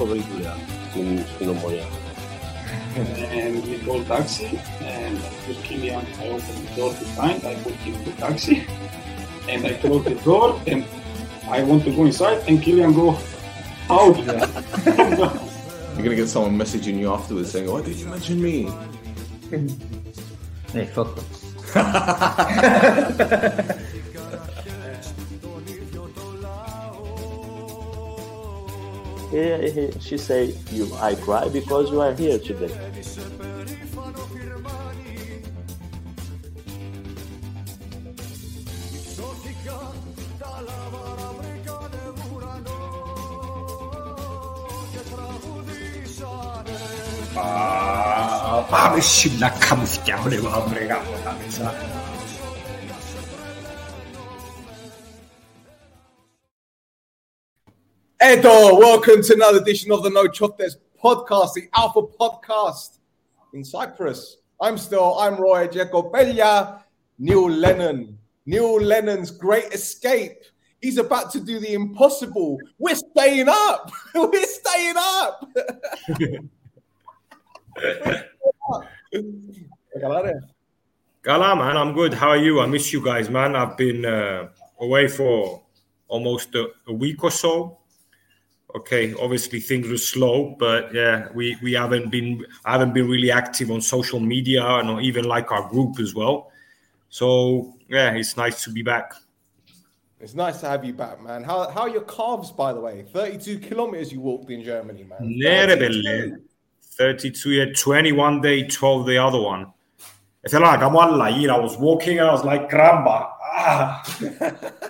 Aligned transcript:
scopribile 0.00 0.96
in, 0.96 1.18
in 1.40 1.48
and 2.96 3.64
we 3.66 3.78
called 3.78 4.06
taxi 4.06 4.60
and 4.80 5.14
with 5.46 5.58
Kilian 5.64 6.04
I 6.18 6.28
opened 6.28 6.68
the 6.68 6.74
door 6.76 6.92
behind, 6.92 7.44
I 7.44 7.54
put 7.62 7.72
him 7.74 7.94
in 7.94 8.04
the 8.04 8.12
taxi 8.12 8.66
and 9.48 9.66
I 9.66 9.74
closed 9.74 10.06
the 10.06 10.14
door 10.16 10.60
and 10.66 10.84
I 11.48 11.62
want 11.62 11.84
to 11.84 11.94
go 11.94 12.04
inside 12.04 12.42
and 12.48 12.58
Kilian 12.60 12.94
go 12.94 13.18
out 13.90 14.16
You're 15.96 16.04
gonna 16.04 16.16
get 16.16 16.28
someone 16.28 16.56
messaging 16.56 16.98
you 16.98 17.12
afterwards 17.12 17.50
saying, 17.50 17.70
"Why 17.70 17.82
did 17.82 17.96
you 17.96 18.06
mention 18.06 18.40
me?" 18.40 18.70
Hey, 20.72 20.86
fuck 20.86 21.14
them. 21.14 21.24
here, 29.30 29.92
she 30.00 30.18
say, 30.18 30.54
you, 30.70 30.92
I 31.00 31.14
cry 31.14 31.48
because 31.48 31.90
you 31.90 32.00
are 32.00 32.12
here 32.14 32.38
today. 32.38 32.70
아, 47.36 48.66
밤을 48.68 49.00
심락하면 49.00 49.86
때 50.04 50.12
허리가 50.12 50.50
허리가 50.50 51.00
못하면서 51.00 51.72
Edo, 58.30 58.78
welcome 58.78 59.22
to 59.24 59.34
another 59.34 59.58
edition 59.58 59.90
of 59.90 60.04
the 60.04 60.10
No 60.10 60.26
Choftes 60.26 60.76
podcast, 61.02 61.54
the 61.54 61.68
Alpha 61.74 62.02
podcast 62.02 62.98
in 63.54 63.64
Cyprus. 63.64 64.36
I'm 64.60 64.78
still, 64.78 65.18
I'm 65.18 65.34
Roy 65.34 65.66
Jacobella, 65.66 66.84
Neil 67.18 67.50
Lennon. 67.50 68.16
Neil 68.46 68.80
Lennon's 68.80 69.32
great 69.32 69.74
escape. 69.74 70.44
He's 70.80 70.98
about 70.98 71.32
to 71.32 71.40
do 71.40 71.58
the 71.58 71.72
impossible. 71.72 72.60
We're 72.78 72.94
staying 72.94 73.48
up. 73.48 73.90
We're 74.14 74.44
staying 74.44 74.94
up. 74.96 75.50
Gala, 81.24 81.56
man, 81.56 81.76
I'm 81.76 81.94
good. 81.94 82.14
How 82.14 82.28
are 82.28 82.36
you? 82.36 82.60
I 82.60 82.66
miss 82.66 82.92
you 82.92 83.04
guys, 83.04 83.28
man. 83.28 83.56
I've 83.56 83.76
been 83.76 84.06
uh, 84.06 84.50
away 84.78 85.08
for 85.08 85.64
almost 86.06 86.54
a, 86.54 86.68
a 86.86 86.92
week 86.92 87.24
or 87.24 87.32
so. 87.32 87.79
Okay, 88.74 89.14
obviously 89.14 89.60
things 89.60 89.88
were 89.88 89.96
slow, 89.96 90.54
but 90.58 90.92
yeah, 90.94 91.28
we, 91.34 91.56
we 91.62 91.72
haven't 91.72 92.10
been 92.10 92.44
haven't 92.64 92.92
been 92.92 93.08
really 93.08 93.30
active 93.30 93.70
on 93.70 93.80
social 93.80 94.20
media 94.20 94.64
and 94.64 95.02
even 95.02 95.24
like 95.24 95.50
our 95.50 95.68
group 95.68 95.98
as 96.00 96.14
well. 96.14 96.52
So 97.08 97.74
yeah, 97.88 98.12
it's 98.12 98.36
nice 98.36 98.64
to 98.64 98.70
be 98.70 98.82
back. 98.82 99.14
It's 100.20 100.34
nice 100.34 100.60
to 100.60 100.68
have 100.68 100.84
you 100.84 100.92
back, 100.92 101.22
man. 101.22 101.42
How, 101.42 101.70
how 101.70 101.82
are 101.82 101.88
your 101.88 102.02
calves, 102.02 102.50
by 102.50 102.74
the 102.74 102.80
way? 102.80 103.06
32 103.10 103.58
kilometers 103.58 104.12
you 104.12 104.20
walked 104.20 104.50
in 104.50 104.62
Germany, 104.62 105.04
man. 105.04 105.18
Nere 105.22 105.76
32. 105.76 106.02
belle. 106.02 106.38
32 106.82 107.50
yeah, 107.50 107.64
21 107.74 108.42
day, 108.42 108.64
12 108.64 109.06
the 109.06 109.16
other 109.16 109.40
one. 109.40 109.64
I 109.64 109.72
It's 110.44 110.52
like 110.52 110.80
I'm 110.80 110.94
on 110.94 111.16
like, 111.16 111.34
I 111.34 111.58
was 111.58 111.78
walking 111.78 112.18
and 112.18 112.28
I 112.28 112.32
was 112.32 112.44
like, 112.44 112.70
gramba. 112.70 113.30
Ah. 113.42 114.89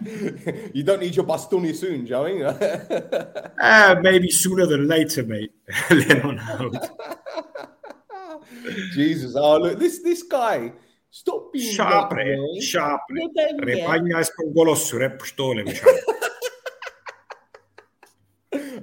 you 0.74 0.82
don't 0.82 1.00
need 1.00 1.14
your 1.16 1.24
bastoni 1.24 1.74
soon, 1.74 2.06
Joey. 2.06 2.42
uh, 3.60 3.96
maybe 4.02 4.30
sooner 4.30 4.66
than 4.66 4.88
later, 4.88 5.24
mate. 5.24 5.52
Leon 5.90 6.38
Howard. 6.38 6.78
Jesus, 8.92 9.34
oh 9.36 9.58
look, 9.58 9.78
this 9.78 10.02
this 10.02 10.22
guy. 10.22 10.72
Stop 11.10 11.52
being 11.52 11.74
sharp, 11.74 12.12
şapre. 12.62 12.98
Repañas 13.60 14.30
con 14.34 14.54
golosu, 14.54 14.98
repustole, 14.98 15.62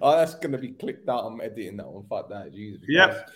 Oh, 0.02 0.16
that's 0.16 0.36
going 0.36 0.52
to 0.52 0.58
be 0.58 0.70
clicked 0.70 1.10
out. 1.10 1.26
I'm 1.26 1.42
editing 1.42 1.78
that 1.78 1.88
one. 1.88 2.06
Fuck 2.08 2.30
that. 2.30 2.54
Jesus. 2.54 2.82
Yep. 2.88 3.10
Christ. 3.10 3.32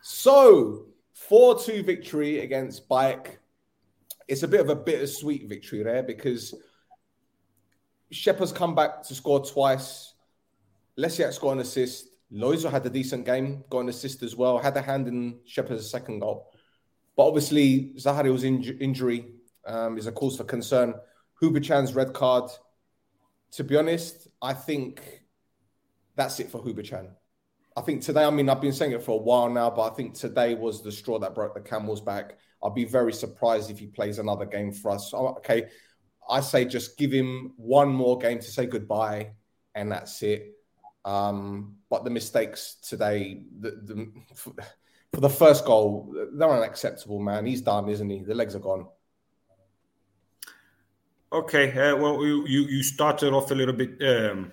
So, 0.00 0.86
4 1.12 1.60
2 1.60 1.82
victory 1.82 2.40
against 2.40 2.88
Bike. 2.88 3.40
It's 4.26 4.42
a 4.42 4.48
bit 4.48 4.60
of 4.60 4.68
a 4.68 4.76
bittersweet 4.76 5.48
victory 5.48 5.82
there 5.82 6.02
because 6.02 6.54
Shepard's 8.10 8.52
come 8.52 8.74
back 8.74 9.02
to 9.04 9.14
score 9.14 9.44
twice. 9.44 10.14
Lesiak's 10.98 11.38
got 11.38 11.52
an 11.52 11.60
assist. 11.60 12.08
Loizo 12.32 12.70
had 12.70 12.84
a 12.84 12.90
decent 12.90 13.24
game, 13.24 13.64
got 13.70 13.80
an 13.80 13.88
assist 13.88 14.22
as 14.22 14.36
well. 14.36 14.58
Had 14.58 14.76
a 14.76 14.82
hand 14.82 15.08
in 15.08 15.38
Shepard's 15.46 15.90
second 15.90 16.20
goal. 16.20 16.50
But 17.16 17.26
obviously, 17.26 17.94
Zahariu's 17.96 18.44
inj- 18.44 18.80
injury 18.80 19.26
um, 19.66 19.98
is 19.98 20.06
a 20.06 20.12
cause 20.12 20.36
for 20.36 20.44
concern. 20.44 20.94
Hubočan's 21.40 21.94
red 21.94 22.12
card. 22.12 22.50
To 23.52 23.64
be 23.64 23.76
honest, 23.76 24.28
I 24.42 24.52
think 24.52 25.22
that's 26.16 26.38
it 26.40 26.50
for 26.50 26.62
Hubočan. 26.62 27.10
I 27.76 27.80
think 27.80 28.02
today, 28.02 28.24
I 28.24 28.30
mean, 28.30 28.48
I've 28.48 28.60
been 28.60 28.72
saying 28.72 28.92
it 28.92 29.02
for 29.02 29.12
a 29.12 29.22
while 29.22 29.48
now, 29.48 29.70
but 29.70 29.92
I 29.92 29.94
think 29.94 30.14
today 30.14 30.54
was 30.54 30.82
the 30.82 30.90
straw 30.90 31.18
that 31.20 31.34
broke 31.34 31.54
the 31.54 31.60
camel's 31.60 32.00
back. 32.00 32.38
I'd 32.62 32.74
be 32.74 32.84
very 32.84 33.12
surprised 33.12 33.70
if 33.70 33.78
he 33.78 33.86
plays 33.86 34.18
another 34.18 34.44
game 34.44 34.72
for 34.72 34.90
us. 34.90 35.14
Okay, 35.14 35.68
I 36.28 36.40
say 36.40 36.64
just 36.64 36.96
give 36.96 37.12
him 37.12 37.52
one 37.56 37.88
more 37.88 38.18
game 38.18 38.38
to 38.38 38.50
say 38.50 38.66
goodbye, 38.66 39.32
and 39.74 39.90
that's 39.90 40.22
it. 40.22 40.54
Um, 41.04 41.76
but 41.88 42.04
the 42.04 42.10
mistakes 42.10 42.76
today, 42.82 43.42
the, 43.60 43.70
the, 43.70 44.12
for, 44.34 44.52
the 45.12 45.30
first 45.30 45.64
goal, 45.64 46.14
they're 46.34 46.50
unacceptable, 46.50 47.18
man. 47.18 47.46
He's 47.46 47.62
done, 47.62 47.88
isn't 47.88 48.10
he? 48.10 48.20
The 48.20 48.34
legs 48.34 48.54
are 48.54 48.60
gone. 48.60 48.86
Okay, 51.32 51.70
uh, 51.70 51.96
well, 51.96 52.24
you, 52.24 52.46
you 52.46 52.62
you 52.62 52.82
started 52.82 53.34
off 53.34 53.50
a 53.50 53.54
little 53.54 53.74
bit 53.74 54.00
um, 54.02 54.50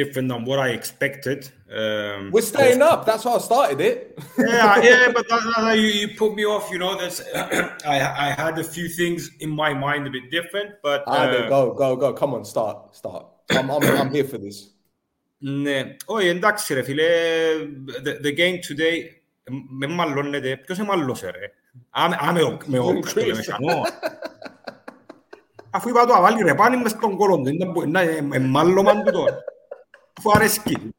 different 0.00 0.26
than 0.32 0.42
what 0.48 0.58
I 0.66 0.68
expected. 0.78 1.40
Um, 1.80 2.20
We're 2.34 2.48
staying 2.54 2.80
up. 2.90 3.00
That's 3.08 3.24
how 3.26 3.34
I 3.40 3.42
started 3.50 3.80
it. 3.90 3.96
yeah, 4.38 4.82
yeah, 4.88 5.12
but 5.16 5.24
that, 5.30 5.40
that- 5.56 5.76
you, 5.82 5.88
you 6.00 6.08
put 6.22 6.30
me 6.38 6.44
off. 6.54 6.64
You 6.72 6.78
know, 6.82 6.92
that's 7.00 7.18
I 7.94 7.96
I 8.26 8.28
had 8.42 8.54
a 8.64 8.66
few 8.74 8.88
things 9.00 9.20
in 9.44 9.50
my 9.62 9.70
mind 9.86 10.02
a 10.10 10.12
bit 10.16 10.26
different, 10.36 10.70
but 10.86 11.00
Ah, 11.06 11.24
uh, 11.24 11.48
go, 11.54 11.60
go, 11.82 11.88
go. 12.02 12.08
Come 12.20 12.32
on, 12.36 12.42
start, 12.54 12.76
start. 13.00 13.24
I'm, 13.58 13.68
I'm, 13.74 13.82
I'm 14.00 14.10
here 14.16 14.28
for 14.32 14.38
this. 14.46 14.58
Ναι. 15.42 15.96
Όχι, 16.04 16.28
εντάξει 16.28 16.74
ρε 16.74 16.82
φίλε, 16.82 17.04
the, 18.04 18.26
the 18.26 18.36
game 18.38 18.58
today 18.70 18.96
με 19.78 19.86
μαλλώνεται. 19.86 20.56
Ποιος 20.56 20.78
με 20.78 20.84
μάλλωσε 20.84 21.30
ρε. 21.30 21.52
Α, 21.90 22.08
με- 22.08 22.16
α, 22.28 22.32
με, 22.32 22.56
με 22.66 22.78
όκας 22.78 23.12
το 23.12 23.20
μεσανό. 23.26 23.82
Αφού 25.70 25.88
είπα 25.88 26.06
του 26.06 26.14
αβάλει 26.14 26.42
ρε 26.42 26.54
πάνει 26.54 26.76
μες 26.76 26.90
στον 26.90 27.16
κόλον 27.16 27.44
του, 27.44 27.56
δεν 27.58 27.70
μπορεί 27.70 27.88
να 27.88 28.00
ε, 28.00 28.20
με 28.20 28.38
μάλλωμαν 28.38 29.04
του 29.04 29.10
τώρα. 29.12 29.38
Forest 30.21 30.63
Kid. 30.65 30.93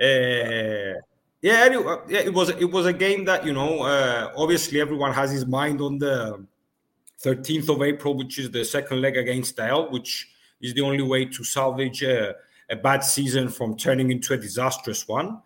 uh, 0.00 0.94
yeah, 1.42 1.64
anyway, 1.64 1.96
yeah, 2.08 2.20
it 2.20 2.32
was 2.32 2.50
it 2.50 2.70
was 2.70 2.86
a 2.86 2.92
game 2.92 3.24
that 3.26 3.44
you 3.44 3.52
know. 3.52 3.82
Uh, 3.82 4.32
obviously, 4.36 4.80
everyone 4.80 5.12
has 5.12 5.30
his 5.30 5.46
mind 5.46 5.80
on 5.80 5.98
the 5.98 6.44
13th 7.22 7.68
of 7.68 7.82
April, 7.82 8.14
which 8.14 8.38
is 8.38 8.50
the 8.50 8.64
second 8.64 9.00
leg 9.00 9.16
against 9.16 9.58
L, 9.58 9.90
which 9.90 10.28
is 10.60 10.74
the 10.74 10.80
only 10.80 11.02
way 11.02 11.24
to 11.26 11.44
salvage 11.44 12.02
a 12.02 12.34
bad 12.82 13.02
season 13.04 13.48
from 13.48 13.76
turning 13.76 14.10
into 14.10 14.32
a 14.32 14.36
disastrous 14.36 15.06
one. 15.08 15.40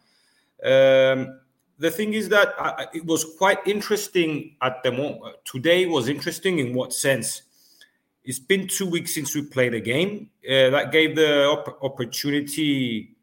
Um, 0.62 1.41
the 1.78 1.91
thing 1.91 2.14
is 2.14 2.28
that 2.28 2.54
I, 2.59 2.87
it 2.94 3.04
was 3.04 3.37
quite 3.37 3.59
interesting 3.66 4.56
at 4.62 4.82
the 4.82 4.93
moment. 4.93 5.37
Today 5.44 5.87
was 5.87 6.09
interesting 6.09 6.59
in 6.59 6.75
what 6.75 6.93
sense? 6.93 7.43
it's 8.25 8.39
been 8.39 8.67
two 8.67 8.87
weeks 8.87 9.15
since 9.15 9.35
we 9.35 9.43
played 9.43 9.75
a 9.75 9.81
game. 9.81 10.31
Uh, 10.45 10.71
that 10.71 10.93
gave 10.93 11.15
the 11.15 11.47
op- 11.47 11.79
opportunity. 11.82 13.17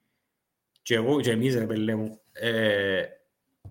Uh, 2.42 3.08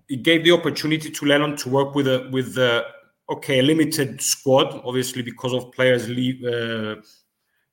it 0.09 0.23
gave 0.23 0.43
the 0.43 0.51
opportunity 0.51 1.09
to 1.09 1.25
Lennon 1.25 1.55
to 1.57 1.69
work 1.69 1.95
with 1.95 2.07
a 2.07 2.29
with 2.31 2.57
a, 2.57 2.85
okay 3.29 3.59
a 3.59 3.63
limited 3.63 4.21
squad, 4.21 4.81
obviously 4.85 5.21
because 5.21 5.53
of 5.53 5.71
players 5.71 6.09
leave, 6.09 6.43
uh, 6.43 6.95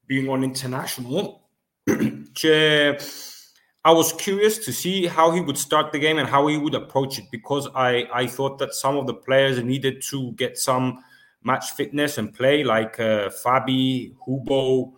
being 0.07 0.29
on 0.29 0.45
international. 0.45 1.49
I 1.89 3.93
was 3.93 4.13
curious 4.13 4.59
to 4.67 4.73
see 4.73 5.07
how 5.07 5.31
he 5.31 5.41
would 5.41 5.57
start 5.57 5.93
the 5.93 5.99
game 5.99 6.19
and 6.19 6.29
how 6.29 6.47
he 6.47 6.59
would 6.59 6.75
approach 6.75 7.19
it 7.19 7.25
because 7.33 7.69
I 7.75 8.07
I 8.13 8.27
thought 8.27 8.59
that 8.59 8.75
some 8.75 8.97
of 8.97 9.07
the 9.07 9.15
players 9.15 9.63
needed 9.63 10.03
to 10.11 10.33
get 10.33 10.59
some 10.59 11.03
match 11.43 11.73
fitness 11.73 12.19
and 12.19 12.35
play 12.35 12.65
like 12.65 12.99
uh, 13.01 13.29
Fabi, 13.29 14.15
Hubo, 14.27 14.93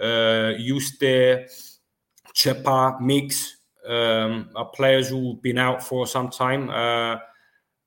uh, 0.00 0.54
Yuste, 0.58 1.46
Chepa, 2.34 3.00
Mix 3.00 3.56
um, 3.86 4.50
are 4.54 4.66
players 4.66 5.08
who've 5.08 5.40
been 5.42 5.58
out 5.58 5.82
for 5.82 6.06
some 6.06 6.30
time. 6.30 6.70
Uh, 6.70 7.16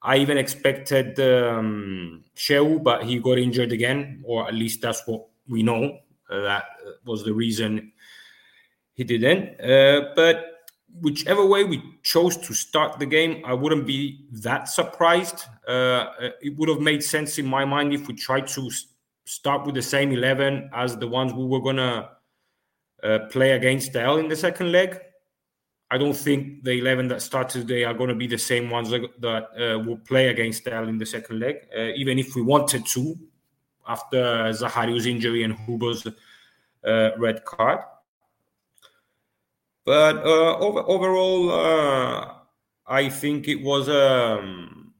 I 0.02 0.18
even 0.18 0.38
expected 0.38 1.20
um, 1.20 2.24
Shehu, 2.36 2.84
but 2.84 3.04
he 3.06 3.20
got 3.20 3.38
injured 3.38 3.72
again, 3.72 4.22
or 4.26 4.48
at 4.48 4.54
least 4.54 4.82
that's 4.82 5.08
what 5.08 5.28
we 5.48 5.64
know. 5.64 6.00
uh, 6.30 6.42
that 6.42 6.64
was 7.06 7.24
the 7.24 7.34
reason 7.34 7.92
he 8.94 9.04
didn't. 9.04 9.60
Uh, 9.62 10.14
but 10.16 10.53
whichever 11.02 11.46
way 11.46 11.64
we 11.64 11.84
chose 12.04 12.38
to 12.38 12.54
start 12.54 13.00
the 13.00 13.06
game, 13.06 13.44
I 13.46 13.54
wouldn't 13.54 13.86
be 13.86 14.26
that 14.32 14.70
surprised. 14.70 15.46
Uh, 15.68 16.08
it 16.42 16.56
would 16.58 16.70
have 16.70 16.80
made 16.80 17.04
sense 17.04 17.40
in 17.40 17.46
my 17.46 17.66
mind 17.66 17.94
if 17.94 18.08
we 18.08 18.14
tried 18.14 18.48
to 18.48 18.70
start 19.26 19.66
with 19.66 19.76
the 19.76 19.82
same 19.82 20.12
11 20.12 20.70
as 20.74 20.98
the 20.98 21.08
ones 21.08 21.34
we 21.34 21.46
were 21.46 21.62
going 21.62 21.78
to 21.78 22.10
uh, 23.04 23.20
play 23.30 23.52
against 23.52 23.94
Dell 23.94 24.18
in 24.18 24.28
the 24.28 24.36
second 24.36 24.72
leg. 24.72 25.00
I 25.92 25.98
don't 25.98 26.16
think 26.16 26.64
the 26.64 26.72
11 26.72 27.08
that 27.10 27.22
start 27.22 27.50
today 27.50 27.84
are 27.84 27.94
going 27.94 28.10
to 28.10 28.16
be 28.16 28.28
the 28.28 28.38
same 28.38 28.70
ones 28.70 28.90
that, 28.90 29.02
that 29.22 29.44
uh, 29.54 29.80
will 29.80 29.98
play 29.98 30.30
against 30.30 30.66
Dell 30.66 30.88
in 30.88 30.98
the 30.98 31.06
second 31.06 31.40
leg, 31.40 31.68
uh, 31.78 31.92
even 31.96 32.18
if 32.18 32.36
we 32.36 32.42
wanted 32.42 32.86
to 32.88 33.16
after 33.88 34.52
Zahariu's 34.54 35.06
injury 35.06 35.44
and 35.44 35.54
Huber's 35.54 36.08
uh, 36.08 37.10
red 37.18 37.44
card. 37.46 37.80
But 39.86 40.18
uh, 40.26 40.58
over, 40.60 40.80
overall, 40.88 41.52
uh, 41.52 42.34
I 42.88 43.10
think 43.10 43.48
it 43.48 43.62
was 43.62 43.88
a 43.90 44.40
um, 44.40 44.94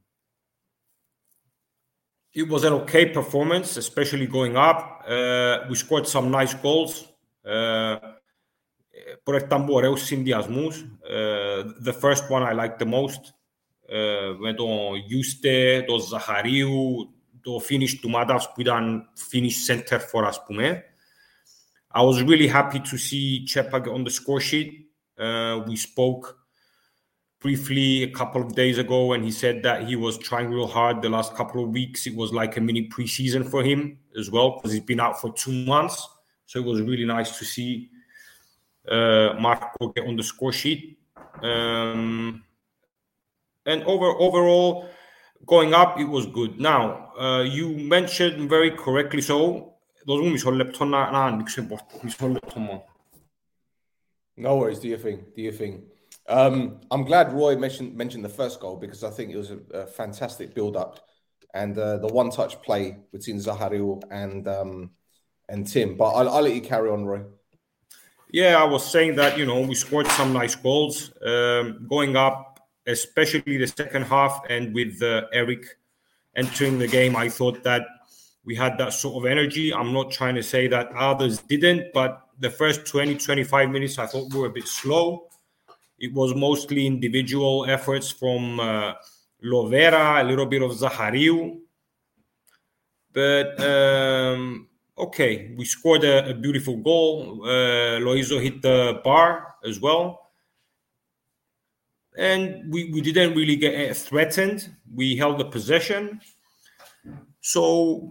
it 2.34 2.50
was 2.50 2.64
an 2.64 2.74
okay 2.74 3.06
performance, 3.06 3.78
especially 3.78 4.28
going 4.28 4.58
up. 4.58 5.04
Uh, 5.08 5.60
we 5.70 5.76
scored 5.76 6.08
some 6.08 6.32
nice 6.32 6.54
goals. 6.54 7.08
Προερτάν 9.24 9.70
ωραίους 9.70 10.02
συνδυασμούς. 10.02 10.86
The 11.84 11.94
first 11.94 12.30
one 12.30 12.44
I 12.44 12.54
liked 12.54 12.80
the 12.80 12.86
most. 12.86 13.34
Uh, 13.90 14.34
went 14.40 14.60
on 14.60 14.96
yuste, 15.10 15.84
τον 15.86 16.00
Ζαχαρίου, 16.00 17.14
το 17.42 17.62
finish 17.70 18.00
to 18.02 18.10
Matavž 18.10 18.46
που 18.56 18.64
finish 19.32 19.66
center 19.68 20.00
for, 20.00 20.32
pume. 20.48 20.93
I 21.94 22.02
was 22.02 22.24
really 22.24 22.48
happy 22.48 22.80
to 22.80 22.98
see 22.98 23.46
Chepa 23.48 23.88
on 23.94 24.04
the 24.04 24.10
score 24.10 24.42
sheet. 24.42 24.90
Uh, 25.18 25.64
we 25.68 25.76
spoke 25.76 26.40
briefly 27.40 28.04
a 28.04 28.10
couple 28.10 28.42
of 28.42 28.56
days 28.56 28.80
ago, 28.80 29.14
and 29.14 29.24
he 29.24 29.32
said 29.32 29.62
that 29.64 29.88
he 29.88 29.96
was 29.96 30.18
trying 30.18 30.50
real 30.50 30.66
hard 30.66 31.02
the 31.02 31.10
last 31.10 31.36
couple 31.36 31.64
of 31.64 31.70
weeks. 31.70 32.08
It 32.08 32.16
was 32.16 32.34
like 32.34 32.58
a 32.58 32.62
mini 32.62 32.90
preseason 32.90 33.48
for 33.48 33.64
him 33.64 34.00
as 34.18 34.32
well 34.32 34.56
because 34.56 34.72
he's 34.72 34.82
been 34.82 35.00
out 35.00 35.22
for 35.22 35.32
two 35.34 35.52
months. 35.66 36.08
So 36.48 36.60
it 36.60 36.66
was 36.66 36.82
really 36.82 37.06
nice 37.06 37.38
to 37.38 37.46
see 37.46 37.90
uh, 38.90 39.34
Marco 39.40 39.90
get 39.90 40.08
on 40.08 40.16
the 40.16 40.24
score 40.24 40.54
sheet. 40.54 40.98
Um, 41.42 42.44
and 43.66 43.84
over 43.84 44.08
overall, 44.08 44.90
going 45.46 45.74
up, 45.74 46.00
it 46.00 46.06
was 46.06 46.26
good. 46.26 46.60
Now, 46.60 47.12
uh, 47.20 47.44
you 47.44 47.70
mentioned 47.78 48.50
very 48.50 48.72
correctly 48.72 49.22
so 49.22 49.73
μισό 50.06 50.52
λεπτό 50.52 50.86
να, 50.86 51.12
να 51.12 51.24
ανοίξω 51.24 51.64
πόρτα. 51.64 51.86
Μισό 52.02 52.28
λεπτό 52.28 52.60
μόνο. 52.60 52.86
No 54.36 54.58
worries, 54.58 54.80
do 54.80 54.88
your 54.88 54.98
thing, 54.98 55.20
do 55.36 55.42
your 55.44 55.54
thing. 55.54 55.84
Um, 56.28 56.80
I'm 56.90 57.04
glad 57.04 57.34
Roy 57.34 57.56
mentioned 57.56 57.96
mentioned 57.96 58.26
the 58.26 58.30
first 58.30 58.60
goal 58.60 58.78
because 58.78 59.04
I 59.04 59.12
think 59.12 59.32
it 59.32 59.38
was 59.38 59.52
a, 59.52 59.60
a 59.74 59.86
fantastic 59.86 60.56
build-up 60.56 60.94
and 61.54 61.78
uh, 61.78 61.98
the 61.98 62.08
one-touch 62.08 62.62
play 62.62 62.98
between 63.12 63.38
Zahariu 63.38 64.02
and 64.10 64.48
um, 64.48 64.92
and 65.50 65.68
Tim. 65.68 65.96
But 65.98 66.10
I'll, 66.18 66.30
I'll, 66.30 66.42
let 66.42 66.56
you 66.56 66.62
carry 66.62 66.90
on, 66.90 67.06
Roy. 67.06 67.24
Yeah, 68.32 68.60
I 68.60 68.64
was 68.64 68.90
saying 68.90 69.16
that 69.18 69.38
you 69.38 69.46
know 69.46 69.62
we 69.62 69.76
scored 69.76 70.08
some 70.08 70.34
nice 70.34 70.56
goals 70.56 71.14
um, 71.24 71.86
going 71.88 72.16
up, 72.16 72.60
especially 72.88 73.58
the 73.58 73.68
second 73.68 74.04
half, 74.04 74.42
and 74.50 74.74
with 74.74 75.02
uh, 75.04 75.24
Eric 75.32 75.64
entering 76.36 76.80
the 76.80 76.88
game, 76.88 77.16
I 77.16 77.30
thought 77.30 77.64
that 77.64 77.84
we 78.46 78.56
had 78.56 78.78
that 78.78 78.94
sort 78.94 79.24
of 79.24 79.30
energy. 79.30 79.74
I'm 79.74 79.94
not 79.94 80.12
trying 80.12 80.36
to 80.36 80.44
say 80.44 80.68
that 80.68 80.90
others 80.96 81.40
didn't, 81.40 81.94
but 81.94 82.28
the 82.40 82.50
first 82.50 82.86
20, 82.86 83.16
25 83.16 83.70
minutes, 83.70 84.00
I 84.00 84.06
thought 84.06 84.34
we 84.34 84.40
were 84.40 84.48
a 84.48 84.52
bit 84.52 84.68
slow. 84.68 85.30
It 85.98 86.14
was 86.14 86.36
mostly 86.36 86.86
individual 86.86 87.66
efforts 87.70 88.12
from 88.12 88.60
uh, 88.60 88.94
Lovera, 89.44 90.22
a 90.22 90.24
little 90.24 90.46
bit 90.46 90.62
of 90.62 90.72
Zahariu. 90.72 91.60
But 93.14 93.60
um, 93.64 94.68
okay, 94.98 95.54
we 95.56 95.64
scored 95.64 96.04
a, 96.04 96.32
a 96.32 96.34
beautiful 96.34 96.78
goal. 96.78 97.44
Uh, 97.44 98.00
Loizo 98.00 98.42
hit 98.42 98.62
the 98.62 99.00
bar 99.04 99.56
as 99.64 99.80
well. 99.80 100.32
And 102.18 102.72
we, 102.72 102.92
we 102.92 103.02
didn't 103.02 103.36
really 103.36 103.56
get 103.56 103.96
threatened. 103.96 104.76
We 104.94 105.16
held 105.16 105.40
the 105.40 105.46
possession 105.46 106.20
So, 107.43 107.61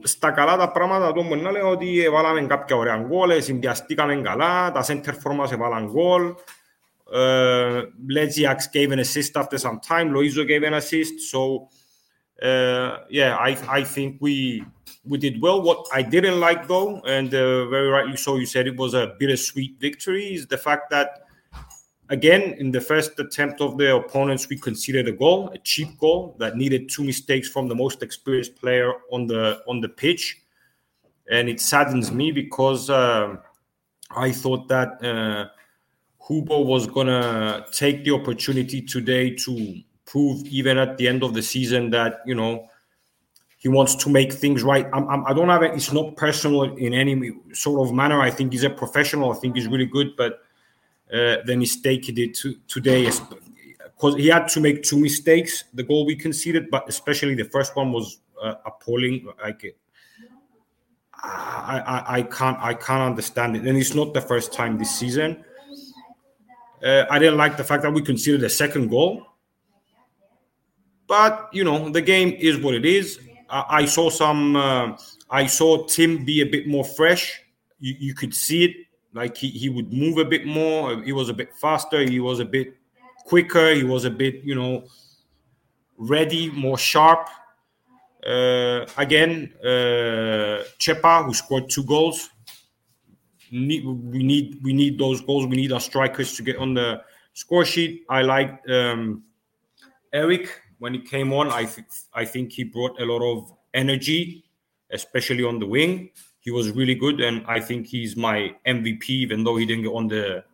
στα 0.04 0.32
καλά 0.32 0.58
τα 0.58 0.72
πράγματα 0.72 1.14
το 1.14 1.24
μπορεί 1.24 1.42
να 1.42 1.52
λέω 1.52 1.70
ότι 1.70 2.10
βάλαμε 2.10 2.42
κάποια 2.42 2.76
ωραία 2.76 2.98
γκολ, 2.98 3.42
συνδυαστήκαμε 3.42 4.16
καλά, 4.16 4.72
τα 4.72 4.86
center 4.88 5.14
for 5.24 5.34
μας 5.36 5.52
έβαλαν 5.52 5.90
γκολ. 5.92 6.34
Uh, 7.10 7.86
Leziax 8.16 8.68
gave 8.74 8.92
an 8.92 9.00
assist 9.00 9.38
after 9.38 9.58
some 9.58 9.80
time, 9.80 10.12
Loizo 10.12 10.46
gave 10.46 10.64
an 10.64 10.74
assist. 10.74 11.22
So, 11.32 11.70
uh, 12.42 12.98
yeah, 13.10 13.38
I, 13.38 13.58
I 13.80 13.84
think 13.84 14.18
we 14.20 14.64
we 15.06 15.18
did 15.18 15.42
well. 15.42 15.62
What 15.62 15.88
I 15.94 16.02
didn't 16.02 16.40
like, 16.40 16.68
though, 16.68 17.02
and 17.16 17.34
uh, 17.34 17.66
very 17.68 17.88
rightly 17.88 18.18
so, 18.18 18.36
you 18.36 18.46
said 18.46 18.68
it 18.68 18.76
was 18.76 18.94
a 18.94 19.16
bittersweet 19.20 19.80
victory, 19.80 20.34
is 20.34 20.48
the 20.48 20.58
fact 20.58 20.90
that 20.90 21.21
Again, 22.09 22.55
in 22.59 22.71
the 22.71 22.81
first 22.81 23.19
attempt 23.19 23.61
of 23.61 23.79
the 23.79 23.97
opponents, 23.97 24.49
we 24.49 24.59
conceded 24.59 25.09
a 25.09 25.13
goal, 25.13 25.51
a 25.55 25.59
cheap 25.59 25.99
goal 25.99 26.37
that 26.39 26.57
needed 26.57 26.91
two 26.91 27.05
mistakes 27.05 27.49
from 27.49 27.69
the 27.69 27.75
most 27.75 28.03
experienced 28.03 28.57
player 28.57 28.93
on 29.11 29.27
the 29.27 29.63
on 29.67 29.81
the 29.81 29.89
pitch, 29.89 30.43
and 31.31 31.49
it 31.49 31.61
saddens 31.61 32.11
me 32.13 32.33
because 32.33 32.91
uh, 32.91 33.37
I 34.11 34.33
thought 34.33 34.69
that 34.69 35.03
uh, 35.03 35.49
Hubo 36.29 36.67
was 36.67 36.87
gonna 36.87 37.67
take 37.73 38.05
the 38.05 38.11
opportunity 38.11 38.83
today 38.83 39.35
to 39.37 39.81
prove, 40.05 40.45
even 40.49 40.79
at 40.79 40.99
the 40.99 41.09
end 41.09 41.23
of 41.23 41.35
the 41.35 41.43
season, 41.43 41.91
that 41.91 42.21
you 42.27 42.35
know 42.35 42.69
he 43.63 43.69
wants 43.69 43.95
to 43.95 44.11
make 44.11 44.33
things 44.33 44.65
right. 44.65 44.87
I'm, 44.93 45.09
I'm, 45.09 45.25
I 45.25 45.33
do 45.33 45.47
not 45.47 45.63
have 45.63 45.63
it. 45.63 45.77
It's 45.77 45.93
not 45.93 46.17
personal 46.17 46.65
in 46.77 46.93
any 46.93 47.31
sort 47.53 47.87
of 47.87 47.95
manner. 47.95 48.21
I 48.21 48.29
think 48.29 48.53
he's 48.53 48.65
a 48.65 48.71
professional. 48.71 49.33
I 49.33 49.37
think 49.37 49.55
he's 49.55 49.69
really 49.69 49.87
good, 49.87 50.17
but 50.17 50.41
uh, 51.13 51.37
the 51.45 51.55
mistake 51.57 52.07
he 52.07 52.13
did 52.13 52.35
to, 52.35 52.57
today 52.69 53.05
because 53.05 54.17
he 54.17 54.29
had 54.29 54.49
to 54.49 54.61
make 54.61 54.83
two 54.83 54.99
mistakes. 54.99 55.65
The 55.75 55.83
goal 55.83 56.07
we 56.07 56.17
conceded, 56.17 56.71
but 56.71 56.89
especially 56.89 57.35
the 57.35 57.45
first 57.45 57.77
one 57.77 57.93
was 57.93 58.19
uh, 58.43 58.55
appalling. 58.65 59.29
Like 59.43 59.77
I, 61.15 61.79
I, 61.87 62.17
I 62.17 62.23
can't 62.23 62.59
I 62.59 62.75
can't 62.75 63.03
understand 63.03 63.57
it, 63.57 63.67
and 63.67 63.77
it's 63.77 63.95
not 63.95 64.15
the 64.15 64.21
first 64.21 64.53
time 64.53 64.79
this 64.79 64.99
season. 64.99 65.45
Uh, 66.83 67.05
I 67.11 67.19
didn't 67.19 67.37
like 67.37 67.57
the 67.57 67.65
fact 67.65 67.85
that 67.85 67.93
we 67.93 68.03
conceded 68.03 68.43
a 68.43 68.51
second 68.51 68.89
goal, 68.89 69.27
but 71.07 71.49
you 71.53 71.63
know 71.63 71.91
the 71.91 72.03
game 72.03 72.35
is 72.41 72.59
what 72.59 72.75
it 72.75 72.85
is. 72.85 73.21
I, 73.49 73.65
I 73.69 73.85
saw 73.85 74.11
some. 74.11 74.57
Uh, 74.57 74.97
I 75.31 75.47
saw 75.47 75.87
Tim 75.87 76.25
be 76.25 76.41
a 76.41 76.47
bit 76.47 76.67
more 76.67 76.85
fresh. 76.85 77.41
You, 77.79 77.95
you 77.99 78.15
could 78.15 78.35
see 78.35 78.65
it 78.65 78.77
like 79.15 79.37
he, 79.37 79.49
he 79.49 79.69
would 79.69 79.93
move 79.93 80.19
a 80.19 80.25
bit 80.25 80.47
more. 80.47 81.03
He 81.03 81.13
was 81.13 81.29
a 81.29 81.35
bit 81.35 81.55
faster. 81.55 82.01
He 82.01 82.21
was 82.21 82.41
a 82.41 82.45
bit 82.45 82.77
quicker. 83.25 83.75
He 83.75 83.85
was 83.85 84.05
a 84.05 84.11
bit, 84.11 84.43
you 84.43 84.55
know, 84.55 84.85
ready, 85.97 86.51
more 86.51 86.79
sharp. 86.79 87.29
Uh, 88.27 88.87
again, 88.97 89.53
uh, 89.63 90.63
Chepa, 90.79 91.25
who 91.25 91.35
scored 91.35 91.69
two 91.69 91.85
goals. 91.85 92.31
Need, 93.51 93.85
we 93.85 94.23
need 94.23 94.61
we 94.63 94.73
need 94.73 94.99
those 94.99 95.21
goals. 95.21 95.47
We 95.47 95.57
need 95.57 95.73
our 95.73 95.81
strikers 95.81 96.35
to 96.37 96.43
get 96.43 96.57
on 96.57 96.73
the 96.73 97.03
score 97.35 97.67
sheet. 97.67 98.05
I 98.09 98.23
like 98.23 98.63
um, 98.71 99.25
Eric 100.11 100.49
when 100.79 100.95
he 100.95 101.01
came 101.01 101.35
on. 101.35 101.49
I 101.49 101.67
think 101.67 101.89
I 102.15 102.25
think 102.25 102.53
he 102.53 102.65
brought 102.65 102.99
a 102.99 103.05
lot 103.05 103.21
of 103.21 103.53
energy, 103.75 104.45
especially 104.91 105.45
on 105.45 105.59
the 105.59 105.67
wing 105.67 106.13
he 106.43 106.51
was 106.51 106.73
really 106.73 106.97
good, 106.97 107.21
and 107.21 107.45
I 107.47 107.61
think 107.61 107.87
he's 107.87 108.17
my 108.17 108.55
MVP, 108.67 109.09
even 109.09 109.45
though 109.45 109.57
he 109.57 109.65
didn't 109.65 109.85
get 109.85 109.93
on 109.93 110.09
the 110.09 110.45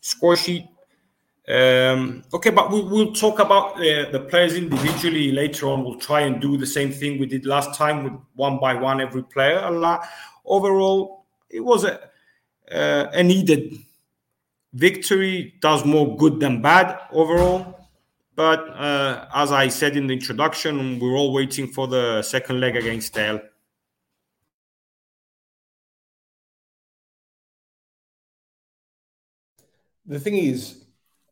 score 0.00 0.36
sheet. 0.36 0.66
Um, 1.48 2.22
okay, 2.32 2.50
but 2.50 2.70
we, 2.70 2.80
will 2.80 3.12
talk 3.12 3.40
about 3.40 3.74
uh, 3.76 4.10
the 4.10 4.24
players 4.28 4.54
individually 4.54 5.32
later 5.32 5.66
on. 5.66 5.84
We'll 5.84 5.98
try 5.98 6.20
and 6.20 6.40
do 6.40 6.56
the 6.56 6.66
same 6.66 6.92
thing 6.92 7.18
we 7.18 7.26
did 7.26 7.44
last 7.44 7.74
time 7.74 8.04
with 8.04 8.12
one 8.36 8.58
by 8.60 8.74
one 8.74 9.00
every 9.00 9.24
player. 9.24 9.60
Overall, 10.44 11.24
it 11.50 11.60
was 11.60 11.84
a, 11.84 12.00
uh, 12.72 13.10
a 13.12 13.22
needed 13.22 13.74
victory. 14.74 15.54
Does 15.60 15.84
more 15.84 16.16
good 16.16 16.38
than 16.38 16.62
bad 16.62 17.00
overall. 17.10 17.88
But 18.36 18.68
uh, 18.70 19.26
as 19.34 19.50
I 19.50 19.68
said 19.68 19.96
in 19.96 20.06
the 20.06 20.12
introduction, 20.12 21.00
we're 21.00 21.16
all 21.16 21.32
waiting 21.32 21.66
for 21.66 21.88
the 21.88 22.22
second 22.22 22.60
leg 22.60 22.76
against 22.76 23.14
Dale. 23.14 23.40
The 30.06 30.20
thing 30.20 30.36
is, 30.36 30.84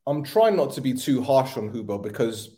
I'm 0.06 0.24
trying 0.24 0.56
not 0.56 0.72
to 0.72 0.80
be 0.80 0.94
too 0.94 1.22
harsh 1.22 1.56
on 1.56 1.70
Huber 1.70 1.98
because 1.98 2.56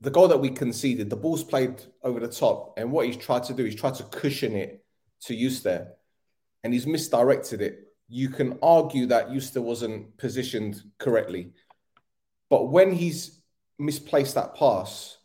the 0.00 0.10
goal 0.10 0.28
that 0.28 0.40
we 0.40 0.50
conceded, 0.50 1.10
the 1.10 1.16
ball's 1.16 1.42
played 1.42 1.82
over 2.02 2.20
the 2.20 2.28
top, 2.28 2.74
and 2.78 2.92
what 2.92 3.06
he's 3.06 3.16
tried 3.16 3.44
to 3.44 3.54
do, 3.54 3.64
he's 3.64 3.74
tried 3.74 3.94
to 3.96 4.04
cushion 4.04 4.54
it 4.54 4.84
to 5.22 5.50
there. 5.60 5.94
and 6.62 6.72
he's 6.72 6.86
misdirected 6.86 7.62
it, 7.62 7.88
you 8.08 8.28
can 8.28 8.58
argue 8.62 9.06
that 9.06 9.28
Yuste 9.28 9.60
wasn't 9.62 10.16
positioned 10.16 10.82
correctly. 10.98 11.52
But 12.50 12.70
when 12.70 12.92
he's 12.92 13.40
misplaced 13.78 14.34
that 14.34 14.54
pass, 14.54 15.18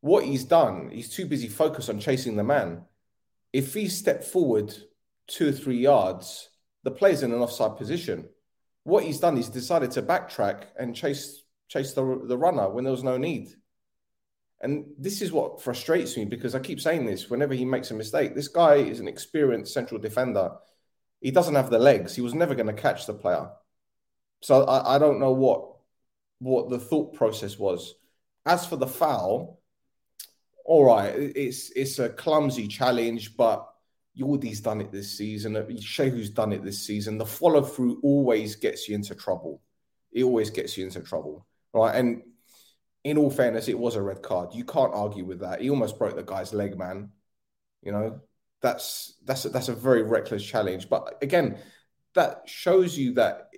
what 0.00 0.24
he's 0.24 0.44
done, 0.44 0.90
he's 0.90 1.10
too 1.10 1.26
busy 1.26 1.48
focused 1.48 1.90
on 1.90 2.00
chasing 2.00 2.36
the 2.36 2.44
man. 2.44 2.82
If 3.52 3.74
he 3.74 3.88
stepped 3.88 4.24
forward 4.24 4.74
two 5.26 5.48
or 5.48 5.52
three 5.52 5.78
yards, 5.78 6.48
the 6.82 6.90
player's 6.90 7.22
in 7.22 7.32
an 7.32 7.40
offside 7.40 7.76
position. 7.76 8.28
What 8.84 9.04
he's 9.04 9.20
done, 9.20 9.36
he's 9.36 9.48
decided 9.48 9.90
to 9.92 10.02
backtrack 10.02 10.64
and 10.78 10.94
chase 10.94 11.42
chase 11.68 11.92
the, 11.92 12.22
the 12.24 12.36
runner 12.36 12.68
when 12.68 12.84
there 12.84 12.90
was 12.90 13.04
no 13.04 13.16
need. 13.16 13.48
And 14.60 14.86
this 14.98 15.22
is 15.22 15.32
what 15.32 15.62
frustrates 15.62 16.16
me 16.16 16.24
because 16.24 16.54
I 16.54 16.58
keep 16.58 16.80
saying 16.80 17.06
this 17.06 17.30
whenever 17.30 17.54
he 17.54 17.64
makes 17.64 17.90
a 17.90 17.94
mistake. 17.94 18.34
This 18.34 18.48
guy 18.48 18.74
is 18.74 19.00
an 19.00 19.08
experienced 19.08 19.72
central 19.72 20.00
defender. 20.00 20.50
He 21.20 21.30
doesn't 21.30 21.54
have 21.54 21.70
the 21.70 21.78
legs. 21.78 22.14
He 22.14 22.22
was 22.22 22.34
never 22.34 22.54
going 22.54 22.66
to 22.66 22.72
catch 22.72 23.06
the 23.06 23.14
player. 23.14 23.50
So 24.42 24.64
I, 24.64 24.96
I 24.96 24.98
don't 24.98 25.20
know 25.20 25.32
what 25.32 25.66
what 26.40 26.70
the 26.70 26.78
thought 26.78 27.14
process 27.14 27.58
was. 27.58 27.94
As 28.46 28.66
for 28.66 28.76
the 28.76 28.86
foul, 28.86 29.60
all 30.64 30.84
right, 30.84 31.14
it's 31.14 31.70
it's 31.70 31.98
a 31.98 32.08
clumsy 32.08 32.68
challenge, 32.68 33.36
but 33.36 33.69
Yordi's 34.20 34.60
done 34.60 34.80
it 34.80 34.92
this 34.92 35.16
season. 35.16 35.56
Uh, 35.56 35.62
Shehu's 35.62 36.30
done 36.30 36.52
it 36.52 36.62
this 36.62 36.86
season. 36.86 37.18
The 37.18 37.26
follow 37.26 37.62
through 37.62 38.00
always 38.02 38.56
gets 38.56 38.88
you 38.88 38.94
into 38.94 39.14
trouble. 39.14 39.62
It 40.12 40.24
always 40.24 40.50
gets 40.50 40.76
you 40.76 40.84
into 40.84 41.00
trouble, 41.00 41.46
right? 41.72 41.94
And 41.94 42.22
in 43.04 43.16
all 43.16 43.30
fairness, 43.30 43.68
it 43.68 43.78
was 43.78 43.96
a 43.96 44.02
red 44.02 44.22
card. 44.22 44.54
You 44.54 44.64
can't 44.64 44.94
argue 44.94 45.24
with 45.24 45.40
that. 45.40 45.60
He 45.60 45.70
almost 45.70 45.98
broke 45.98 46.16
the 46.16 46.22
guy's 46.22 46.52
leg, 46.52 46.76
man. 46.76 47.10
You 47.82 47.92
know, 47.92 48.20
that's 48.60 49.14
that's 49.24 49.44
a, 49.44 49.48
that's 49.48 49.68
a 49.68 49.74
very 49.74 50.02
reckless 50.02 50.44
challenge. 50.44 50.88
But 50.88 51.18
again, 51.22 51.58
that 52.14 52.42
shows 52.46 52.98
you 52.98 53.14
that 53.14 53.50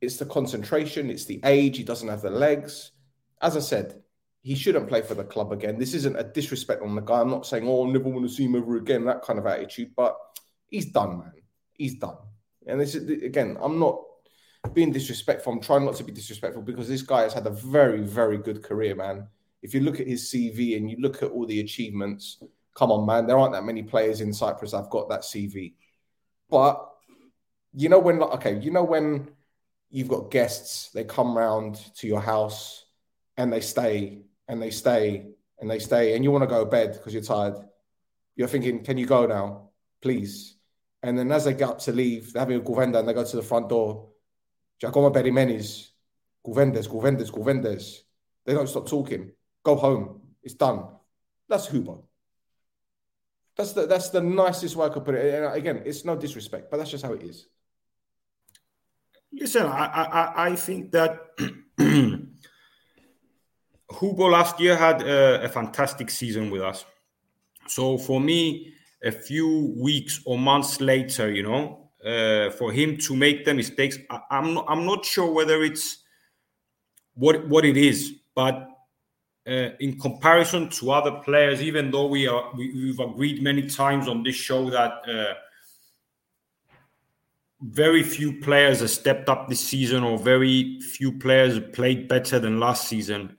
it's 0.00 0.16
the 0.16 0.26
concentration, 0.26 1.10
it's 1.10 1.26
the 1.26 1.40
age. 1.44 1.76
He 1.76 1.84
doesn't 1.84 2.08
have 2.08 2.22
the 2.22 2.30
legs. 2.30 2.92
As 3.40 3.56
I 3.56 3.60
said, 3.60 4.02
he 4.46 4.54
shouldn't 4.54 4.86
play 4.86 5.02
for 5.02 5.16
the 5.16 5.24
club 5.24 5.50
again. 5.50 5.76
This 5.76 5.92
isn't 5.92 6.16
a 6.16 6.22
disrespect 6.22 6.80
on 6.80 6.94
the 6.94 7.00
guy. 7.00 7.20
I'm 7.20 7.30
not 7.30 7.44
saying, 7.44 7.66
oh, 7.66 7.84
I 7.84 7.90
never 7.90 8.08
want 8.08 8.28
to 8.28 8.32
see 8.32 8.44
him 8.44 8.54
ever 8.54 8.76
again, 8.76 9.04
that 9.06 9.22
kind 9.22 9.40
of 9.40 9.46
attitude. 9.46 9.90
But 9.96 10.16
he's 10.68 10.86
done, 10.92 11.18
man. 11.18 11.32
He's 11.72 11.96
done. 11.96 12.14
And 12.64 12.80
this 12.80 12.94
is 12.94 13.10
again, 13.24 13.58
I'm 13.60 13.80
not 13.80 14.00
being 14.72 14.92
disrespectful. 14.92 15.52
I'm 15.52 15.60
trying 15.60 15.84
not 15.84 15.96
to 15.96 16.04
be 16.04 16.12
disrespectful 16.12 16.62
because 16.62 16.86
this 16.86 17.02
guy 17.02 17.22
has 17.22 17.34
had 17.34 17.48
a 17.48 17.50
very, 17.50 18.02
very 18.02 18.38
good 18.38 18.62
career, 18.62 18.94
man. 18.94 19.26
If 19.62 19.74
you 19.74 19.80
look 19.80 19.98
at 19.98 20.06
his 20.06 20.30
CV 20.30 20.76
and 20.76 20.88
you 20.88 20.98
look 21.00 21.24
at 21.24 21.32
all 21.32 21.44
the 21.44 21.58
achievements, 21.58 22.40
come 22.72 22.92
on, 22.92 23.04
man, 23.04 23.26
there 23.26 23.38
aren't 23.38 23.54
that 23.54 23.64
many 23.64 23.82
players 23.82 24.20
in 24.20 24.32
Cyprus 24.32 24.74
I've 24.74 24.90
got 24.90 25.08
that 25.08 25.22
CV. 25.22 25.74
But 26.48 26.88
you 27.74 27.88
know 27.88 27.98
when, 27.98 28.22
okay, 28.22 28.60
you 28.60 28.70
know 28.70 28.84
when 28.84 29.28
you've 29.90 30.06
got 30.06 30.30
guests, 30.30 30.90
they 30.90 31.02
come 31.02 31.36
round 31.36 31.80
to 31.96 32.06
your 32.06 32.20
house 32.20 32.84
and 33.36 33.52
they 33.52 33.60
stay 33.60 34.22
and 34.48 34.60
they 34.60 34.70
stay 34.70 35.26
and 35.58 35.70
they 35.70 35.78
stay, 35.78 36.14
and 36.14 36.22
you 36.22 36.30
want 36.30 36.42
to 36.42 36.48
go 36.48 36.64
to 36.64 36.70
bed 36.70 36.92
because 36.92 37.14
you're 37.14 37.22
tired. 37.22 37.54
You're 38.34 38.48
thinking, 38.48 38.84
can 38.84 38.98
you 38.98 39.06
go 39.06 39.26
now, 39.26 39.70
please? 40.02 40.56
And 41.02 41.18
then 41.18 41.32
as 41.32 41.44
they 41.44 41.54
get 41.54 41.68
up 41.70 41.78
to 41.80 41.92
leave, 41.92 42.32
they're 42.32 42.40
having 42.40 42.58
a 42.58 42.60
govenda 42.60 42.98
and 42.98 43.08
they 43.08 43.14
go 43.14 43.24
to 43.24 43.36
the 43.36 43.42
front 43.42 43.68
door 43.68 44.08
Giacomo 44.78 45.10
Perimenis, 45.10 45.88
Gouvendes, 46.44 46.88
Gouvendes, 46.88 47.30
Gouvendes. 47.30 48.00
They 48.44 48.52
don't 48.52 48.68
stop 48.68 48.88
talking. 48.88 49.32
Go 49.62 49.76
home. 49.76 50.20
It's 50.42 50.54
done. 50.54 50.84
That's 51.48 51.68
Hubo. 51.68 52.04
That's 53.56 53.72
the 53.72 53.86
that's 53.86 54.10
the 54.10 54.20
nicest 54.20 54.76
way 54.76 54.86
I 54.86 54.90
could 54.90 55.04
put 55.04 55.14
it. 55.14 55.34
And 55.34 55.54
again, 55.54 55.82
it's 55.86 56.04
no 56.04 56.14
disrespect, 56.14 56.70
but 56.70 56.76
that's 56.76 56.90
just 56.90 57.04
how 57.04 57.14
it 57.14 57.22
is. 57.22 57.46
Listen, 59.32 59.66
I 59.66 59.86
I, 59.86 60.46
I 60.48 60.56
think 60.56 60.92
that 60.92 61.20
Hugo 63.98 64.26
last 64.26 64.60
year 64.60 64.76
had 64.76 65.02
a, 65.02 65.44
a 65.44 65.48
fantastic 65.48 66.10
season 66.10 66.50
with 66.50 66.62
us. 66.62 66.84
So 67.66 67.98
for 67.98 68.20
me, 68.20 68.72
a 69.02 69.12
few 69.12 69.74
weeks 69.76 70.20
or 70.24 70.38
months 70.38 70.80
later, 70.80 71.30
you 71.32 71.42
know, 71.42 71.90
uh, 72.04 72.50
for 72.50 72.72
him 72.72 72.96
to 72.98 73.16
make 73.16 73.44
the 73.44 73.54
mistakes. 73.54 73.98
I, 74.10 74.20
am 74.30 74.54
not, 74.54 74.66
I'm 74.68 74.86
not 74.86 75.04
sure 75.04 75.32
whether 75.32 75.62
it's 75.62 75.98
what 77.14 77.46
what 77.48 77.64
it 77.64 77.76
is, 77.76 78.14
but 78.34 78.68
uh, 79.46 79.70
in 79.80 79.98
comparison 79.98 80.68
to 80.68 80.90
other 80.92 81.12
players, 81.24 81.62
even 81.62 81.90
though 81.90 82.06
we 82.06 82.26
are 82.26 82.52
we, 82.56 82.88
have 82.88 83.10
agreed 83.10 83.42
many 83.42 83.66
times 83.66 84.08
on 84.08 84.22
this 84.22 84.36
show 84.36 84.70
that 84.70 84.92
uh, 85.08 85.34
very 87.60 88.02
few 88.02 88.40
players 88.40 88.80
have 88.80 88.90
stepped 88.90 89.28
up 89.28 89.48
this 89.48 89.60
season, 89.60 90.04
or 90.04 90.18
very 90.18 90.80
few 90.80 91.12
players 91.18 91.58
played 91.72 92.08
better 92.08 92.38
than 92.38 92.60
last 92.60 92.88
season. 92.88 93.36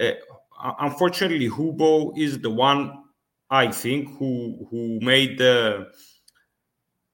Uh, 0.00 0.72
unfortunately, 0.80 1.48
Hubo 1.48 2.16
is 2.16 2.40
the 2.40 2.50
one 2.50 3.04
I 3.50 3.70
think 3.70 4.16
who 4.18 4.66
who 4.70 4.98
made 5.00 5.38
the 5.38 5.88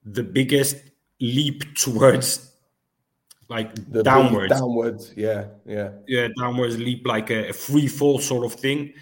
the 0.05 0.23
biggest 0.23 0.77
leap 1.21 1.75
towards 1.75 2.55
like 3.49 3.75
the 3.93 4.03
downwards. 4.03 4.53
downwards 4.53 5.13
yeah 5.15 5.47
yeah. 5.67 5.91
Yeah 6.09 6.29
downwards 6.39 6.79
leap 6.79 7.07
like 7.07 7.31
a, 7.31 7.51
a 7.51 7.53
free 7.53 7.87
fall 7.87 8.19
sort 8.19 8.45
of 8.45 8.59
thing. 8.59 8.93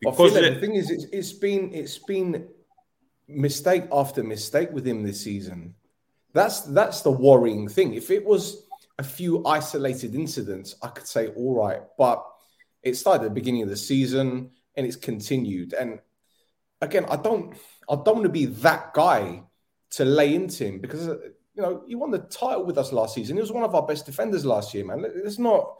Because 0.00 0.34
like 0.34 0.54
the 0.54 0.60
thing 0.60 0.74
is 0.74 0.90
it's, 0.90 1.04
it's 1.12 1.32
been 1.32 1.74
it's 1.74 1.98
been 1.98 2.48
mistake 3.28 3.84
after 3.90 4.22
mistake 4.22 4.70
with 4.72 4.86
him 4.86 5.02
this 5.02 5.20
season. 5.20 5.74
That's 6.32 6.60
that's 6.60 7.00
the 7.00 7.10
worrying 7.10 7.68
thing. 7.68 7.94
If 7.94 8.10
it 8.10 8.24
was 8.24 8.66
a 8.98 9.02
few 9.02 9.44
isolated 9.46 10.14
incidents 10.14 10.74
i 10.82 10.88
could 10.88 11.06
say 11.06 11.28
all 11.28 11.54
right 11.54 11.82
but 11.98 12.24
it 12.86 12.96
started 12.96 13.24
at 13.24 13.28
the 13.28 13.34
beginning 13.34 13.62
of 13.62 13.68
the 13.68 13.76
season 13.76 14.50
and 14.74 14.86
it's 14.86 14.96
continued 14.96 15.72
and 15.72 16.00
again 16.80 17.04
i 17.08 17.16
don't 17.16 17.54
i 17.90 17.94
don't 17.94 18.16
want 18.16 18.22
to 18.22 18.28
be 18.28 18.46
that 18.46 18.94
guy 18.94 19.42
to 19.90 20.04
lay 20.04 20.34
into 20.34 20.64
him 20.64 20.78
because 20.78 21.06
you 21.06 21.62
know 21.62 21.82
he 21.86 21.94
won 21.94 22.10
the 22.10 22.18
title 22.18 22.64
with 22.64 22.78
us 22.78 22.92
last 22.92 23.14
season. 23.14 23.36
He 23.36 23.40
was 23.40 23.52
one 23.52 23.64
of 23.64 23.74
our 23.74 23.86
best 23.86 24.06
defenders 24.06 24.44
last 24.44 24.74
year, 24.74 24.84
man. 24.84 25.04
Let's 25.24 25.38
not 25.38 25.74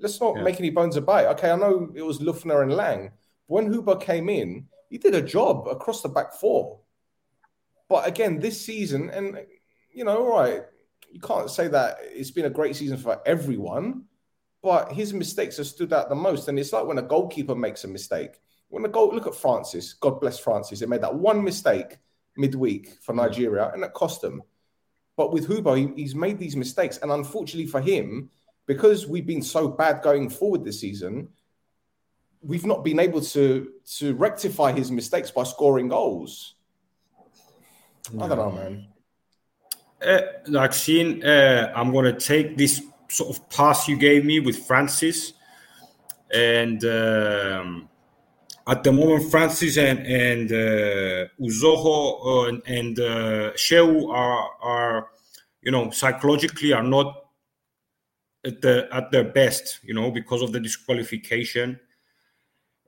let's 0.00 0.20
not 0.20 0.36
yeah. 0.36 0.42
make 0.42 0.58
any 0.58 0.70
bones 0.70 0.96
about 0.96 1.24
it. 1.24 1.28
Okay, 1.28 1.50
I 1.50 1.56
know 1.56 1.92
it 1.94 2.02
was 2.02 2.20
Lüftner 2.20 2.62
and 2.62 2.72
Lang. 2.72 3.10
But 3.48 3.54
when 3.54 3.72
Huber 3.72 3.96
came 3.96 4.28
in, 4.28 4.66
he 4.88 4.98
did 4.98 5.14
a 5.14 5.22
job 5.22 5.68
across 5.68 6.02
the 6.02 6.08
back 6.08 6.32
four. 6.32 6.80
But 7.88 8.06
again, 8.06 8.38
this 8.38 8.64
season, 8.64 9.10
and 9.10 9.38
you 9.92 10.04
know, 10.04 10.24
all 10.24 10.40
right, 10.40 10.62
you 11.10 11.20
can't 11.20 11.50
say 11.50 11.68
that 11.68 11.98
it's 12.00 12.30
been 12.30 12.46
a 12.46 12.50
great 12.50 12.76
season 12.76 12.96
for 12.96 13.20
everyone, 13.26 14.04
but 14.62 14.92
his 14.92 15.14
mistakes 15.14 15.56
have 15.56 15.66
stood 15.66 15.92
out 15.92 16.08
the 16.08 16.14
most. 16.14 16.48
And 16.48 16.58
it's 16.58 16.72
like 16.72 16.86
when 16.86 16.98
a 16.98 17.02
goalkeeper 17.02 17.54
makes 17.54 17.84
a 17.84 17.88
mistake. 17.88 18.40
When 18.68 18.84
a 18.84 18.88
goal, 18.88 19.14
look 19.14 19.26
at 19.26 19.34
Francis. 19.34 19.94
God 19.94 20.20
bless 20.20 20.38
Francis. 20.38 20.80
He 20.80 20.86
made 20.86 21.00
that 21.00 21.14
one 21.14 21.42
mistake 21.42 21.98
midweek 22.36 22.96
for 23.02 23.14
Nigeria, 23.14 23.70
and 23.74 23.82
it 23.82 23.92
cost 23.92 24.20
them. 24.20 24.42
But 25.16 25.32
with 25.32 25.48
Hubo, 25.48 25.76
he, 25.76 26.02
he's 26.02 26.14
made 26.14 26.38
these 26.38 26.56
mistakes, 26.56 26.98
and 26.98 27.10
unfortunately 27.10 27.66
for 27.66 27.80
him, 27.80 28.30
because 28.66 29.06
we've 29.06 29.26
been 29.26 29.42
so 29.42 29.68
bad 29.68 30.02
going 30.02 30.30
forward 30.30 30.64
this 30.64 30.80
season, 30.80 31.28
we've 32.42 32.64
not 32.64 32.84
been 32.84 33.00
able 33.00 33.20
to 33.20 33.72
to 33.98 34.14
rectify 34.14 34.72
his 34.72 34.90
mistakes 34.90 35.30
by 35.30 35.42
scoring 35.42 35.88
goals. 35.88 36.54
I 38.18 38.28
don't 38.28 38.38
know, 38.38 38.52
man. 38.52 38.86
Uh, 40.02 40.20
like 40.46 40.72
seeing, 40.72 41.22
uh, 41.22 41.72
I'm 41.76 41.92
going 41.92 42.06
to 42.06 42.18
take 42.18 42.56
this 42.56 42.82
sort 43.10 43.36
of 43.36 43.48
pass 43.50 43.88
you 43.88 43.96
gave 43.96 44.24
me 44.24 44.40
with 44.40 44.66
Francis, 44.66 45.34
and 46.32 46.84
um, 46.84 47.88
at 48.66 48.84
the 48.84 48.92
moment, 48.92 49.30
Francis 49.30 49.76
and 49.76 49.98
and 50.06 50.52
uh, 50.52 51.26
Uzoho 51.40 52.24
uh, 52.24 52.48
and, 52.48 52.62
and 52.66 52.98
uh, 52.98 53.52
Shehu 53.54 54.08
are 54.10 54.50
are 54.62 55.08
you 55.62 55.72
know 55.72 55.90
psychologically 55.90 56.72
are 56.72 56.82
not 56.82 57.24
at 58.44 58.60
the 58.60 58.88
at 58.92 59.10
their 59.10 59.24
best, 59.24 59.80
you 59.82 59.94
know, 59.94 60.10
because 60.10 60.42
of 60.42 60.52
the 60.52 60.60
disqualification. 60.60 61.78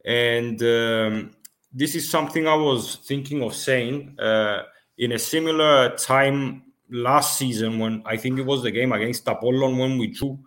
And 0.05 0.61
um, 0.63 1.37
this 1.73 1.95
is 1.95 2.09
something 2.09 2.47
I 2.47 2.55
was 2.55 2.97
thinking 2.97 3.43
of 3.43 3.55
saying 3.55 4.19
uh, 4.19 4.63
in 4.99 5.13
a 5.13 5.19
similar 5.19 5.97
time 5.97 6.63
last 6.93 7.39
season 7.39 7.79
when 7.79 8.03
I 8.07 8.17
think 8.17 8.39
it 8.39 8.47
was 8.47 8.63
the 8.63 8.71
game 8.71 8.93
against 8.93 9.27
Apollon 9.27 9.79
when 9.79 9.99
we 9.99 10.09
drew. 10.09 10.39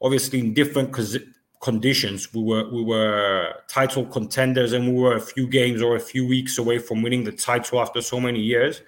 Obviously, 0.00 0.40
in 0.40 0.52
different 0.54 0.92
conditions. 1.60 2.32
We 2.32 2.42
were 2.42 2.68
we 2.70 2.82
were 2.82 3.52
title 3.68 4.06
contenders, 4.06 4.72
and 4.72 4.94
we 4.94 5.00
were 5.00 5.16
a 5.16 5.20
few 5.20 5.46
games 5.48 5.82
or 5.82 5.96
a 5.96 6.00
few 6.00 6.26
weeks 6.26 6.58
away 6.58 6.78
from 6.78 7.02
winning 7.02 7.24
the 7.24 7.32
title 7.32 7.80
after 7.80 8.00
so 8.00 8.20
many 8.20 8.40
years. 8.40 8.82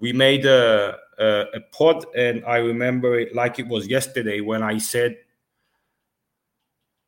We 0.00 0.12
made 0.12 0.46
a, 0.46 0.96
a, 1.18 1.44
a 1.54 1.60
pod, 1.72 2.04
and 2.16 2.44
I 2.44 2.58
remember 2.58 3.18
it 3.18 3.34
like 3.34 3.58
it 3.58 3.66
was 3.66 3.86
yesterday 3.86 4.40
when 4.40 4.62
I 4.62 4.78
said, 4.78 5.16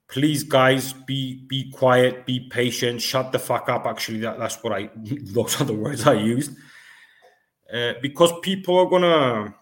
"Please, 0.09 0.45
guys, 0.45 0.93
be 0.93 1.45
be 1.47 1.71
quiet, 1.73 2.27
be 2.27 2.49
patient, 2.49 3.01
shut 3.01 3.33
the 3.33 3.39
fuck 3.39 3.69
up." 3.69 3.87
Actually, 3.87 4.21
that, 4.21 4.39
that's 4.39 4.63
what 4.63 4.73
I 4.73 4.91
those 5.37 5.61
are 5.61 5.65
the 5.65 5.75
words 5.75 6.07
I 6.07 6.15
used. 6.15 6.53
Uh, 7.73 7.95
because 8.03 8.33
people 8.43 8.79
are 8.79 8.87
gonna 8.87 9.55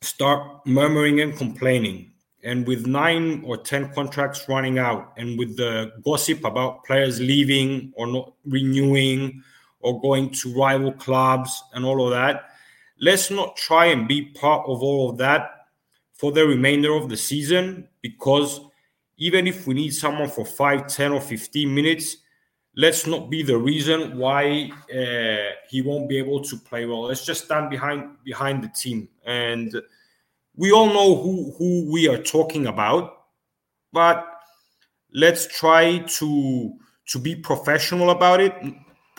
start 0.00 0.66
murmuring 0.66 1.20
and 1.20 1.36
complaining. 1.36 2.12
And 2.44 2.66
with 2.66 2.86
nine 2.86 3.42
or 3.46 3.56
ten 3.56 3.92
contracts 3.94 4.48
running 4.48 4.78
out, 4.78 5.12
and 5.16 5.38
with 5.38 5.56
the 5.56 5.92
gossip 6.04 6.44
about 6.44 6.84
players 6.84 7.20
leaving 7.20 7.92
or 7.94 8.06
not 8.08 8.32
renewing 8.44 9.42
or 9.80 10.00
going 10.00 10.30
to 10.30 10.52
rival 10.54 10.92
clubs 10.92 11.62
and 11.74 11.84
all 11.84 12.04
of 12.04 12.10
that, 12.10 12.50
let's 13.00 13.30
not 13.30 13.56
try 13.56 13.86
and 13.86 14.08
be 14.08 14.26
part 14.26 14.66
of 14.66 14.82
all 14.82 15.10
of 15.10 15.18
that 15.18 15.66
for 16.12 16.32
the 16.32 16.46
remainder 16.46 16.94
of 16.94 17.08
the 17.08 17.16
season 17.16 17.88
because 18.00 18.60
even 19.18 19.46
if 19.46 19.66
we 19.66 19.74
need 19.74 19.90
someone 19.90 20.28
for 20.28 20.44
5 20.44 20.86
10 20.86 21.12
or 21.12 21.20
15 21.20 21.74
minutes 21.74 22.18
let's 22.76 23.06
not 23.06 23.30
be 23.30 23.42
the 23.42 23.56
reason 23.56 24.16
why 24.16 24.70
uh, 24.94 25.54
he 25.68 25.82
won't 25.82 26.08
be 26.08 26.18
able 26.18 26.42
to 26.42 26.56
play 26.56 26.86
well. 26.86 27.02
Let's 27.02 27.24
just 27.24 27.44
stand 27.44 27.70
behind 27.70 28.16
behind 28.24 28.62
the 28.64 28.68
team. 28.68 29.08
And 29.24 29.74
we 30.56 30.72
all 30.72 30.86
know 30.86 31.16
who 31.22 31.52
who 31.58 31.90
we 31.92 32.08
are 32.08 32.22
talking 32.22 32.66
about 32.66 33.18
but 33.92 34.26
let's 35.14 35.46
try 35.46 35.98
to 35.98 36.72
to 37.06 37.18
be 37.18 37.34
professional 37.34 38.10
about 38.10 38.40
it 38.40 38.54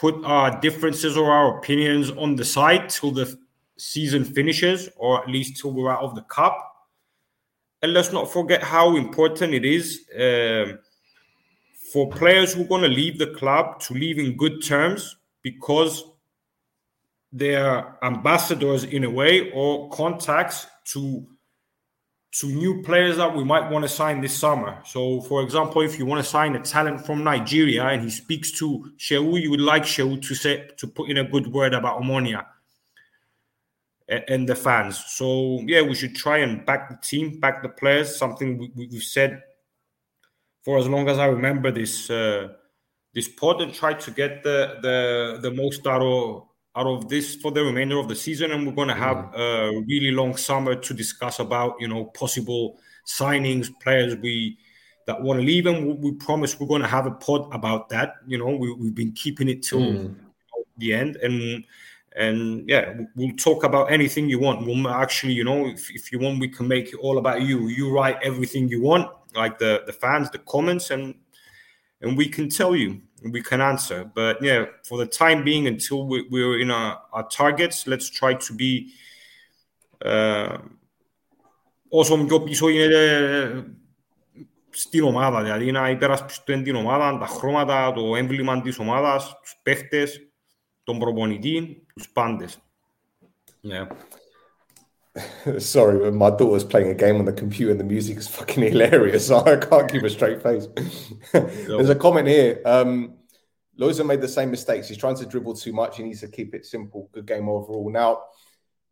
put 0.04 0.26
our 0.26 0.60
differences 0.60 1.16
or 1.16 1.32
our 1.32 1.58
opinions 1.58 2.12
on 2.12 2.36
the 2.36 2.44
side 2.44 2.90
till 2.90 3.12
the 3.12 3.38
season 3.78 4.26
finishes 4.26 4.90
or 4.98 5.22
at 5.22 5.30
least 5.30 5.62
till 5.62 5.72
we're 5.72 5.90
out 5.90 6.02
of 6.02 6.14
the 6.16 6.24
cup. 6.24 6.58
And 7.82 7.94
let's 7.94 8.12
not 8.12 8.32
forget 8.32 8.62
how 8.62 8.98
important 8.98 9.54
it 9.54 9.64
is 9.64 10.02
um, 10.14 10.80
for 11.94 12.10
players 12.10 12.56
who 12.56 12.64
are 12.64 12.68
going 12.68 12.82
to 12.82 12.88
leave 12.88 13.20
the 13.20 13.28
club 13.28 13.80
to 13.80 13.94
leave 13.94 14.18
in 14.18 14.36
good 14.36 14.64
terms 14.64 15.18
because 15.44 16.04
they're 17.32 17.96
ambassadors 18.04 18.84
in 18.84 19.04
a 19.04 19.10
way 19.10 19.52
or 19.52 19.92
contacts 19.92 20.66
to 20.86 21.24
to 22.32 22.48
new 22.48 22.82
players 22.82 23.18
that 23.18 23.36
we 23.36 23.44
might 23.44 23.70
want 23.70 23.84
to 23.84 23.90
sign 23.90 24.20
this 24.20 24.36
summer. 24.36 24.80
So, 24.86 25.22
for 25.22 25.44
example, 25.44 25.84
if 25.84 26.00
you 26.00 26.08
want 26.08 26.24
to 26.24 26.28
sign 26.28 26.56
a 26.56 26.60
talent 26.60 27.06
from 27.06 27.24
Nigeria 27.24 27.84
and 27.84 28.02
he 28.02 28.10
speaks 28.10 28.50
to 28.54 28.92
Shehu, 28.98 29.40
you 29.40 29.52
would 29.52 29.62
like 29.62 29.84
Shehu 29.84 30.20
to 30.20 30.34
say 30.34 30.68
to 30.78 30.88
put 30.88 31.12
in 31.12 31.18
a 31.18 31.24
good 31.24 31.46
word 31.46 31.76
about 31.76 32.02
Omonia 32.02 32.44
and 34.10 34.50
the 34.50 34.56
fans. 34.56 34.98
So 35.10 35.62
yeah, 35.68 35.84
we 35.84 35.94
should 35.94 36.16
try 36.16 36.40
and 36.40 36.66
back 36.66 36.90
the 36.90 36.98
team, 37.08 37.40
back 37.40 37.62
the 37.62 37.70
players. 37.70 38.16
Something 38.16 38.72
we, 38.76 38.90
have 38.92 39.04
said 39.04 39.44
for 40.64 40.78
as 40.78 40.88
long 40.88 41.10
as 41.10 41.20
I 41.20 41.26
remember 41.26 41.72
this 41.72 42.10
uh, 42.10 42.50
this 43.14 43.28
pod, 43.28 43.62
and 43.62 43.74
try 43.74 43.94
to 43.94 44.12
get 44.12 44.44
the 44.44 44.78
the 44.82 45.40
the 45.42 45.52
most 45.52 45.86
out 45.86 46.02
of 46.02 46.48
out 46.76 46.88
of 46.88 47.10
this 47.10 47.36
for 47.36 47.52
the 47.52 47.64
remainder 47.64 48.00
of 48.00 48.08
the 48.08 48.16
season. 48.16 48.52
And 48.52 48.66
we're 48.66 48.74
going 48.74 48.88
to 48.88 48.96
have 48.96 49.18
mm. 49.18 49.34
a 49.36 49.86
really 49.88 50.12
long 50.12 50.36
summer 50.36 50.76
to 50.76 50.94
discuss 50.94 51.40
about 51.40 51.76
you 51.80 51.88
know 51.88 52.06
possible 52.06 52.80
signings, 53.06 53.70
players 53.82 54.16
we 54.16 54.58
that 55.06 55.22
want 55.22 55.40
to 55.40 55.46
leave, 55.46 55.66
and 55.66 55.86
we, 55.86 55.94
we 55.94 56.12
promise 56.14 56.60
we're 56.60 56.68
going 56.68 56.82
to 56.82 56.88
have 56.88 57.06
a 57.06 57.12
pod 57.12 57.54
about 57.54 57.90
that. 57.90 58.16
You 58.26 58.38
know, 58.38 58.56
we, 58.56 58.70
have 58.70 58.96
been 58.96 59.12
keeping 59.12 59.50
it 59.50 59.64
till 59.64 59.82
mm. 59.82 60.16
the 60.78 60.94
end 60.94 61.18
and 61.18 61.66
and 62.16 62.68
yeah 62.70 62.94
we'll 63.16 63.36
talk 63.38 63.64
about 63.64 63.92
anything 63.92 64.30
you 64.30 64.40
want 64.40 64.66
we'll 64.66 64.88
actually 64.88 65.34
you 65.34 65.44
know 65.44 65.66
if, 65.68 65.90
if 65.92 66.12
you 66.12 66.20
want 66.20 66.40
we 66.40 66.48
can 66.48 66.68
make 66.68 66.90
it 66.90 66.96
all 66.98 67.18
about 67.18 67.42
you 67.42 67.68
you 67.68 67.92
write 67.92 68.18
everything 68.22 68.68
you 68.68 68.82
want 68.82 69.10
like 69.35 69.59
the 69.59 69.83
the 69.87 69.93
fans 69.93 70.31
the 70.31 70.39
comments 70.39 70.91
and 70.91 71.15
and 72.01 72.17
we 72.17 72.29
can 72.29 72.49
tell 72.49 72.75
you 72.77 73.01
we 73.33 73.43
can 73.43 73.61
answer 73.61 74.11
but 74.15 74.35
yeah 74.43 74.65
for 74.89 74.99
the 74.99 75.07
time 75.07 75.43
being 75.45 75.67
until 75.67 76.07
we, 76.07 76.27
we're 76.31 76.59
in 76.61 76.71
our, 76.71 77.01
our 77.13 77.27
targets 77.29 77.87
let's 77.87 78.09
try 78.11 78.33
to 78.35 78.53
be 78.55 78.93
uh, 80.05 80.59
όσο 81.89 82.25
πιο 82.25 82.43
πίσω 82.43 82.69
είναι 82.69 83.77
στην 84.71 85.03
ομάδα, 85.03 85.43
δηλαδή 85.43 85.71
να 85.71 85.91
υπερασπιστούν 85.91 86.63
την 86.63 86.75
ομάδα, 86.75 87.19
τα 87.19 87.27
χρώματα, 87.27 87.93
το 87.93 88.17
έμβλημα 88.17 88.61
της 88.61 88.79
ομάδας, 88.79 89.39
τους 89.41 89.57
παίχτες, 89.63 90.29
τον 90.85 90.99
προπονητή, 90.99 91.87
τους 91.95 92.11
πάντες. 92.11 92.59
Yeah. 93.63 93.87
Sorry, 95.60 96.12
my 96.12 96.32
daughter's 96.32 96.64
playing 96.64 96.90
a 96.90 96.96
game 96.96 97.18
on 97.18 97.26
the 97.26 97.34
computer 97.34 97.72
and 97.72 97.80
the 97.80 97.84
music 97.84 98.18
is 98.18 98.28
fucking 98.28 98.64
hilarious. 98.72 99.28
So 99.28 99.40
I 99.46 99.58
can't 99.58 99.92
keep 99.92 100.04
a 100.04 100.10
straight 100.10 100.42
face. 100.42 100.68
There's 101.32 101.90
a 101.90 101.96
comment 101.96 102.28
here. 102.28 102.62
Um, 102.66 103.16
Loiza 103.80 104.06
made 104.06 104.22
the 104.22 104.28
same 104.28 104.52
mistakes. 104.52 104.88
He's 104.88 104.98
trying 104.98 105.18
to 105.18 105.26
dribble 105.26 105.56
too 105.56 105.74
much. 105.74 105.98
He 105.98 106.04
needs 106.04 106.22
to 106.22 106.28
keep 106.28 106.54
it 106.54 106.66
simple. 106.66 107.10
Good 107.12 107.26
game 107.26 107.50
overall. 107.50 107.90
Now, 107.92 108.24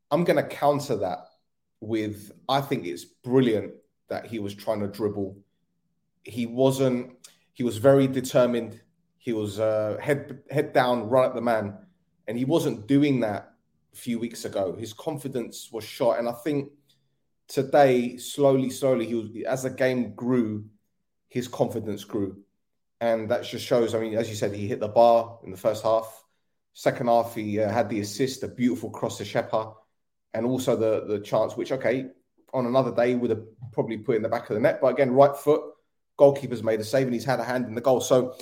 I'm 0.09 0.23
going 0.23 0.37
to 0.37 0.43
counter 0.43 0.95
that 0.97 1.19
with 1.79 2.31
I 2.47 2.61
think 2.61 2.85
it's 2.85 3.05
brilliant 3.05 3.73
that 4.09 4.25
he 4.25 4.39
was 4.39 4.53
trying 4.53 4.81
to 4.81 4.87
dribble. 4.87 5.37
He 6.23 6.45
wasn't, 6.45 7.13
he 7.53 7.63
was 7.63 7.77
very 7.77 8.07
determined. 8.07 8.79
He 9.17 9.33
was 9.33 9.59
uh, 9.59 9.97
head 10.01 10.39
head 10.49 10.73
down, 10.73 11.09
run 11.09 11.25
at 11.25 11.35
the 11.35 11.41
man, 11.41 11.77
and 12.27 12.37
he 12.37 12.45
wasn't 12.45 12.87
doing 12.87 13.19
that 13.21 13.50
few 13.93 14.19
weeks 14.19 14.45
ago. 14.45 14.75
His 14.75 14.93
confidence 14.93 15.69
was 15.71 15.83
shot, 15.83 16.19
and 16.19 16.27
I 16.27 16.33
think 16.33 16.71
today, 17.47 18.17
slowly, 18.17 18.69
slowly, 18.69 19.05
he 19.05 19.15
was 19.15 19.29
as 19.47 19.63
the 19.63 19.69
game 19.69 20.13
grew, 20.15 20.65
his 21.29 21.47
confidence 21.47 22.03
grew, 22.03 22.37
and 22.99 23.29
that 23.29 23.43
just 23.43 23.65
shows. 23.65 23.93
I 23.93 23.99
mean, 23.99 24.15
as 24.15 24.29
you 24.29 24.35
said, 24.35 24.53
he 24.53 24.67
hit 24.67 24.79
the 24.79 24.87
bar 24.87 25.39
in 25.43 25.51
the 25.51 25.57
first 25.57 25.83
half. 25.83 26.23
Second 26.73 27.07
half, 27.07 27.35
he 27.35 27.59
uh, 27.59 27.69
had 27.69 27.89
the 27.89 27.99
assist, 27.99 28.43
a 28.43 28.47
beautiful 28.47 28.89
cross 28.89 29.17
to 29.17 29.23
Shepa, 29.23 29.73
and 30.33 30.45
also 30.45 30.75
the 30.75 31.05
the 31.05 31.19
chance, 31.19 31.57
which 31.57 31.71
okay, 31.71 32.07
on 32.53 32.65
another 32.65 32.93
day 32.93 33.15
would 33.15 33.29
have 33.29 33.43
probably 33.71 33.97
put 33.97 34.15
in 34.15 34.21
the 34.21 34.29
back 34.29 34.49
of 34.49 34.55
the 34.55 34.59
net, 34.59 34.79
but 34.81 34.87
again, 34.87 35.11
right 35.11 35.35
foot, 35.35 35.61
goalkeeper's 36.17 36.63
made 36.63 36.79
a 36.79 36.83
save, 36.83 37.07
and 37.07 37.13
he's 37.13 37.25
had 37.25 37.39
a 37.39 37.43
hand 37.43 37.65
in 37.65 37.75
the 37.75 37.81
goal. 37.81 38.01
So 38.01 38.35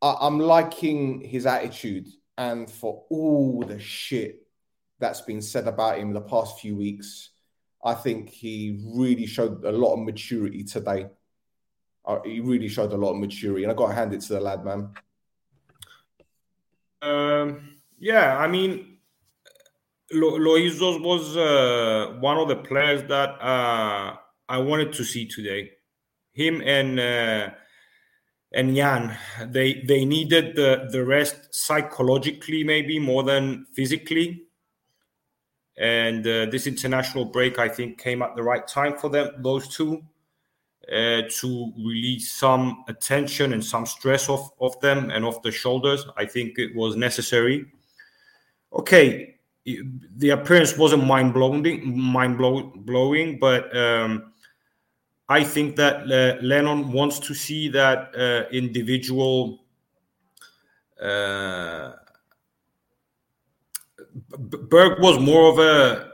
I, 0.00 0.26
am 0.26 0.38
liking 0.38 1.20
his 1.20 1.46
attitude 1.46 2.08
and 2.36 2.68
for 2.70 3.04
all 3.08 3.62
the 3.62 3.78
shit 3.78 4.41
that's 5.02 5.20
been 5.20 5.42
said 5.42 5.66
about 5.66 5.98
him 5.98 6.12
the 6.12 6.20
past 6.20 6.60
few 6.60 6.76
weeks. 6.76 7.30
I 7.84 7.94
think 7.94 8.30
he 8.30 8.80
really 8.94 9.26
showed 9.26 9.64
a 9.64 9.72
lot 9.72 9.94
of 9.94 9.98
maturity 10.00 10.62
today. 10.62 11.08
Uh, 12.06 12.20
he 12.24 12.40
really 12.40 12.68
showed 12.68 12.92
a 12.92 12.96
lot 12.96 13.10
of 13.10 13.18
maturity, 13.18 13.64
and 13.64 13.72
I 13.72 13.74
got 13.74 13.88
to 13.88 13.94
hand 13.94 14.14
it 14.14 14.20
to 14.22 14.34
the 14.34 14.40
lad, 14.40 14.64
man. 14.64 14.90
Um, 17.02 17.78
yeah, 17.98 18.38
I 18.38 18.46
mean, 18.46 18.98
Lo- 20.12 20.38
Loizos 20.38 21.02
was 21.02 21.36
uh, 21.36 22.14
one 22.20 22.38
of 22.38 22.46
the 22.48 22.56
players 22.56 23.02
that 23.08 23.30
uh, 23.42 24.16
I 24.48 24.58
wanted 24.58 24.92
to 24.94 25.04
see 25.04 25.26
today. 25.26 25.72
Him 26.32 26.62
and 26.64 27.00
uh, 27.00 27.50
and 28.54 28.76
Jan, 28.76 29.16
they 29.48 29.82
they 29.86 30.04
needed 30.04 30.54
the 30.54 30.88
the 30.90 31.04
rest 31.04 31.36
psychologically 31.50 32.62
maybe 32.62 32.98
more 33.00 33.24
than 33.24 33.66
physically. 33.74 34.46
And 35.78 36.26
uh, 36.26 36.46
this 36.46 36.66
international 36.66 37.24
break, 37.24 37.58
I 37.58 37.68
think, 37.68 37.98
came 37.98 38.22
at 38.22 38.36
the 38.36 38.42
right 38.42 38.66
time 38.66 38.98
for 38.98 39.08
them, 39.08 39.30
those 39.38 39.68
two, 39.68 40.02
uh, 40.88 41.22
to 41.40 41.72
release 41.78 42.32
some 42.32 42.84
attention 42.88 43.52
and 43.52 43.64
some 43.64 43.86
stress 43.86 44.28
off 44.28 44.50
of 44.60 44.78
them 44.80 45.10
and 45.10 45.24
off 45.24 45.42
the 45.42 45.50
shoulders. 45.50 46.04
I 46.16 46.26
think 46.26 46.58
it 46.58 46.74
was 46.74 46.96
necessary. 46.96 47.66
Okay, 48.72 49.36
the 49.64 50.30
appearance 50.30 50.76
wasn't 50.76 51.06
mind 51.06 51.32
blowing, 51.34 51.98
mind 51.98 52.36
blowing, 52.36 53.38
but 53.38 53.74
um, 53.76 54.32
I 55.28 55.44
think 55.44 55.76
that 55.76 56.02
uh, 56.10 56.42
Lennon 56.42 56.92
wants 56.92 57.18
to 57.20 57.34
see 57.34 57.68
that 57.68 58.14
uh, 58.14 58.50
individual 58.50 59.64
uh, 61.00 61.92
Berg 64.37 64.99
was 64.99 65.19
more 65.19 65.51
of 65.51 65.59
a 65.59 66.11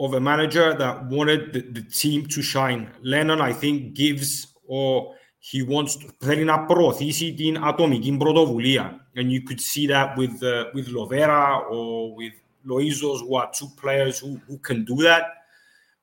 of 0.00 0.14
a 0.14 0.20
manager 0.20 0.74
that 0.74 1.06
wanted 1.06 1.52
the, 1.52 1.60
the, 1.60 1.82
team 1.82 2.24
to 2.26 2.40
shine. 2.40 2.88
Lennon, 3.02 3.40
I 3.40 3.52
think, 3.52 3.94
gives 3.94 4.46
or 4.64 5.14
he 5.40 5.62
wants 5.62 5.96
to 5.96 6.06
θέλει 6.18 6.44
να 6.44 6.64
προωθήσει 6.64 7.34
την 7.34 7.64
ατομική 7.64 8.16
πρωτοβουλία. 8.16 9.06
And 9.14 9.32
you 9.32 9.40
could 9.42 9.60
see 9.60 9.86
that 9.88 10.16
with 10.16 10.42
uh, 10.42 10.66
with 10.74 10.88
Lovera 10.88 11.64
or 11.70 12.14
with 12.14 12.34
Loizos, 12.66 13.20
who 13.20 13.34
are 13.34 13.50
two 13.52 13.68
players 13.80 14.18
who, 14.18 14.40
who 14.46 14.58
can 14.58 14.84
do 14.84 14.96
that 15.02 15.24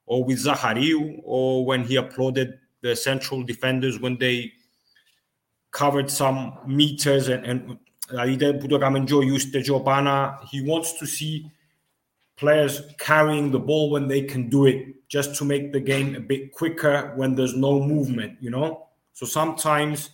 or 0.05 0.23
with 0.23 0.39
Zahariu, 0.43 1.21
or 1.23 1.65
when 1.65 1.83
he 1.83 1.95
applauded 1.95 2.59
the 2.81 2.95
central 2.95 3.43
defenders 3.43 3.99
when 3.99 4.17
they 4.17 4.51
covered 5.71 6.09
some 6.09 6.57
meters 6.67 7.27
and, 7.27 7.43
and 7.45 7.77
he 10.50 10.62
wants 10.62 10.98
to 10.98 11.06
see 11.06 11.50
players 12.36 12.82
carrying 12.98 13.50
the 13.50 13.58
ball 13.58 13.90
when 13.90 14.08
they 14.08 14.22
can 14.22 14.48
do 14.48 14.66
it 14.66 15.08
just 15.08 15.34
to 15.36 15.44
make 15.44 15.72
the 15.72 15.80
game 15.80 16.14
a 16.16 16.20
bit 16.20 16.52
quicker 16.52 17.12
when 17.16 17.34
there's 17.34 17.54
no 17.54 17.80
movement 17.80 18.36
you 18.40 18.50
know 18.50 18.86
so 19.12 19.26
sometimes 19.26 20.10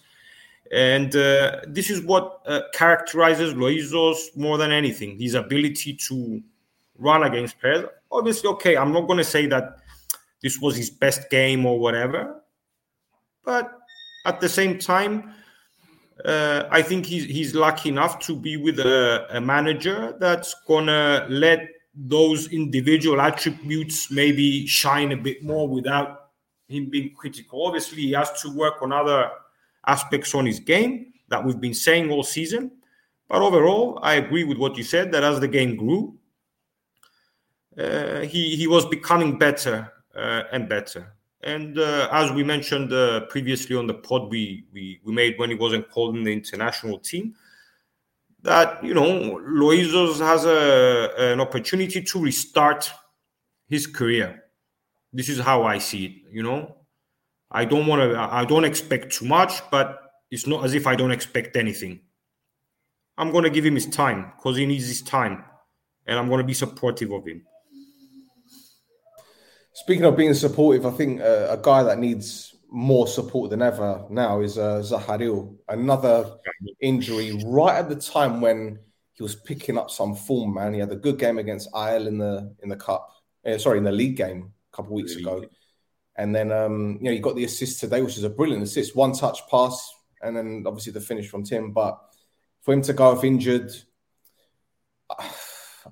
and 0.73 1.15
uh, 1.15 1.61
this 1.69 1.91
is 1.91 2.01
what 2.03 2.41
uh, 2.47 2.63
characterizes 2.75 3.55
Loizos 3.55 4.37
more 4.37 4.59
than 4.59 4.73
anything 4.73 5.19
his 5.19 5.35
ability 5.35 5.95
to 6.09 6.43
run 6.99 7.23
against 7.23 7.59
players. 7.61 7.87
Obviously, 8.11 8.49
okay, 8.51 8.77
I'm 8.77 8.93
not 8.93 9.07
going 9.07 9.19
to 9.19 9.25
say 9.25 9.47
that 9.47 9.79
this 10.43 10.61
was 10.61 10.77
his 10.77 10.91
best 10.91 11.31
game 11.31 11.67
or 11.67 11.79
whatever, 11.79 12.43
but 13.45 13.79
at 14.25 14.41
the 14.41 14.49
same 14.49 14.79
time, 14.79 15.33
uh, 16.27 16.69
I 16.73 16.83
think 16.83 17.07
he's 17.07 17.25
he's 17.25 17.55
lucky 17.55 17.89
enough 17.89 18.19
to 18.27 18.35
be 18.35 18.57
with 18.57 18.81
a, 18.81 19.27
a 19.31 19.41
manager 19.41 20.17
that's 20.19 20.55
gonna 20.67 21.25
let 21.31 21.69
those 21.95 22.53
individual 22.53 23.21
attributes 23.21 24.11
maybe 24.11 24.67
shine 24.67 25.13
a 25.13 25.17
bit 25.17 25.45
more 25.45 25.69
without 25.69 26.31
him 26.69 26.91
being 26.91 27.15
critical. 27.15 27.65
Obviously, 27.65 28.03
he 28.03 28.13
has 28.13 28.43
to 28.43 28.55
work 28.55 28.83
on 28.83 28.93
other 28.93 29.31
aspects 29.87 30.35
on 30.35 30.45
his 30.45 30.59
game 30.59 31.13
that 31.29 31.45
we've 31.45 31.61
been 31.61 31.75
saying 31.75 32.11
all 32.11 32.25
season. 32.25 32.73
But 33.29 33.41
overall, 33.43 34.01
I 34.03 34.15
agree 34.15 34.45
with 34.45 34.59
what 34.59 34.77
you 34.77 34.83
said 34.83 35.13
that 35.13 35.23
as 35.23 35.39
the 35.39 35.49
game 35.49 35.77
grew, 35.77 36.19
uh, 37.79 38.21
he 38.21 38.57
he 38.57 38.67
was 38.67 38.85
becoming 38.87 39.39
better 39.39 39.93
uh, 40.15 40.43
and 40.51 40.69
better. 40.69 41.16
And 41.43 41.79
uh, 41.79 42.09
as 42.13 42.33
we 42.33 42.43
mentioned 42.43 42.93
uh, 42.93 43.27
previously 43.27 43.77
on 43.77 43.87
the 43.87 43.95
pod 43.95 44.31
we, 44.31 44.65
we 44.73 45.01
we 45.05 45.13
made 45.13 45.39
when 45.39 45.51
he 45.51 45.57
wasn't 45.57 45.91
called 45.91 46.17
in 46.17 46.25
the 46.25 46.33
international 46.33 46.99
team, 46.99 47.35
that 48.43 48.83
you 48.83 48.95
know 48.95 49.39
Loizos 49.39 50.19
has 50.19 50.45
a 50.45 51.33
an 51.33 51.41
opportunity 51.41 52.03
to 52.03 52.21
restart 52.21 52.91
his 53.69 53.87
career. 53.87 54.45
This 55.13 55.29
is 55.29 55.39
how 55.39 55.65
I 55.65 55.79
see 55.79 56.07
it. 56.07 56.13
You 56.33 56.43
know, 56.43 56.77
I 57.51 57.65
don't 57.65 57.87
want 57.87 58.03
to. 58.03 58.19
I 58.19 58.45
don't 58.45 58.65
expect 58.65 59.13
too 59.13 59.27
much, 59.27 59.61
but 59.71 60.01
it's 60.31 60.47
not 60.47 60.65
as 60.65 60.75
if 60.75 60.87
I 60.87 60.97
don't 60.97 61.13
expect 61.13 61.57
anything. 61.57 62.01
I'm 63.19 63.31
going 63.31 63.45
to 63.45 63.51
give 63.51 63.65
him 63.65 63.75
his 63.75 63.87
time 63.87 64.33
because 64.37 64.57
he 64.57 64.67
needs 64.67 64.89
his 64.89 65.03
time, 65.03 65.45
and 66.07 66.19
I'm 66.19 66.29
going 66.29 66.41
to 66.41 66.45
be 66.45 66.55
supportive 66.55 67.13
of 67.13 67.27
him. 67.27 67.45
Speaking 69.77 70.07
of 70.07 70.17
being 70.17 70.33
supportive, 70.33 70.87
I 70.87 70.91
think 70.91 71.21
uh, 71.21 71.49
a 71.51 71.59
guy 71.63 71.83
that 71.83 71.99
needs 71.99 72.57
more 72.71 73.07
support 73.07 73.51
than 73.51 73.61
ever 73.61 74.07
now 74.09 74.41
is 74.41 74.57
uh, 74.57 74.81
Zahariu. 74.81 75.55
Another 75.69 76.39
injury 76.81 77.43
right 77.45 77.77
at 77.77 77.91
the 77.91 77.97
time 77.97 78.41
when 78.41 78.79
he 79.13 79.23
was 79.23 79.35
picking 79.35 79.77
up 79.77 79.91
some 79.91 80.15
form. 80.17 80.55
Man, 80.55 80.73
he 80.73 80.81
had 80.81 80.93
a 80.93 80.97
good 80.97 81.19
game 81.19 81.37
against 81.37 81.69
Isle 81.75 82.07
in 82.07 82.17
the 82.17 82.57
in 82.63 82.71
the 82.71 82.77
cup. 82.77 83.11
Uh, 83.45 83.59
sorry, 83.59 83.77
in 83.77 83.85
the 83.85 83.93
league 83.93 84.17
game 84.17 84.51
a 84.73 84.77
couple 84.77 84.93
of 84.93 84.97
weeks 84.97 85.15
ago. 85.15 85.45
And 86.17 86.35
then 86.35 86.53
um, 86.53 86.97
you 87.03 87.05
know, 87.05 87.11
you 87.11 87.21
got 87.21 87.37
the 87.37 87.45
assist 87.45 87.79
today, 87.79 88.01
which 88.01 88.17
is 88.17 88.25
a 88.25 88.31
brilliant 88.31 88.63
assist, 88.63 88.97
one 88.97 89.13
touch 89.13 89.41
pass, 89.51 89.93
and 90.23 90.35
then 90.35 90.65
obviously 90.67 90.93
the 90.95 91.03
finish 91.03 91.29
from 91.29 91.45
Tim. 91.45 91.73
But 91.73 92.01
for 92.63 92.73
him 92.73 92.81
to 92.81 92.95
go 92.95 93.09
off 93.09 93.25
injured, 93.25 93.71
I, 95.11 95.29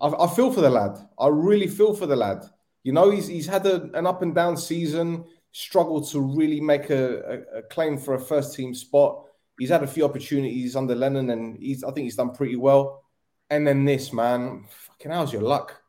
I 0.00 0.26
feel 0.34 0.50
for 0.50 0.62
the 0.62 0.70
lad. 0.70 0.96
I 1.18 1.28
really 1.28 1.68
feel 1.68 1.92
for 1.92 2.06
the 2.06 2.16
lad. 2.16 2.44
You 2.84 2.92
know, 2.92 3.10
he's 3.10 3.26
he's 3.26 3.46
had 3.46 3.66
a, 3.66 3.90
an 3.94 4.06
up 4.06 4.22
and 4.22 4.34
down 4.34 4.56
season, 4.56 5.24
struggled 5.52 6.08
to 6.10 6.20
really 6.20 6.60
make 6.60 6.90
a, 6.90 7.44
a, 7.54 7.58
a, 7.58 7.62
claim 7.62 7.96
for 7.96 8.14
a 8.14 8.20
first 8.20 8.54
team 8.54 8.74
spot. 8.74 9.24
He's 9.58 9.70
had 9.70 9.82
a 9.82 9.86
few 9.86 10.04
opportunities 10.04 10.76
under 10.76 10.94
Lennon, 10.94 11.30
and 11.30 11.56
he's 11.58 11.82
I 11.82 11.90
think 11.90 12.04
he's 12.04 12.16
done 12.16 12.34
pretty 12.34 12.56
well. 12.56 13.02
And 13.48 13.66
then 13.66 13.86
this 13.86 14.12
man, 14.12 14.66
fucking 14.68 15.10
how's 15.10 15.32
your 15.32 15.42
luck? 15.42 15.80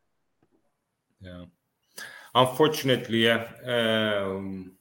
Yeah, 1.20 1.46
unfortunately, 2.34 3.26
yeah. 3.26 3.48
Um, 3.66 4.74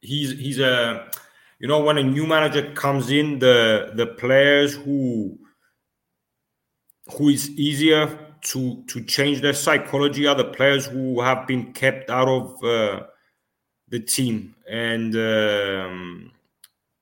he's 0.00 0.32
he's 0.32 0.58
a 0.58 1.08
you 1.60 1.68
know 1.68 1.84
when 1.84 1.98
a 1.98 2.02
new 2.02 2.26
manager 2.26 2.72
comes 2.72 3.10
in 3.10 3.38
the 3.38 3.92
the 3.94 4.06
players 4.06 4.74
who 4.74 5.38
who 7.16 7.28
is 7.28 7.48
easier 7.50 8.27
to 8.42 8.82
to 8.88 9.02
change 9.04 9.40
their 9.40 9.52
psychology 9.52 10.26
are 10.26 10.34
the 10.34 10.44
players 10.44 10.86
who 10.86 11.20
have 11.20 11.46
been 11.46 11.72
kept 11.72 12.10
out 12.10 12.28
of 12.28 12.64
uh, 12.64 13.02
the 13.88 14.00
team. 14.00 14.54
And 14.70 15.14
um, 15.14 16.32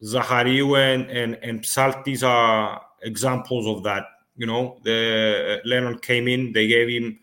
Zahariu 0.03 0.79
and, 0.79 1.11
and 1.11 1.39
and 1.43 1.63
Psaltis 1.63 2.23
are 2.23 2.83
examples 3.03 3.67
of 3.67 3.83
that 3.85 4.07
you 4.37 4.47
know. 4.47 4.79
The 4.85 5.61
uh, 5.65 5.69
Lennon 5.69 5.99
came 5.99 6.29
in 6.29 6.53
they 6.53 6.67
gave 6.67 6.89
him 6.89 7.19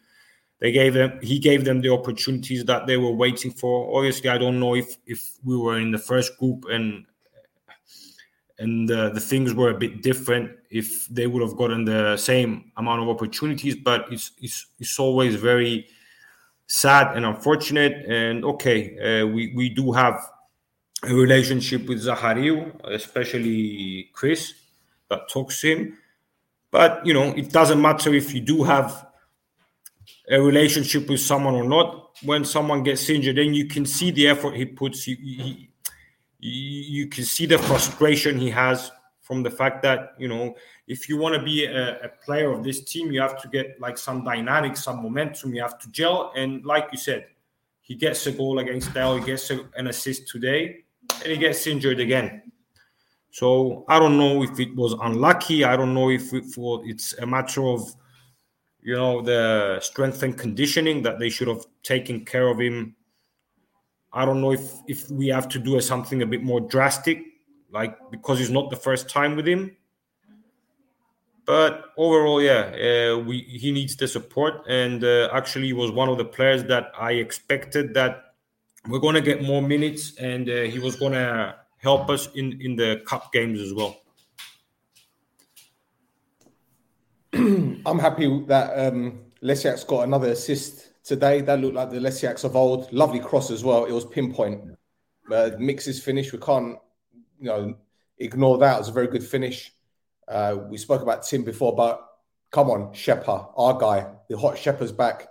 they 0.59 0.71
gave 0.71 0.93
them 0.93 1.19
he 1.21 1.39
gave 1.39 1.65
them 1.65 1.81
the 1.81 1.89
opportunities 1.89 2.65
that 2.65 2.87
they 2.87 2.97
were 2.97 3.11
waiting 3.11 3.51
for. 3.51 3.97
Obviously 3.97 4.29
i 4.29 4.37
don't 4.37 4.59
know 4.59 4.75
if 4.75 4.97
if 5.05 5.37
we 5.43 5.57
were 5.57 5.79
in 5.79 5.91
the 5.91 5.97
first 5.97 6.37
group 6.37 6.65
and 6.69 7.05
and 8.59 8.89
uh, 8.91 9.09
the 9.09 9.19
things 9.19 9.53
were 9.53 9.71
a 9.71 9.77
bit 9.77 10.01
different 10.01 10.51
if 10.69 11.07
they 11.09 11.27
would 11.27 11.41
have 11.41 11.57
gotten 11.57 11.85
the 11.85 12.15
same 12.17 12.71
amount 12.77 13.01
of 13.01 13.09
opportunities 13.09 13.75
but 13.75 14.05
it's 14.11 14.31
it's, 14.41 14.67
it's 14.79 14.99
always 14.99 15.35
very 15.35 15.87
sad 16.67 17.15
and 17.15 17.25
unfortunate. 17.25 18.05
And 18.07 18.43
okay 18.45 18.97
uh, 18.97 19.27
we 19.27 19.53
we 19.55 19.69
do 19.69 19.91
have 19.91 20.19
a 21.03 21.13
relationship 21.13 21.87
with 21.87 22.05
Zahariu, 22.05 22.73
especially 22.85 24.09
Chris 24.13 24.53
that 25.09 25.27
talks 25.29 25.61
to 25.61 25.75
him. 25.75 25.97
But 26.71 27.05
you 27.05 27.13
know 27.13 27.33
it 27.35 27.51
doesn't 27.51 27.81
matter 27.81 28.13
if 28.13 28.33
you 28.33 28.41
do 28.41 28.63
have 28.63 29.07
a 30.29 30.41
relationship 30.41 31.09
with 31.09 31.19
someone 31.19 31.55
or 31.55 31.65
not. 31.65 31.99
When 32.23 32.45
someone 32.45 32.83
gets 32.83 33.09
injured 33.09 33.37
then 33.37 33.53
you 33.53 33.65
can 33.67 33.85
see 33.85 34.11
the 34.11 34.27
effort 34.27 34.55
he 34.55 34.65
puts 34.65 35.03
he, 35.03 35.15
he 35.15 35.69
you 36.43 37.07
can 37.07 37.23
see 37.23 37.45
the 37.45 37.57
frustration 37.57 38.37
he 38.37 38.49
has 38.49 38.91
from 39.21 39.43
the 39.43 39.49
fact 39.49 39.81
that 39.81 40.13
you 40.17 40.27
know 40.27 40.53
if 40.87 41.07
you 41.07 41.17
want 41.17 41.33
to 41.33 41.41
be 41.41 41.65
a, 41.65 42.01
a, 42.03 42.09
player 42.25 42.51
of 42.51 42.63
this 42.63 42.83
team 42.83 43.11
you 43.11 43.21
have 43.21 43.41
to 43.41 43.47
get 43.47 43.79
like 43.79 43.97
some 43.97 44.23
dynamic 44.25 44.75
some 44.75 45.01
momentum. 45.01 45.55
You 45.55 45.61
have 45.61 45.79
to 45.79 45.89
gel. 45.91 46.33
And 46.35 46.65
like 46.65 46.89
you 46.91 46.97
said 46.97 47.27
he 47.79 47.95
gets 47.95 48.27
a 48.27 48.31
goal 48.31 48.59
against 48.59 48.93
Dell 48.93 49.17
he 49.17 49.25
gets 49.25 49.49
a, 49.51 49.65
an 49.77 49.87
assist 49.87 50.27
today 50.27 50.83
and 51.23 51.31
he 51.31 51.37
gets 51.37 51.65
injured 51.65 52.01
again. 52.01 52.51
So 53.31 53.85
i 53.87 53.97
don't 53.97 54.17
know 54.17 54.43
if 54.43 54.59
it 54.59 54.75
was 54.75 54.93
unlucky. 55.01 55.63
I 55.63 55.77
don't 55.77 55.93
know 55.93 56.09
if 56.09 56.33
it, 56.33 56.43
it's 56.57 57.13
a 57.19 57.25
matter 57.25 57.65
of 57.65 57.95
you 58.81 58.95
know 58.95 59.21
the 59.21 59.79
strength 59.81 60.21
and 60.23 60.37
conditioning 60.37 61.01
that 61.03 61.19
they 61.19 61.29
should 61.29 61.47
have 61.47 61.65
taken 61.83 62.25
care 62.25 62.49
of 62.49 62.59
him 62.59 62.97
I 64.13 64.25
don't 64.25 64.41
know 64.41 64.51
if 64.51 64.73
if 64.87 65.09
we 65.09 65.27
have 65.27 65.47
to 65.49 65.59
do 65.59 65.79
something 65.81 66.21
a 66.21 66.25
bit 66.25 66.43
more 66.43 66.61
drastic, 66.61 67.23
like 67.71 67.97
because 68.11 68.39
it's 68.39 68.51
not 68.51 68.69
the 68.69 68.75
first 68.75 69.09
time 69.09 69.35
with 69.35 69.47
him. 69.47 69.75
But 71.45 71.85
overall, 71.97 72.41
yeah, 72.41 73.13
uh, 73.15 73.17
we 73.17 73.41
he 73.41 73.71
needs 73.71 73.95
the 73.95 74.07
support, 74.07 74.61
and 74.69 75.03
uh, 75.03 75.29
actually, 75.33 75.67
he 75.67 75.73
was 75.73 75.91
one 75.91 76.09
of 76.09 76.17
the 76.17 76.25
players 76.25 76.63
that 76.65 76.91
I 76.97 77.13
expected 77.13 77.93
that 77.95 78.35
we're 78.87 78.99
going 78.99 79.15
to 79.15 79.21
get 79.21 79.41
more 79.41 79.61
minutes, 79.61 80.15
and 80.17 80.49
uh, 80.49 80.61
he 80.61 80.79
was 80.79 80.95
going 80.95 81.13
to 81.13 81.55
help 81.79 82.09
us 82.09 82.29
in 82.35 82.61
in 82.61 82.75
the 82.75 83.01
cup 83.05 83.33
games 83.33 83.59
as 83.59 83.73
well. 83.73 83.99
I'm 87.33 87.99
happy 87.99 88.45
that 88.47 88.87
um, 88.87 89.19
Lesiak's 89.41 89.83
got 89.83 90.03
another 90.03 90.29
assist 90.29 90.92
today. 91.03 91.41
That 91.41 91.59
looked 91.59 91.75
like 91.75 91.89
the 91.89 91.97
Lecjaks 91.97 92.43
of 92.43 92.55
old. 92.55 92.91
Lovely 92.91 93.19
cross 93.19 93.51
as 93.51 93.63
well. 93.63 93.85
It 93.85 93.91
was 93.91 94.05
pinpoint. 94.05 94.61
Uh, 95.31 95.51
mixes 95.57 96.03
finish. 96.03 96.31
We 96.31 96.39
can't, 96.39 96.77
you 97.39 97.47
know, 97.47 97.75
ignore 98.17 98.57
that. 98.59 98.75
It 98.75 98.79
was 98.79 98.89
a 98.89 98.93
very 98.93 99.07
good 99.07 99.23
finish. 99.23 99.71
Uh, 100.27 100.57
we 100.69 100.77
spoke 100.77 101.01
about 101.01 101.23
Tim 101.23 101.43
before, 101.43 101.75
but 101.75 102.05
come 102.51 102.69
on, 102.69 102.93
Shepper, 102.93 103.45
our 103.55 103.77
guy, 103.77 104.07
the 104.29 104.37
hot 104.37 104.57
Shepper's 104.57 104.91
back. 104.91 105.27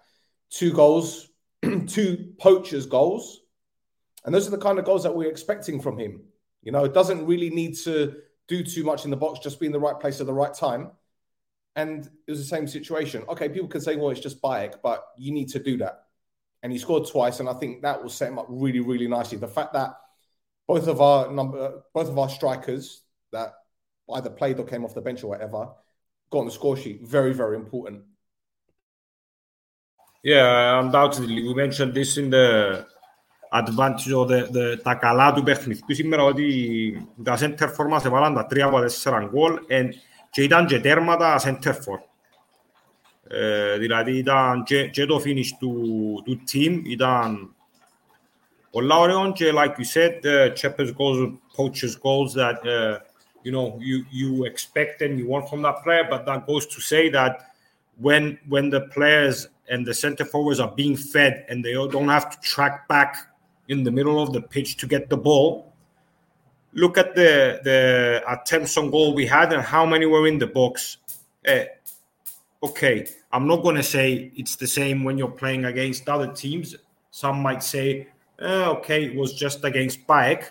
Two 0.51 0.73
goals, 0.73 1.29
two 1.87 2.35
poachers' 2.39 2.87
goals. 2.87 3.41
And 4.25 4.35
those 4.35 4.47
are 4.47 4.51
the 4.51 4.59
kind 4.59 4.79
of 4.79 4.85
goals 4.85 5.03
that 5.03 5.15
we're 5.15 5.31
expecting 5.31 5.81
from 5.81 5.99
him. 5.99 6.23
You 6.63 6.73
know, 6.73 6.85
it 6.85 6.95
doesn't 6.95 7.27
really 7.27 7.51
need 7.51 7.77
to 7.79 8.17
do 8.49 8.63
too 8.63 8.85
much 8.85 9.05
in 9.05 9.11
the 9.11 9.17
box, 9.17 9.41
just 9.41 9.59
be 9.59 9.67
in 9.67 9.73
the 9.73 9.81
right 9.81 9.99
place 9.99 10.21
at 10.21 10.27
the 10.27 10.35
right 10.35 10.53
time. 10.53 10.91
And 11.76 12.10
it 12.26 12.32
was 12.32 12.40
the 12.40 12.56
same 12.56 12.68
situation. 12.68 13.24
Okay, 13.30 13.50
people 13.50 13.68
can 13.68 13.82
say, 13.82 13.96
well, 13.96 14.10
it's 14.10 14.20
just 14.20 14.42
Bayek, 14.42 14.76
but 14.82 15.06
you 15.18 15.32
need 15.32 15.50
to 15.50 15.60
do 15.60 15.78
that. 15.78 16.06
And 16.64 16.72
he 16.72 16.80
scored 16.80 17.08
twice, 17.08 17.40
and 17.40 17.48
I 17.48 17.54
think 17.54 17.84
that 17.84 18.02
will 18.02 18.10
set 18.10 18.30
him 18.30 18.40
up 18.40 18.48
really, 18.50 18.80
really 18.80 19.08
nicely. 19.08 19.38
The 19.38 19.48
fact 19.48 19.74
that 19.74 19.96
both 20.68 20.88
of 20.88 21.00
our 21.02 21.32
number, 21.32 21.84
both 21.94 22.10
of 22.10 22.18
our 22.18 22.30
strikers 22.30 23.04
that 23.32 23.54
either 24.14 24.30
played 24.30 24.60
or 24.60 24.66
came 24.66 24.84
off 24.84 24.96
the 24.96 25.02
bench 25.02 25.24
or 25.24 25.28
whatever, 25.28 25.70
got 26.32 26.40
on 26.40 26.46
the 26.46 26.52
score 26.52 26.76
sheet, 26.76 27.02
very, 27.04 27.34
very 27.34 27.56
important. 27.56 28.04
Yeah, 30.24 30.80
undoubtedly. 30.80 31.44
We 31.44 31.54
mentioned 31.54 31.94
this 31.94 32.18
in 32.18 32.30
the 32.30 32.86
advantage 33.52 34.12
of 34.12 34.28
the, 34.28 34.48
the, 34.52 34.82
τα 34.84 34.96
καλά 34.96 35.34
του 35.34 35.44
παιχνιδιού 35.44 35.96
σήμερα 35.96 36.24
ότι 36.24 37.08
τα 37.24 37.38
center 37.40 37.68
for 37.78 37.88
μας 37.90 38.06
έβαλαν 38.06 38.34
τα 38.34 38.48
3 38.52 38.60
από 38.60 38.78
4 39.04 39.30
γκολ 39.32 39.60
and 39.70 39.90
και 40.32 40.44
ήταν 40.44 40.66
και 40.66 40.80
τέρματα 40.80 41.42
center 41.44 41.74
for. 41.74 42.00
Ε, 43.30 43.78
δηλαδή 43.78 44.18
ήταν 44.18 44.64
και, 44.64 44.88
και 44.88 45.06
το 45.06 45.22
finish 45.26 45.50
του, 45.60 46.22
του 46.26 46.42
team 46.52 46.82
ήταν 46.84 47.56
πολλά 48.72 48.98
ωραίο 48.98 49.32
και 49.32 49.52
like 49.54 49.76
you 49.78 49.86
said, 49.86 50.26
uh, 50.26 50.50
Cheppers 50.56 50.92
goals, 50.92 51.34
poachers 51.56 51.96
goals 51.96 52.34
that 52.34 52.60
uh, 52.66 53.00
you 53.44 53.52
know 53.52 53.80
you 53.80 53.98
you 54.20 54.46
expect 54.46 55.02
and 55.02 55.18
you 55.20 55.28
want 55.28 55.50
from 55.50 55.62
that 55.62 55.78
player, 55.84 56.06
but 56.10 56.26
that 56.26 56.46
goes 56.46 56.66
to 56.68 56.80
say 56.92 57.10
that 57.10 57.34
when 58.06 58.38
when 58.48 58.70
the 58.70 58.82
players 58.96 59.48
and 59.70 59.86
the 59.86 59.94
center 59.94 60.26
forwards 60.26 60.60
are 60.60 60.74
being 60.82 60.96
fed 60.96 61.46
and 61.50 61.64
they 61.66 61.74
don't 61.96 62.10
have 62.18 62.30
to 62.30 62.38
track 62.54 62.88
back 62.88 63.12
in 63.68 63.84
the 63.84 63.92
middle 63.92 64.22
of 64.22 64.32
the 64.34 64.42
pitch 64.42 64.78
to 64.78 64.88
get 64.88 65.10
the 65.10 65.18
ball. 65.18 65.71
Look 66.75 66.97
at 66.97 67.15
the 67.15 67.61
the 67.65 68.23
attempts 68.27 68.77
on 68.77 68.91
goal 68.91 69.15
we 69.15 69.27
had 69.27 69.53
and 69.53 69.63
how 69.63 69.85
many 69.85 70.07
were 70.07 70.27
in 70.27 70.39
the 70.39 70.47
box. 70.47 70.99
Uh, 71.47 71.65
okay, 72.63 73.07
I'm 73.31 73.47
not 73.47 73.63
going 73.63 73.77
to 73.77 73.83
say 73.83 74.33
it's 74.37 74.57
the 74.57 74.67
same 74.67 75.05
when 75.05 75.19
you're 75.19 75.29
playing 75.29 75.65
against 75.67 76.09
other 76.09 76.33
teams. 76.33 76.77
Some 77.11 77.43
might 77.43 77.63
say, 77.63 78.09
eh, 78.41 78.65
okay, 78.67 79.05
it 79.05 79.15
was 79.15 79.35
just 79.35 79.65
against 79.65 80.07
BAEK, 80.07 80.51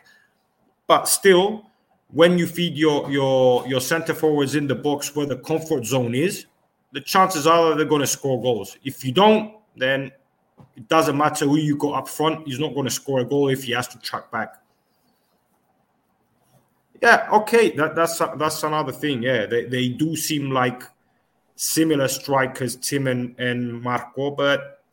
but 0.87 1.07
still, 1.07 1.65
when 2.11 2.37
you 2.37 2.45
feed 2.45 2.75
your 2.75 3.09
your 3.09 3.67
your 3.67 3.81
center 3.81 4.13
forwards 4.13 4.55
in 4.55 4.67
the 4.67 4.75
box 4.75 5.15
where 5.15 5.25
the 5.25 5.37
comfort 5.37 5.85
zone 5.85 6.13
is, 6.13 6.45
the 6.91 7.01
chances 7.01 7.47
are 7.47 7.69
that 7.69 7.77
they're 7.77 7.85
going 7.85 8.01
to 8.01 8.07
score 8.07 8.41
goals. 8.41 8.77
If 8.83 9.03
you 9.03 9.11
don't, 9.11 9.55
then 9.75 10.11
it 10.75 10.87
doesn't 10.87 11.17
matter 11.17 11.45
who 11.45 11.57
you 11.57 11.77
got 11.77 11.93
up 11.93 12.09
front. 12.09 12.47
He's 12.47 12.59
not 12.59 12.73
going 12.73 12.85
to 12.85 12.91
score 12.91 13.21
a 13.21 13.25
goal 13.25 13.49
if 13.49 13.63
he 13.63 13.71
has 13.71 13.87
to 13.89 13.99
track 13.99 14.29
back. 14.31 14.60
Yeah, 17.01 17.27
okay, 17.31 17.71
that, 17.71 17.95
that's 17.95 18.19
that's 18.37 18.63
another 18.63 18.91
thing. 18.91 19.23
Yeah, 19.23 19.47
they, 19.47 19.65
they 19.65 19.89
do 19.89 20.15
seem 20.15 20.51
like 20.51 20.83
similar 21.55 22.07
strikers, 22.07 22.75
Tim 22.75 23.07
and, 23.07 23.39
and 23.39 23.81
Marco, 23.81 24.31
but 24.31 24.83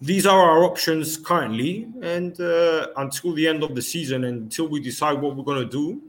these 0.00 0.26
are 0.26 0.40
our 0.40 0.64
options 0.64 1.16
currently. 1.16 1.88
And 2.02 2.40
uh, 2.40 2.88
until 2.96 3.34
the 3.34 3.46
end 3.46 3.62
of 3.62 3.74
the 3.74 3.82
season, 3.82 4.24
until 4.24 4.68
we 4.68 4.80
decide 4.80 5.20
what 5.20 5.36
we're 5.36 5.44
going 5.44 5.68
to 5.68 5.70
do, 5.70 6.02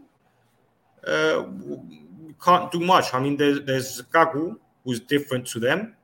uh, 1.05 1.43
we 1.43 2.33
can't 2.43 2.71
do 2.71 2.79
much. 2.79 3.13
I 3.13 3.19
mean, 3.19 3.37
there's, 3.37 3.61
there's 3.61 4.01
Gagu, 4.03 4.57
who's 4.83 4.99
different 4.99 5.45
to 5.47 5.59
them. 5.59 5.95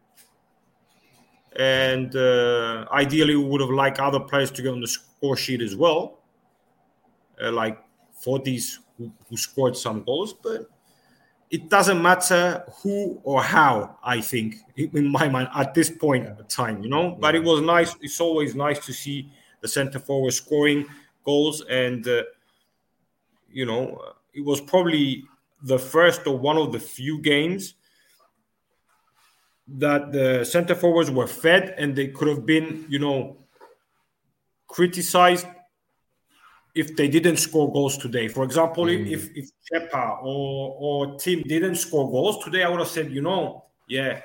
And 1.56 2.16
uh, 2.16 2.86
ideally, 2.92 3.36
we 3.36 3.44
would 3.44 3.62
have 3.62 3.72
liked 3.72 4.00
other 4.00 4.20
players 4.20 4.52
to 4.52 4.62
get 4.62 4.74
on 4.74 4.82
the 4.82 4.88
score 4.88 5.36
sheet 5.36 5.62
as 5.62 5.76
well, 5.76 6.20
uh, 7.42 7.52
like 7.52 7.80
Fotis, 8.24 8.80
who, 8.98 9.12
who 9.30 9.38
scored 9.38 9.78
some 9.78 10.04
goals. 10.04 10.34
But 10.34 10.70
it 11.50 11.70
doesn't 11.70 12.02
matter 12.02 12.64
who 12.82 13.20
or 13.24 13.42
how, 13.42 13.98
I 14.04 14.22
think, 14.22 14.56
in 14.76 15.08
my 15.08 15.30
mind, 15.30 15.50
at 15.56 15.74
this 15.74 15.90
point 15.90 16.26
yeah. 16.26 16.32
of 16.32 16.48
time, 16.48 16.84
you 16.84 16.90
know. 16.90 17.10
Yeah. 17.10 17.16
But 17.20 17.36
it 17.36 17.44
was 17.44 17.62
nice. 17.62 17.96
It's 18.02 18.20
always 18.20 18.56
nice 18.56 18.86
to 18.86 18.94
see 18.94 19.30
the 19.62 19.68
center 19.68 20.00
forward 20.00 20.34
scoring 20.34 20.86
goals. 21.24 21.62
And, 21.70 22.08
uh, 22.08 22.24
you 23.52 23.66
know, 23.66 24.02
it 24.34 24.44
was 24.44 24.62
probably 24.62 25.24
the 25.64 25.80
first 25.80 26.28
or 26.28 26.38
one 26.38 26.58
of 26.58 26.72
the 26.72 26.80
few 26.80 27.20
games 27.22 27.76
that 29.68 30.12
the 30.12 30.46
center 30.46 30.76
forwards 30.76 31.12
were 31.12 31.28
fed 31.28 31.76
and 31.78 31.96
they 31.96 32.08
could 32.08 32.28
have 32.28 32.46
been, 32.46 32.86
you 32.88 33.00
know, 33.00 33.38
criticized 34.68 35.48
if 36.78 36.96
they 36.96 37.08
didn't 37.08 37.38
score 37.38 37.72
goals 37.72 37.98
today. 37.98 38.28
For 38.28 38.44
example, 38.44 38.86
mm. 38.86 39.12
if 39.12 39.36
if 39.36 39.50
Chepa 39.68 40.24
or 40.24 40.76
or 40.80 41.18
Tim 41.18 41.42
didn't 41.44 41.76
score 41.76 42.10
goals 42.10 42.44
today, 42.44 42.63
I 42.63 42.70
would 42.70 42.80
have 42.80 42.88
said, 42.88 43.12
you 43.12 43.22
know, 43.22 43.66
yeah, 43.88 44.22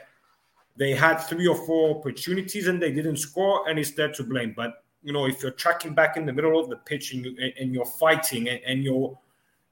they 0.76 0.92
had 0.92 1.16
three 1.16 1.46
or 1.46 1.56
four 1.66 1.98
opportunities 1.98 2.68
and 2.68 2.80
they 2.80 2.92
didn't 2.92 3.16
score, 3.16 3.68
and 3.68 3.78
it's 3.78 3.92
there 3.92 4.12
to 4.12 4.22
blame. 4.22 4.52
But 4.54 4.84
you 5.02 5.12
know, 5.12 5.26
if 5.26 5.42
you're 5.42 5.52
tracking 5.52 5.94
back 5.94 6.16
in 6.16 6.26
the 6.26 6.32
middle 6.32 6.60
of 6.60 6.68
the 6.68 6.76
pitch 6.76 7.12
and, 7.12 7.24
you, 7.24 7.52
and 7.58 7.74
you're 7.74 7.86
fighting 7.86 8.48
and, 8.48 8.60
and 8.64 8.84
you're 8.84 9.18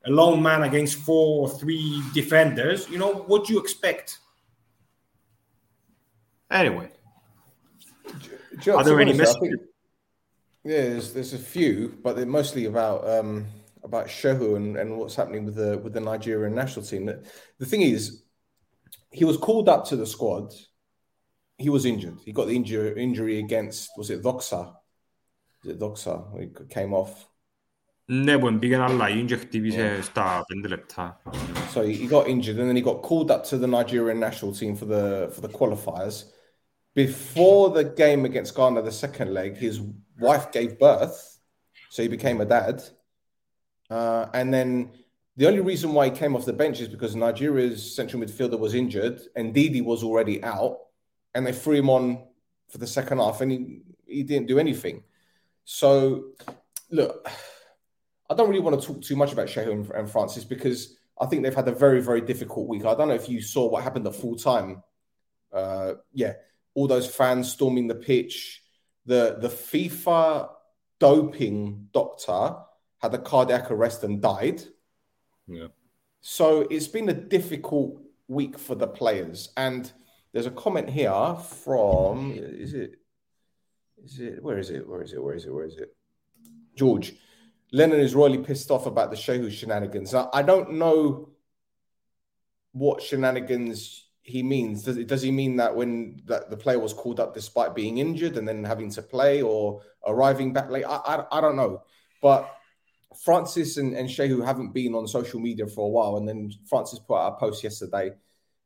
a 0.06 0.10
lone 0.10 0.42
man 0.42 0.62
against 0.62 0.96
four 0.98 1.42
or 1.42 1.48
three 1.48 2.02
defenders, 2.14 2.88
you 2.88 2.98
know, 2.98 3.12
what 3.12 3.46
do 3.46 3.52
you 3.52 3.60
expect? 3.60 4.18
Anyway, 6.50 6.88
Joe, 8.58 8.78
are 8.78 8.84
there 8.84 9.00
any 9.00 9.12
messages? 9.12 9.60
Yeah, 10.64 10.82
there's, 10.82 11.14
there's 11.14 11.32
a 11.32 11.38
few, 11.38 11.98
but 12.02 12.16
they're 12.16 12.26
mostly 12.26 12.66
about 12.66 13.08
um, 13.08 13.46
about 13.82 14.08
Shehu 14.08 14.56
and, 14.56 14.76
and 14.76 14.98
what's 14.98 15.16
happening 15.16 15.46
with 15.46 15.54
the 15.54 15.78
with 15.78 15.94
the 15.94 16.00
Nigerian 16.00 16.54
national 16.54 16.84
team. 16.84 17.06
The 17.58 17.66
thing 17.66 17.80
is, 17.80 18.24
he 19.10 19.24
was 19.24 19.38
called 19.38 19.68
up 19.68 19.86
to 19.86 19.96
the 19.96 20.06
squad. 20.06 20.52
He 21.56 21.70
was 21.70 21.86
injured. 21.86 22.18
He 22.24 22.32
got 22.32 22.46
the 22.46 22.56
injury 22.56 23.02
injury 23.02 23.38
against 23.38 23.90
was 23.96 24.10
it 24.10 24.22
Doxa? 24.22 24.74
Was 25.64 25.74
it 25.74 25.80
Doxa? 25.80 26.40
He 26.40 26.50
came 26.68 26.92
off. 26.92 27.26
Ne 28.08 28.36
bigyan 28.36 28.80
alla 28.80 29.08
injektivi 29.08 29.72
se 29.72 30.02
sta 30.02 30.44
So 31.70 31.84
he 31.84 32.06
got 32.06 32.28
injured 32.28 32.58
and 32.58 32.68
then 32.68 32.76
he 32.76 32.82
got 32.82 33.02
called 33.02 33.30
up 33.30 33.44
to 33.44 33.56
the 33.56 33.68
Nigerian 33.68 34.18
national 34.18 34.52
team 34.52 34.76
for 34.76 34.84
the 34.84 35.30
for 35.32 35.40
the 35.40 35.48
qualifiers 35.48 36.24
before 36.94 37.70
the 37.70 37.84
game 37.84 38.24
against 38.24 38.56
Ghana, 38.56 38.82
the 38.82 38.92
second 38.92 39.32
leg, 39.32 39.56
his 39.56 39.80
wife 40.20 40.52
gave 40.52 40.78
birth, 40.78 41.38
so 41.88 42.02
he 42.02 42.08
became 42.08 42.40
a 42.40 42.44
dad. 42.44 42.82
Uh, 43.88 44.26
and 44.34 44.52
then 44.54 44.90
the 45.36 45.48
only 45.48 45.60
reason 45.60 45.92
why 45.92 46.06
he 46.06 46.10
came 46.10 46.36
off 46.36 46.44
the 46.44 46.52
bench 46.52 46.80
is 46.80 46.88
because 46.88 47.16
Nigeria's 47.16 47.94
central 47.94 48.22
midfielder 48.22 48.58
was 48.58 48.74
injured 48.74 49.20
and 49.34 49.54
Ndidi 49.54 49.84
was 49.84 50.04
already 50.04 50.42
out, 50.44 50.78
and 51.34 51.46
they 51.46 51.52
threw 51.52 51.76
him 51.76 51.90
on 51.90 52.24
for 52.68 52.78
the 52.78 52.86
second 52.86 53.18
half, 53.18 53.40
and 53.40 53.50
he, 53.50 53.80
he 54.06 54.22
didn't 54.22 54.46
do 54.46 54.58
anything. 54.58 55.02
So, 55.64 56.32
look, 56.90 57.28
I 58.28 58.34
don't 58.34 58.48
really 58.48 58.60
want 58.60 58.80
to 58.80 58.86
talk 58.86 59.02
too 59.02 59.16
much 59.16 59.32
about 59.32 59.48
Shehu 59.48 59.72
and, 59.72 59.90
and 59.90 60.10
Francis 60.10 60.44
because 60.44 60.96
I 61.20 61.26
think 61.26 61.42
they've 61.42 61.54
had 61.54 61.68
a 61.68 61.72
very, 61.72 62.00
very 62.00 62.20
difficult 62.20 62.68
week. 62.68 62.84
I 62.84 62.94
don't 62.94 63.08
know 63.08 63.14
if 63.14 63.28
you 63.28 63.42
saw 63.42 63.68
what 63.68 63.82
happened 63.82 64.06
at 64.06 64.14
full 64.14 64.36
time. 64.36 64.82
Uh, 65.52 65.94
yeah, 66.12 66.34
all 66.74 66.86
those 66.86 67.12
fans 67.12 67.52
storming 67.52 67.88
the 67.88 67.94
pitch. 67.94 68.59
The 69.06 69.38
the 69.40 69.48
FIFA 69.48 70.50
doping 70.98 71.88
doctor 71.92 72.56
had 72.98 73.14
a 73.14 73.18
cardiac 73.18 73.70
arrest 73.70 74.04
and 74.04 74.20
died. 74.20 74.62
Yeah. 75.46 75.68
So 76.20 76.66
it's 76.70 76.88
been 76.88 77.08
a 77.08 77.14
difficult 77.14 78.00
week 78.28 78.58
for 78.58 78.74
the 78.74 78.86
players. 78.86 79.52
And 79.56 79.90
there's 80.32 80.46
a 80.46 80.50
comment 80.50 80.88
here 80.88 81.36
from 81.64 82.32
is 82.36 82.74
it 82.74 82.96
is 84.04 84.20
it 84.20 84.42
where 84.42 84.58
is 84.58 84.70
it? 84.70 84.86
Where 84.88 85.02
is 85.02 85.12
it? 85.12 85.22
Where 85.22 85.34
is 85.34 85.44
it? 85.44 85.52
Where 85.52 85.64
is 85.64 85.76
it? 85.76 85.94
George. 86.76 87.14
Lennon 87.72 88.00
is 88.00 88.14
royally 88.14 88.38
pissed 88.38 88.70
off 88.70 88.86
about 88.86 89.10
the 89.10 89.16
Shehu 89.16 89.50
shenanigans. 89.50 90.12
Now, 90.12 90.28
I 90.32 90.42
don't 90.42 90.72
know 90.72 91.30
what 92.72 93.00
shenanigans 93.00 94.06
he 94.30 94.42
means. 94.42 94.84
Does, 94.84 94.96
does 95.04 95.22
he 95.22 95.30
mean 95.30 95.56
that 95.56 95.74
when 95.74 96.22
that 96.26 96.50
the 96.50 96.56
player 96.56 96.78
was 96.78 96.92
called 96.92 97.20
up 97.20 97.34
despite 97.34 97.74
being 97.74 97.98
injured 97.98 98.36
and 98.36 98.46
then 98.46 98.64
having 98.64 98.90
to 98.92 99.02
play 99.02 99.42
or 99.42 99.82
arriving 100.06 100.52
back 100.52 100.70
late? 100.70 100.84
I, 100.84 100.96
I, 100.96 101.38
I 101.38 101.40
don't 101.40 101.56
know. 101.56 101.82
But 102.22 102.50
Francis 103.24 103.76
and, 103.76 103.94
and 103.94 104.08
Shehu 104.08 104.44
haven't 104.44 104.72
been 104.72 104.94
on 104.94 105.06
social 105.08 105.40
media 105.40 105.66
for 105.66 105.86
a 105.86 105.90
while. 105.90 106.16
And 106.16 106.28
then 106.28 106.52
Francis 106.68 106.98
put 106.98 107.16
out 107.16 107.34
a 107.34 107.36
post 107.36 107.64
yesterday 107.64 108.12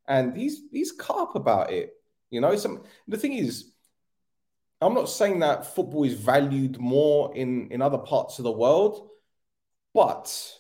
and 0.07 0.37
he's 0.37 0.63
he's 0.71 0.93
carp 0.93 1.35
about 1.35 1.73
it. 1.73 1.95
You 2.31 2.41
know, 2.41 2.57
some 2.57 2.83
the 3.09 3.17
thing 3.17 3.35
is, 3.35 3.73
I'm 4.81 4.95
not 4.95 5.09
saying 5.09 5.41
that 5.41 5.75
football 5.75 6.05
is 6.05 6.15
valued 6.15 6.79
more 6.79 7.35
in, 7.35 7.71
in 7.71 7.81
other 7.81 7.99
parts 7.99 8.39
of 8.39 8.45
the 8.45 8.53
world, 8.53 9.09
but 9.93 10.53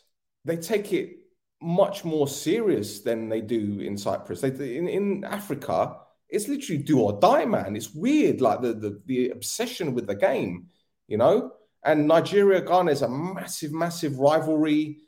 they 0.44 0.56
take 0.56 0.92
it 0.92 1.16
much 1.60 2.04
more 2.04 2.28
serious 2.28 3.00
than 3.00 3.28
they 3.28 3.40
do 3.40 3.80
in 3.80 3.96
Cyprus. 3.96 4.40
They, 4.40 4.76
in, 4.76 4.88
in 4.88 5.24
Africa, 5.24 5.96
it's 6.28 6.48
literally 6.48 6.82
do 6.82 7.00
or 7.00 7.18
die, 7.20 7.44
man. 7.44 7.76
It's 7.76 7.94
weird, 7.94 8.40
like 8.40 8.60
the, 8.60 8.74
the, 8.74 9.02
the 9.06 9.30
obsession 9.30 9.94
with 9.94 10.06
the 10.06 10.14
game, 10.14 10.66
you 11.06 11.16
know? 11.16 11.52
And 11.84 12.08
Nigeria 12.08 12.60
Ghana 12.60 12.90
is 12.90 13.02
a 13.02 13.08
massive, 13.08 13.72
massive 13.72 14.18
rivalry. 14.18 14.98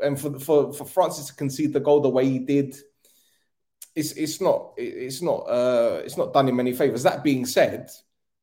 And 0.00 0.20
for, 0.20 0.38
for, 0.38 0.72
for 0.72 0.84
Francis 0.84 1.26
to 1.26 1.34
concede 1.34 1.72
the 1.72 1.80
goal 1.80 2.00
the 2.00 2.08
way 2.08 2.28
he 2.28 2.38
did, 2.38 2.76
it's 3.94 4.12
it's 4.12 4.40
not 4.40 4.74
it's 4.76 5.22
not 5.22 5.38
uh 5.48 6.00
it's 6.04 6.16
not 6.16 6.32
done 6.32 6.48
him 6.48 6.56
many 6.56 6.72
favors. 6.72 7.02
That 7.02 7.24
being 7.24 7.44
said, 7.44 7.90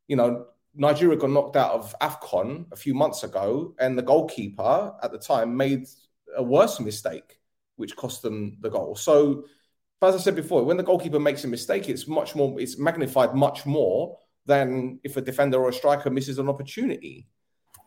you 0.07 0.17
know, 0.17 0.47
Nigeria 0.73 1.17
got 1.17 1.29
knocked 1.29 1.55
out 1.55 1.71
of 1.71 1.95
AFCON 2.01 2.65
a 2.73 2.75
few 2.75 2.93
months 2.93 3.23
ago, 3.23 3.73
and 3.79 3.97
the 3.97 4.01
goalkeeper 4.01 4.93
at 5.01 5.11
the 5.13 5.17
time 5.17 5.55
made 5.55 5.87
a 6.35 6.43
worse 6.43 6.79
mistake, 6.79 7.39
which 7.75 7.95
cost 7.95 8.21
them 8.21 8.57
the 8.61 8.69
goal. 8.69 8.95
So, 8.95 9.45
as 10.01 10.15
I 10.15 10.19
said 10.19 10.35
before, 10.35 10.63
when 10.63 10.77
the 10.77 10.83
goalkeeper 10.83 11.19
makes 11.19 11.43
a 11.45 11.47
mistake, 11.47 11.89
it's 11.89 12.07
much 12.07 12.35
more, 12.35 12.59
it's 12.59 12.77
magnified 12.77 13.33
much 13.33 13.65
more 13.65 14.17
than 14.45 14.99
if 15.03 15.17
a 15.17 15.21
defender 15.21 15.57
or 15.57 15.69
a 15.69 15.73
striker 15.73 16.09
misses 16.09 16.37
an 16.37 16.47
opportunity. 16.47 17.27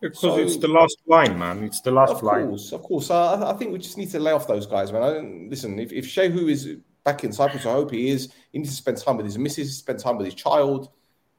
Because 0.00 0.20
so, 0.20 0.38
it's 0.38 0.56
the 0.56 0.68
last 0.68 0.96
line, 1.06 1.38
man. 1.38 1.64
It's 1.64 1.80
the 1.80 1.90
last 1.90 2.12
of 2.12 2.22
line. 2.22 2.42
Of 2.42 2.48
course, 2.48 2.72
of 2.72 2.82
course. 2.82 3.10
I, 3.10 3.50
I, 3.50 3.52
think 3.54 3.72
we 3.72 3.78
just 3.78 3.98
need 3.98 4.10
to 4.10 4.20
lay 4.20 4.32
off 4.32 4.46
those 4.46 4.66
guys, 4.66 4.92
man. 4.92 5.02
I 5.02 5.48
listen, 5.48 5.78
if, 5.78 5.92
if 5.92 6.06
Shehu 6.06 6.48
is 6.48 6.76
back 7.04 7.24
in 7.24 7.32
Cyprus, 7.32 7.66
I 7.66 7.72
hope 7.72 7.90
he 7.90 8.10
is. 8.10 8.32
He 8.52 8.58
needs 8.58 8.70
to 8.70 8.76
spend 8.76 8.98
time 8.98 9.16
with 9.16 9.26
his 9.26 9.38
missus, 9.38 9.76
spend 9.76 9.98
time 9.98 10.16
with 10.16 10.26
his 10.26 10.34
child. 10.34 10.90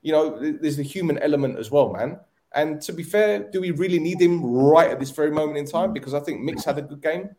You 0.01 0.11
know, 0.11 0.39
there's 0.39 0.77
the 0.77 0.83
human 0.83 1.17
element 1.19 1.57
as 1.57 1.71
well, 1.71 1.91
man. 1.91 2.19
And 2.53 2.81
to 2.81 2.93
be 2.93 3.03
fair, 3.03 3.49
do 3.51 3.61
we 3.61 3.71
really 3.71 3.99
need 3.99 4.19
him 4.19 4.43
right 4.43 4.89
at 4.89 4.99
this 4.99 5.11
very 5.11 5.31
moment 5.31 5.57
in 5.57 5.65
time? 5.65 5.93
Because 5.93 6.13
I 6.13 6.19
think 6.19 6.41
Mix 6.41 6.65
had 6.65 6.77
a 6.77 6.81
good 6.81 7.01
game. 7.01 7.29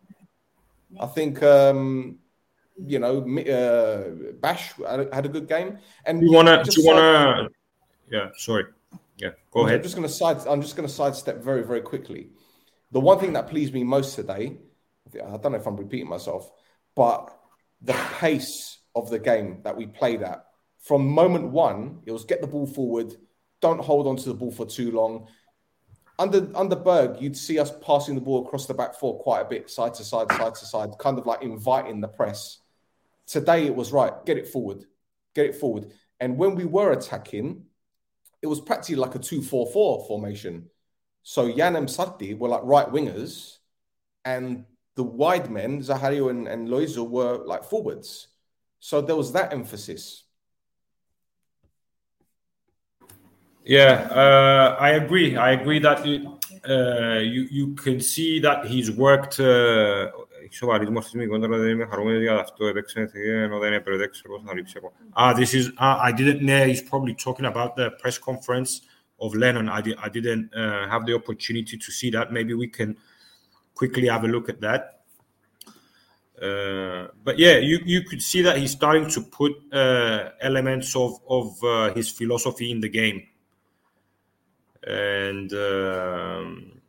I 1.01 1.07
think 1.07 1.43
um, 1.43 2.19
you 2.87 2.99
know, 2.99 3.19
uh, 3.39 4.33
Bash 4.41 4.73
had 5.13 5.27
a 5.27 5.29
good 5.29 5.49
game. 5.49 5.79
And 6.05 6.23
you 6.23 6.33
wanna, 6.33 6.63
do 6.65 6.81
you 6.81 6.87
wanna? 6.87 7.49
Yeah, 8.11 8.29
sorry. 8.37 8.65
Yeah, 9.17 9.31
go 9.51 9.67
ahead. 9.67 9.77
I'm 9.77 9.83
just 9.83 9.95
gonna 9.95 10.09
side. 10.09 10.47
I'm 10.49 10.63
just 10.63 10.77
gonna 10.77 10.89
sidestep 10.89 11.43
very, 11.43 11.63
very 11.63 11.81
quickly. 11.81 12.31
The 12.93 13.01
one 13.01 13.19
thing 13.19 13.33
that 13.35 13.49
pleased 13.49 13.75
me 13.75 13.85
most 13.85 14.15
today, 14.15 14.59
I 15.15 15.37
don't 15.37 15.53
know 15.53 15.59
if 15.59 15.67
I'm 15.67 15.77
repeating 15.77 16.09
myself, 16.09 16.51
but 16.97 17.37
the 17.83 17.95
pace 18.19 18.79
of 18.95 19.11
the 19.11 19.19
game 19.19 19.61
that 19.63 19.77
we 19.77 19.87
played 19.87 20.23
at 20.23 20.47
from 20.81 21.07
moment 21.09 21.51
one, 21.51 22.01
it 22.07 22.13
was 22.13 22.25
get 22.25 22.41
the 22.41 22.47
ball 22.47 22.67
forward, 22.67 23.15
don't 23.61 23.81
hold 23.81 24.07
on 24.07 24.17
to 24.17 24.29
the 24.29 24.35
ball 24.35 24.51
for 24.51 24.67
too 24.67 24.91
long. 24.91 25.27
Under 26.19 26.51
under 26.55 26.77
Berg, 26.77 27.21
you'd 27.21 27.37
see 27.37 27.59
us 27.59 27.73
passing 27.85 28.15
the 28.15 28.21
ball 28.21 28.47
across 28.47 28.67
the 28.67 28.75
back 28.75 28.95
four 28.95 29.19
quite 29.21 29.41
a 29.41 29.45
bit, 29.45 29.71
side 29.71 29.95
to 29.95 30.05
side, 30.05 30.31
side 30.33 30.55
to 30.55 30.67
side, 30.67 30.91
kind 30.99 31.19
of 31.19 31.27
like 31.27 31.43
inviting 31.43 32.01
the 32.01 32.09
press. 32.09 32.59
Today 33.27 33.67
it 33.67 33.75
was 33.75 33.93
right, 33.93 34.13
get 34.27 34.37
it 34.37 34.49
forward, 34.49 34.85
get 35.35 35.47
it 35.47 35.55
forward. 35.55 35.93
And 36.19 36.37
when 36.37 36.55
we 36.55 36.65
were 36.65 36.93
attacking, 36.93 37.65
it 38.43 38.47
was 38.47 38.61
practically 38.61 38.97
like 38.97 39.15
a 39.15 39.19
2-4-4 39.19 40.07
formation. 40.07 40.69
So 41.23 41.51
Jan 41.55 41.77
and 41.77 42.39
were 42.39 42.49
like 42.49 42.63
right 42.65 42.87
wingers, 42.87 43.59
and 44.25 44.65
the 44.97 45.05
wide 45.05 45.51
men, 45.51 45.81
Zahariu 45.81 46.31
and, 46.31 46.49
and 46.49 46.69
Loizo, 46.69 47.09
were 47.09 47.45
like 47.45 47.65
forwards. 47.65 48.29
So 48.81 49.01
there 49.01 49.17
was 49.17 49.33
that 49.33 49.53
emphasis. 49.53 50.25
Yeah, 53.71 54.09
uh, 54.11 54.77
I 54.81 54.91
agree. 55.03 55.37
I 55.37 55.53
agree 55.53 55.79
that 55.79 56.05
it, 56.05 56.27
uh, 56.69 57.21
you 57.21 57.43
you 57.53 57.75
can 57.77 58.01
see 58.01 58.41
that 58.41 58.67
he's 58.67 58.91
worked. 58.91 59.39
Uh, 65.15 65.33
this 65.35 65.55
is. 65.55 65.69
Uh, 65.79 65.99
I 66.03 66.11
didn't 66.11 66.43
know. 66.45 66.67
He's 66.67 66.83
probably 66.83 67.15
talking 67.15 67.47
about 67.47 67.77
the 67.77 67.93
press 67.93 68.19
conference 68.19 68.81
of 69.21 69.37
Lennon. 69.37 69.69
I, 69.69 69.81
di- 69.83 69.95
I 70.03 70.09
didn't 70.09 70.53
uh, 70.53 70.89
have 70.89 71.07
the 71.07 71.15
opportunity 71.15 71.79
to 71.79 71.93
see 71.93 72.11
that. 72.11 72.33
Maybe 72.33 72.55
we 72.55 72.67
can 72.67 72.97
quickly 73.77 74.09
have 74.09 74.25
a 74.25 74.29
look 74.29 74.49
at 74.49 74.61
that. 74.63 75.03
Uh, 76.43 77.07
but 77.23 77.39
yeah, 77.39 77.59
you, 77.59 77.79
you 77.85 78.03
could 78.03 78.21
see 78.21 78.43
that 78.43 78.57
he's 78.57 78.73
starting 78.73 79.09
to 79.11 79.21
put 79.21 79.53
uh, 79.73 80.31
elements 80.41 80.97
of, 80.97 81.21
of 81.29 81.63
uh, 81.63 81.95
his 81.95 82.11
philosophy 82.11 82.73
in 82.73 82.81
the 82.81 82.89
game. 82.89 83.29
And 84.87 85.53
um, 85.53 86.81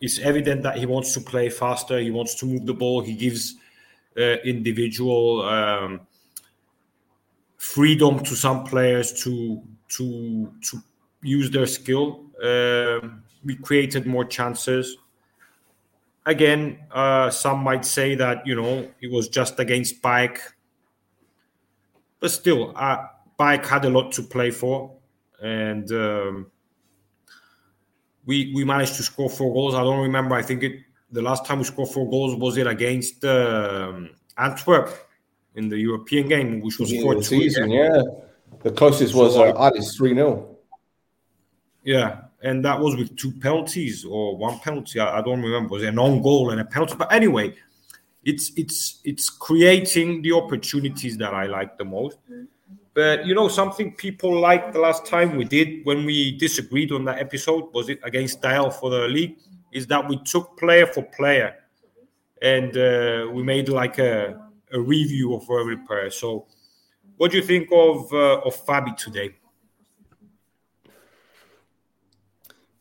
it's 0.00 0.18
evident 0.18 0.62
that 0.62 0.76
he 0.76 0.86
wants 0.86 1.14
to 1.14 1.20
play 1.20 1.48
faster, 1.48 1.98
he 1.98 2.10
wants 2.10 2.34
to 2.36 2.46
move 2.46 2.66
the 2.66 2.74
ball, 2.74 3.00
he 3.02 3.14
gives 3.14 3.56
uh, 4.16 4.36
individual 4.44 5.42
um, 5.42 6.00
freedom 7.56 8.18
to 8.18 8.34
some 8.34 8.64
players 8.64 9.12
to, 9.22 9.62
to, 9.88 10.52
to 10.62 10.82
use 11.22 11.50
their 11.50 11.66
skill. 11.66 12.24
Um, 12.42 13.22
we 13.44 13.56
created 13.56 14.06
more 14.06 14.24
chances. 14.24 14.96
Again, 16.26 16.78
uh, 16.90 17.30
some 17.30 17.60
might 17.60 17.84
say 17.84 18.14
that 18.14 18.46
you 18.46 18.54
know 18.54 18.88
it 19.00 19.10
was 19.10 19.28
just 19.28 19.58
against 19.58 20.02
BAEK, 20.02 20.38
but 22.20 22.30
still, 22.30 22.72
uh, 22.76 23.06
BAEK 23.38 23.66
had 23.66 23.84
a 23.84 23.90
lot 23.90 24.12
to 24.12 24.22
play 24.22 24.50
for, 24.50 24.92
and 25.40 25.90
um, 25.90 26.46
we 28.24 28.52
we 28.54 28.64
managed 28.64 28.96
to 28.96 29.02
score 29.02 29.30
four 29.30 29.52
goals. 29.52 29.74
I 29.74 29.82
don't 29.82 30.00
remember. 30.00 30.34
I 30.34 30.42
think 30.42 30.62
it 30.62 30.80
the 31.10 31.22
last 31.22 31.44
time 31.44 31.58
we 31.58 31.64
scored 31.64 31.90
four 31.90 32.08
goals 32.08 32.34
was 32.36 32.56
it 32.56 32.66
against 32.66 33.24
um, 33.24 34.10
Antwerp 34.38 34.90
in 35.54 35.68
the 35.68 35.78
European 35.78 36.28
game, 36.28 36.60
which 36.60 36.78
was 36.78 36.92
four 37.02 37.14
two. 37.16 37.22
Season, 37.22 37.70
yeah. 37.70 38.02
The 38.62 38.70
closest 38.70 39.14
was 39.14 39.36
uh, 39.36 39.54
Alice 39.56 39.96
three 39.96 40.14
0 40.14 40.56
Yeah, 41.82 42.22
and 42.42 42.64
that 42.64 42.78
was 42.78 42.96
with 42.96 43.16
two 43.16 43.32
penalties 43.32 44.04
or 44.04 44.36
one 44.36 44.58
penalty. 44.60 45.00
I, 45.00 45.18
I 45.18 45.22
don't 45.22 45.42
remember. 45.42 45.68
It 45.68 45.78
was 45.78 45.82
an 45.84 45.98
own 45.98 46.22
goal 46.22 46.50
and 46.50 46.60
a 46.60 46.64
penalty. 46.64 46.94
But 46.96 47.12
anyway, 47.12 47.54
it's 48.24 48.52
it's 48.56 49.00
it's 49.04 49.28
creating 49.28 50.22
the 50.22 50.32
opportunities 50.32 51.16
that 51.18 51.34
I 51.34 51.46
like 51.46 51.76
the 51.76 51.84
most. 51.84 52.18
But 52.94 53.26
you 53.26 53.34
know, 53.34 53.48
something 53.48 53.92
people 53.92 54.38
liked 54.38 54.72
the 54.72 54.80
last 54.80 55.06
time 55.06 55.36
we 55.36 55.44
did 55.44 55.84
when 55.84 56.04
we 56.04 56.36
disagreed 56.36 56.92
on 56.92 57.04
that 57.06 57.18
episode 57.18 57.72
was 57.72 57.88
it 57.88 58.00
against 58.02 58.42
Dial 58.42 58.70
for 58.70 58.90
the 58.90 59.08
league? 59.08 59.38
Is 59.72 59.86
that 59.86 60.06
we 60.06 60.18
took 60.24 60.58
player 60.58 60.86
for 60.86 61.02
player 61.02 61.54
and 62.42 62.76
uh, 62.76 63.30
we 63.32 63.42
made 63.42 63.68
like 63.68 63.98
a, 63.98 64.38
a 64.72 64.80
review 64.80 65.34
of 65.34 65.48
every 65.50 65.78
player. 65.78 66.10
So, 66.10 66.46
what 67.16 67.30
do 67.30 67.38
you 67.38 67.42
think 67.42 67.68
of 67.72 68.12
uh, 68.12 68.40
of 68.40 68.54
Fabi 68.66 68.96
today? 68.96 69.36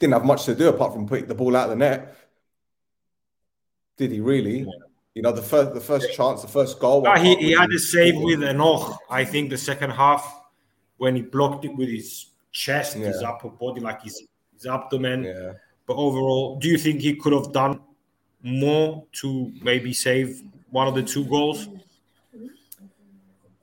didn't 0.02 0.13
have 0.13 0.26
much 0.26 0.45
to 0.45 0.56
do 0.56 0.67
apart 0.67 0.93
from 0.93 1.08
putting 1.08 1.28
the 1.28 1.36
ball 1.36 1.56
out 1.56 1.65
of 1.65 1.69
the 1.69 1.76
net. 1.76 2.17
Did 3.97 4.12
he 4.12 4.19
really? 4.19 4.62
Yeah. 4.62 4.90
You 5.13 5.21
know, 5.21 5.32
the 5.32 5.41
first 5.41 5.74
the 5.74 5.82
first 5.82 6.13
chance, 6.13 6.41
the 6.41 6.47
first 6.47 6.80
goal. 6.80 7.06
Ah, 7.06 7.15
no, 7.15 7.21
he, 7.21 7.36
he 7.36 7.52
had 7.52 7.69
a 7.71 7.80
save 7.80 8.15
with 8.15 8.43
Enoch, 8.43 8.97
I 9.10 9.26
think, 9.26 9.50
the 9.50 9.58
second 9.58 9.91
half 9.91 10.41
when 10.97 11.15
he 11.15 11.21
blocked 11.21 11.65
it 11.65 11.76
with 11.76 11.89
his 11.89 12.28
chest, 12.52 12.95
yeah. 12.95 13.08
his 13.08 13.21
upper 13.21 13.50
body, 13.50 13.82
like 13.82 14.04
his, 14.04 14.24
his 14.54 14.65
abdomen. 14.67 15.24
Yeah. 15.24 15.54
But 15.86 15.97
overall, 15.97 16.58
do 16.60 16.69
you 16.69 16.78
think 16.78 17.02
he 17.02 17.15
could 17.15 17.34
have 17.34 17.52
done 17.52 17.82
more 18.43 19.06
to 19.13 19.52
maybe 19.62 19.93
save 19.93 20.41
one 20.69 20.88
of 20.88 20.95
the 20.95 21.04
two 21.04 21.26
goals? 21.26 21.67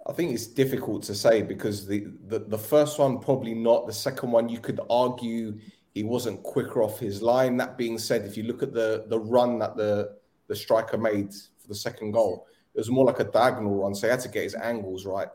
I 0.07 0.13
think 0.13 0.33
it's 0.33 0.47
difficult 0.47 1.03
to 1.05 1.15
say 1.15 1.43
because 1.43 1.87
the, 1.87 2.09
the, 2.27 2.41
the 2.41 2.59
first 2.59 2.99
one 2.99 3.21
probably 3.21 3.55
not. 3.55 3.87
The 3.87 3.93
second 3.93 4.33
one 4.33 4.49
you 4.49 4.59
could 4.59 4.81
argue 4.91 5.59
he 5.95 6.03
wasn't 6.03 6.43
quicker 6.43 6.83
off 6.83 6.99
his 6.99 7.23
line. 7.23 7.57
That 7.57 7.79
being 7.79 7.99
said, 7.99 8.25
if 8.25 8.37
you 8.37 8.45
look 8.45 8.63
at 8.63 8.73
the 8.73 9.05
the 9.09 9.19
run 9.19 9.59
that 9.59 9.77
the 9.77 10.18
the 10.49 10.57
striker 10.57 10.99
made 10.99 11.33
for 11.33 11.69
the 11.69 11.75
second 11.75 12.13
goal, 12.13 12.47
it 12.75 12.79
was 12.79 12.91
more 12.91 13.05
like 13.05 13.21
a 13.21 13.25
diagonal 13.25 13.83
run, 13.83 13.95
so 13.95 14.07
he 14.07 14.11
had 14.11 14.21
to 14.21 14.29
get 14.29 14.43
his 14.43 14.55
angles 14.55 15.07
right. 15.07 15.29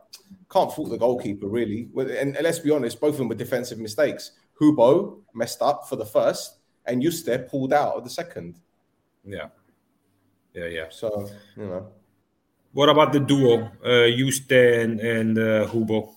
Can't 0.52 0.71
fault 0.71 0.89
the 0.89 0.97
goalkeeper 0.97 1.47
really. 1.47 1.89
And, 1.95 2.38
let's 2.41 2.60
be 2.60 2.71
honest, 2.71 2.99
both 2.99 3.13
of 3.13 3.17
them 3.17 3.28
were 3.28 3.36
defensive 3.36 3.80
mistakes. 3.80 4.32
Hubo 4.60 5.19
messed 5.34 5.62
up 5.62 5.88
for 5.89 5.95
the 5.95 6.06
first, 6.06 6.60
and 6.86 7.02
Yuste 7.02 7.49
pulled 7.49 7.73
out 7.73 7.95
of 7.95 8.04
the 8.04 8.10
second. 8.10 8.60
Yeah, 9.26 9.47
yeah, 10.54 10.67
yeah. 10.67 10.86
So 10.89 11.30
you 11.58 11.65
know. 11.65 11.88
What 12.71 12.89
about 12.89 13.13
the 13.13 13.19
duo, 13.19 13.71
uh, 13.84 14.10
Yuste 14.10 14.84
and, 14.84 14.99
and 14.99 15.38
uh, 15.38 15.67
Hubo? 15.67 16.13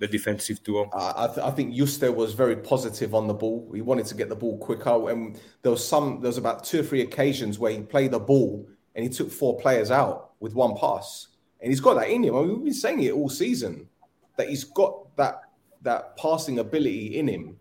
The 0.00 0.08
defensive 0.08 0.62
duo? 0.64 0.90
Uh, 0.92 1.12
I, 1.16 1.26
th- 1.28 1.46
I, 1.46 1.50
think 1.50 1.74
Yuste 1.74 2.12
was 2.12 2.32
very 2.32 2.56
positive 2.56 3.14
on 3.14 3.28
the 3.28 3.34
ball. 3.34 3.70
He 3.72 3.82
wanted 3.82 4.06
to 4.06 4.14
get 4.16 4.28
the 4.28 4.34
ball 4.34 4.58
quicker, 4.58 5.10
and 5.10 5.38
there 5.62 5.70
was 5.70 5.86
some. 5.86 6.20
There 6.20 6.28
was 6.28 6.38
about 6.38 6.64
two 6.64 6.80
or 6.80 6.82
three 6.82 7.02
occasions 7.02 7.58
where 7.58 7.70
he 7.70 7.80
played 7.82 8.10
the 8.10 8.18
ball 8.18 8.66
and 8.94 9.04
he 9.04 9.10
took 9.10 9.30
four 9.30 9.56
players 9.58 9.90
out 9.90 10.32
with 10.40 10.54
one 10.54 10.76
pass, 10.76 11.28
and 11.60 11.70
he's 11.70 11.80
got 11.80 11.94
that 11.94 12.08
in 12.08 12.24
him. 12.24 12.34
I 12.34 12.40
mean, 12.40 12.56
we've 12.56 12.64
been 12.64 12.74
saying 12.74 13.02
it 13.02 13.12
all 13.12 13.28
season 13.28 13.88
that 14.36 14.48
he's 14.48 14.64
got 14.64 15.14
that 15.16 15.42
that 15.82 16.16
passing 16.16 16.58
ability 16.58 17.18
in 17.18 17.28
him, 17.28 17.56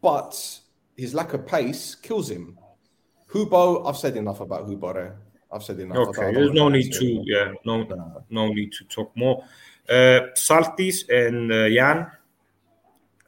but 0.00 0.60
his 0.96 1.14
lack 1.14 1.34
of 1.34 1.46
pace 1.46 1.94
kills 1.94 2.30
him. 2.30 2.56
Hubo, 3.28 3.86
I've 3.88 3.96
said 3.96 4.16
enough 4.16 4.40
about 4.40 4.66
Hubo. 4.68 5.12
I've 5.52 5.62
said 5.64 5.80
enough. 5.80 5.96
Okay, 5.96 6.32
there's 6.32 6.52
no 6.52 6.68
need 6.68 6.92
to. 6.92 7.22
Yeah, 7.26 7.52
no, 7.64 7.82
no, 7.82 8.24
no 8.30 8.52
need 8.52 8.72
to 8.72 8.84
talk 8.84 9.10
more. 9.16 9.44
Uh, 9.88 10.28
Psaltis 10.34 11.08
and 11.08 11.52
uh, 11.52 11.68
Jan. 11.68 12.10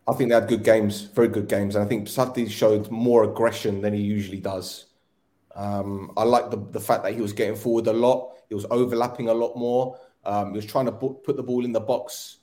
I 0.06 0.12
think 0.14 0.30
they 0.30 0.34
had 0.34 0.48
good 0.48 0.64
games, 0.64 1.02
very 1.02 1.28
good 1.28 1.48
games, 1.48 1.76
and 1.76 1.84
I 1.84 1.88
think 1.88 2.08
Psaltis 2.08 2.50
showed 2.50 2.90
more 2.90 3.24
aggression 3.24 3.80
than 3.80 3.94
he 3.94 4.00
usually 4.00 4.40
does. 4.40 4.86
Um, 5.54 6.12
I 6.16 6.24
like 6.24 6.50
the, 6.50 6.56
the 6.56 6.80
fact 6.80 7.04
that 7.04 7.14
he 7.14 7.20
was 7.20 7.32
getting 7.32 7.56
forward 7.56 7.86
a 7.86 7.92
lot. 7.92 8.32
He 8.48 8.54
was 8.54 8.66
overlapping 8.70 9.28
a 9.28 9.34
lot 9.34 9.56
more. 9.56 9.98
Um, 10.24 10.50
he 10.50 10.56
was 10.56 10.66
trying 10.66 10.86
to 10.86 10.92
put 10.92 11.36
the 11.36 11.42
ball 11.42 11.64
in 11.64 11.72
the 11.72 11.80
box 11.80 12.38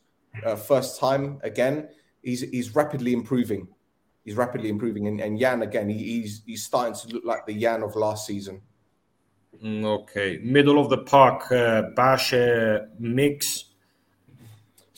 uh, 0.45 0.55
first 0.55 0.99
time 0.99 1.39
again. 1.43 1.89
He's 2.23 2.41
he's 2.41 2.75
rapidly 2.75 3.13
improving. 3.13 3.67
He's 4.25 4.35
rapidly 4.35 4.69
improving, 4.69 5.07
and, 5.07 5.19
and 5.21 5.39
Jan 5.39 5.61
again. 5.61 5.89
He, 5.89 5.97
he's 5.97 6.43
he's 6.45 6.63
starting 6.63 6.93
to 6.93 7.15
look 7.15 7.25
like 7.25 7.45
the 7.45 7.59
Jan 7.59 7.83
of 7.83 7.95
last 7.95 8.27
season. 8.27 8.61
Mm, 9.63 9.83
okay, 9.85 10.39
middle 10.43 10.79
of 10.79 10.89
the 10.89 10.99
park, 10.99 11.51
uh, 11.51 11.83
Bash 11.95 12.33
uh, 12.33 12.79
mix 12.99 13.65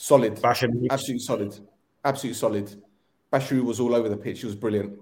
Solid. 0.02 0.40
Absolutely 0.42 1.20
solid. 1.20 1.60
Absolutely 2.04 2.34
solid. 2.34 2.82
Bashir 3.32 3.62
was 3.62 3.78
all 3.78 3.94
over 3.94 4.08
the 4.08 4.16
pitch. 4.16 4.40
He 4.40 4.46
was 4.46 4.56
brilliant. 4.56 4.98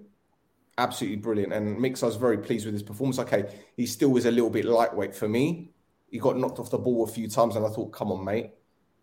Absolutely 0.77 1.17
brilliant. 1.17 1.55
And 1.55 1.81
Mix, 1.81 2.03
I 2.03 2.07
was 2.07 2.17
very 2.17 2.37
pleased 2.37 2.67
with 2.67 2.75
his 2.75 2.83
performance. 2.83 3.19
Okay, 3.19 3.47
he 3.79 3.87
still 3.87 4.11
was 4.11 4.27
a 4.27 4.31
little 4.31 4.51
bit 4.51 4.67
lightweight 4.67 5.15
for 5.15 5.27
me. 5.27 5.71
He 6.11 6.19
got 6.19 6.37
knocked 6.37 6.59
off 6.59 6.71
the 6.71 6.77
ball 6.77 7.05
a 7.05 7.07
few 7.07 7.29
times, 7.29 7.57
and 7.57 7.65
I 7.65 7.71
thought, 7.71 7.93
come 7.93 8.13
on, 8.13 8.23
mate. 8.23 8.51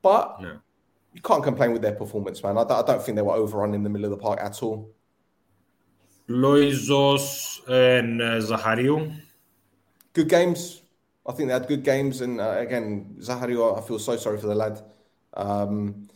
But 0.03 0.39
no. 0.39 0.59
you 1.13 1.21
can't 1.23 1.43
complain 1.43 1.73
with 1.73 1.81
their 1.81 1.95
performance, 1.95 2.43
man. 2.43 2.59
I, 2.59 2.61
I 2.61 2.83
don't 2.83 3.01
think 3.01 3.15
they 3.15 3.23
were 3.23 3.33
overrun 3.33 3.73
in 3.73 3.81
the 3.81 3.89
middle 3.89 4.05
of 4.05 4.11
the 4.11 4.23
park 4.23 4.39
at 4.39 4.61
all. 4.61 4.93
Loizos 6.29 7.67
and 7.67 8.21
uh, 8.21 8.39
Zahariu. 8.39 9.15
Good 10.13 10.29
games. 10.29 10.83
I 11.25 11.31
think 11.31 11.47
they 11.47 11.53
had 11.53 11.67
good 11.67 11.83
games. 11.83 12.21
And 12.21 12.39
uh, 12.39 12.57
again, 12.59 13.15
Zahariu, 13.19 13.75
I 13.75 13.81
feel 13.81 13.97
so 13.97 14.15
sorry 14.15 14.37
for 14.37 14.45
the 14.45 14.53
lad. 14.53 14.79
Um, 15.37 16.09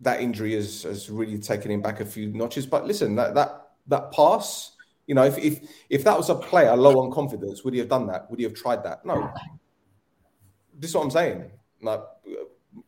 that 0.00 0.20
injury 0.20 0.54
has, 0.54 0.82
has 0.82 1.10
really 1.10 1.38
taken 1.38 1.70
him 1.70 1.82
back 1.82 2.00
a 2.00 2.04
few 2.04 2.32
notches. 2.32 2.66
But 2.66 2.86
listen, 2.86 3.14
that 3.16 3.34
that 3.34 3.68
that 3.88 4.12
pass, 4.12 4.72
you 5.06 5.14
know, 5.14 5.24
if 5.24 5.38
if 5.38 5.60
if 5.90 6.04
that 6.04 6.16
was 6.16 6.30
a 6.30 6.34
player 6.34 6.76
low 6.76 7.00
on 7.00 7.12
confidence, 7.12 7.64
would 7.64 7.74
he 7.74 7.80
have 7.80 7.88
done 7.88 8.06
that? 8.06 8.30
Would 8.30 8.38
he 8.38 8.44
have 8.44 8.54
tried 8.54 8.82
that? 8.84 9.04
No. 9.04 9.32
This 10.78 10.90
is 10.90 10.96
what 10.96 11.04
I'm 11.04 11.10
saying. 11.10 11.50
Like 11.80 12.00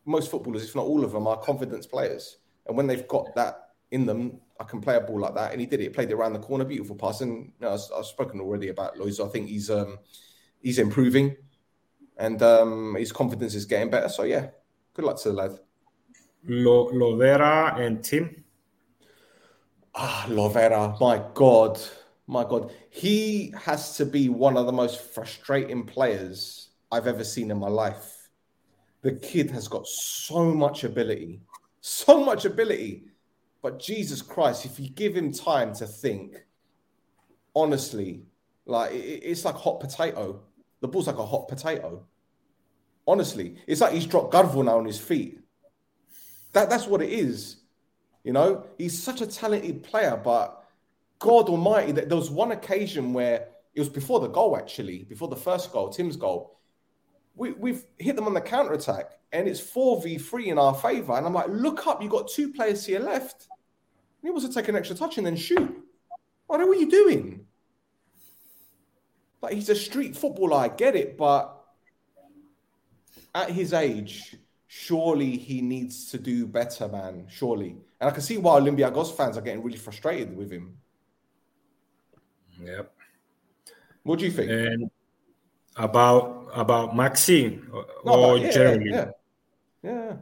most 0.05 0.31
footballers, 0.31 0.64
if 0.64 0.75
not 0.75 0.87
all 0.87 1.05
of 1.05 1.12
them, 1.12 1.27
are 1.27 1.37
confidence 1.37 1.87
players, 1.87 2.39
and 2.66 2.77
when 2.77 2.87
they've 2.87 3.07
got 3.07 3.35
that 3.35 3.70
in 3.91 4.07
them, 4.07 4.41
I 4.59 4.64
can 4.64 4.81
play 4.81 4.97
a 4.97 5.01
ball 5.01 5.20
like 5.20 5.35
that, 5.35 5.53
and 5.53 5.61
he 5.61 5.66
did 5.66 5.81
it. 5.81 5.93
Played 5.93 6.11
it 6.11 6.14
around 6.14 6.33
the 6.33 6.41
corner, 6.41 6.64
beautiful 6.64 6.97
pass. 6.97 7.20
And 7.20 7.47
you 7.47 7.53
know, 7.61 7.75
I've, 7.75 7.81
I've, 7.97 8.07
spoken 8.07 8.41
already 8.41 8.68
about 8.68 8.97
Loiz. 8.97 9.25
I 9.25 9.29
think 9.29 9.49
he's 9.49 9.70
um, 9.70 9.99
he's 10.61 10.79
improving, 10.79 11.37
and 12.16 12.43
um, 12.43 12.97
his 12.97 13.12
confidence 13.12 13.55
is 13.55 13.66
getting 13.66 13.91
better. 13.91 14.09
So 14.09 14.25
yeah, 14.25 14.49
good 14.95 15.05
luck 15.05 15.20
to 15.22 15.30
the 15.30 15.34
lad. 15.34 15.59
Lo, 16.47 16.90
Lovera 16.90 17.78
and 17.80 18.03
Tim. 18.03 18.45
Ah, 19.95 20.26
Lovera, 20.28 20.99
my 21.01 21.22
God, 21.34 21.80
my 22.26 22.42
God, 22.45 22.72
he 22.90 23.53
has 23.62 23.97
to 23.97 24.07
be 24.07 24.28
one 24.28 24.57
of 24.57 24.66
the 24.66 24.72
most 24.72 25.01
frustrating 25.01 25.84
players 25.84 26.70
I've 26.90 27.07
ever 27.07 27.24
seen 27.24 27.51
in 27.51 27.59
my 27.59 27.68
life. 27.68 28.28
The 29.03 29.12
kid 29.12 29.51
has 29.51 29.68
got 29.68 29.86
so 29.86 30.53
much 30.53 30.84
ability, 30.84 31.42
so 31.80 32.24
much 32.24 32.45
ability 32.45 33.05
but 33.64 33.78
Jesus 33.78 34.20
Christ, 34.20 34.66
if 34.66 34.78
you 34.78 34.90
give 34.90 35.16
him 35.16 35.32
time 35.32 35.74
to 35.76 35.86
think, 35.86 36.36
honestly, 37.57 38.26
like 38.66 38.90
it's 38.92 39.47
like 39.47 39.55
hot 39.55 39.80
potato. 39.80 40.42
The 40.82 40.88
ball's 40.88 41.07
like 41.07 41.16
a 41.16 41.24
hot 41.24 41.49
potato. 41.49 42.05
Honestly, 43.07 43.57
it's 43.67 43.81
like 43.81 43.93
he's 43.93 44.07
dropped 44.07 44.33
Garvo 44.33 44.65
now 44.65 44.79
on 44.79 44.87
his 44.87 44.99
feet. 44.99 45.41
That 46.53 46.71
that's 46.71 46.87
what 46.87 47.03
it 47.03 47.11
is. 47.11 47.57
You 48.23 48.33
know, 48.33 48.65
he's 48.79 49.01
such 49.01 49.21
a 49.21 49.27
talented 49.27 49.83
player, 49.83 50.19
but 50.23 50.65
God 51.19 51.49
Almighty, 51.49 51.93
that 51.93 52.09
there 52.09 52.17
was 52.17 52.31
one 52.31 52.53
occasion 52.53 53.13
where 53.13 53.49
it 53.75 53.81
was 53.81 53.89
before 53.89 54.21
the 54.21 54.29
goal, 54.29 54.57
actually, 54.57 55.05
before 55.05 55.29
the 55.29 55.37
first 55.37 55.73
goal, 55.73 55.91
Tim's 55.91 56.17
goal. 56.17 56.59
We, 57.35 57.53
we've 57.53 57.85
hit 57.99 58.17
them 58.17 58.27
on 58.27 58.35
the 58.35 58.41
counter 58.41 58.73
attack, 58.73 59.19
and 59.33 59.49
it's 59.49 59.61
4v3 59.61 60.47
in 60.47 60.59
our 60.59 60.75
favor. 60.75 61.13
And 61.15 61.27
I'm 61.27 61.35
like, 61.35 61.49
look 61.49 61.87
up, 61.87 62.01
you've 62.01 62.13
got 62.13 62.29
two 62.29 62.53
players 62.53 62.85
to 62.85 62.93
your 62.93 63.01
left. 63.01 63.49
He 64.23 64.31
wants 64.31 64.47
to 64.47 64.55
take 64.55 64.69
an 64.69 64.77
extra 64.77 64.97
touch 64.97 65.19
and 65.19 65.27
then 65.27 65.37
shoot. 65.37 65.83
What 66.47 66.61
are 66.61 66.75
you 66.75 66.89
doing? 66.89 67.47
Like 69.43 69.55
he's 69.55 69.69
a 69.69 69.75
street 69.75 70.17
footballer, 70.17 70.57
I 70.57 70.69
get 70.69 70.97
it, 70.97 71.19
but 71.19 71.54
at 73.35 73.51
his 73.51 73.72
age, 73.72 74.37
surely 74.66 75.37
he 75.37 75.61
needs 75.61 76.11
to 76.11 76.18
do 76.18 76.47
better, 76.47 76.89
man. 76.89 77.26
Surely. 77.28 77.76
And 78.01 78.11
I 78.11 78.11
can 78.11 78.22
see 78.22 78.39
why 78.39 78.61
Olympiacos 78.61 79.16
fans 79.16 79.37
are 79.37 79.41
getting 79.41 79.62
really 79.62 79.78
frustrated 79.78 80.37
with 80.37 80.51
him. 80.51 80.76
Yep. 82.62 82.93
What 84.05 84.18
do 84.18 84.26
you 84.26 84.30
think? 84.30 84.51
And 84.51 84.91
about 85.76 86.49
about 86.55 86.95
Maxime 86.95 87.68
or, 87.72 87.87
no, 88.05 88.35
yeah, 88.37 88.51
generally? 88.51 88.91
Yeah. 88.91 89.11
yeah. 89.82 90.16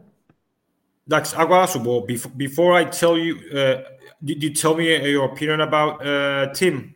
Dax, 1.07 1.35
agora 1.35 1.67
subo. 1.67 2.07
Before, 2.07 2.33
before 2.33 2.75
I 2.75 2.85
tell 2.85 3.19
you, 3.19 3.37
uh, 3.53 3.83
did 4.23 4.43
you 4.43 4.55
tell 4.55 4.75
me 4.77 5.11
your 5.11 5.27
opinion 5.27 5.61
about 5.61 6.07
uh, 6.07 6.53
Tim? 6.55 6.95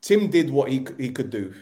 Tim 0.00 0.28
did 0.28 0.50
what 0.50 0.70
he 0.70 0.86
he 0.98 1.10
could 1.10 1.30
do. 1.30 1.54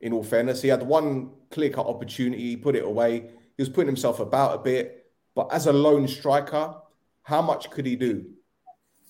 In 0.00 0.12
all 0.12 0.24
fairness, 0.24 0.62
he 0.62 0.68
had 0.68 0.82
one 0.82 1.30
clear 1.50 1.70
cut 1.70 1.86
opportunity, 1.86 2.50
he 2.50 2.56
put 2.56 2.74
it 2.74 2.84
away. 2.84 3.30
He 3.56 3.62
was 3.62 3.68
putting 3.68 3.88
himself 3.88 4.20
about 4.20 4.54
a 4.54 4.58
bit, 4.58 5.10
but 5.34 5.52
as 5.52 5.66
a 5.66 5.72
lone 5.72 6.08
striker, 6.08 6.74
how 7.22 7.42
much 7.42 7.70
could 7.70 7.84
he 7.84 7.96
do? 7.96 8.24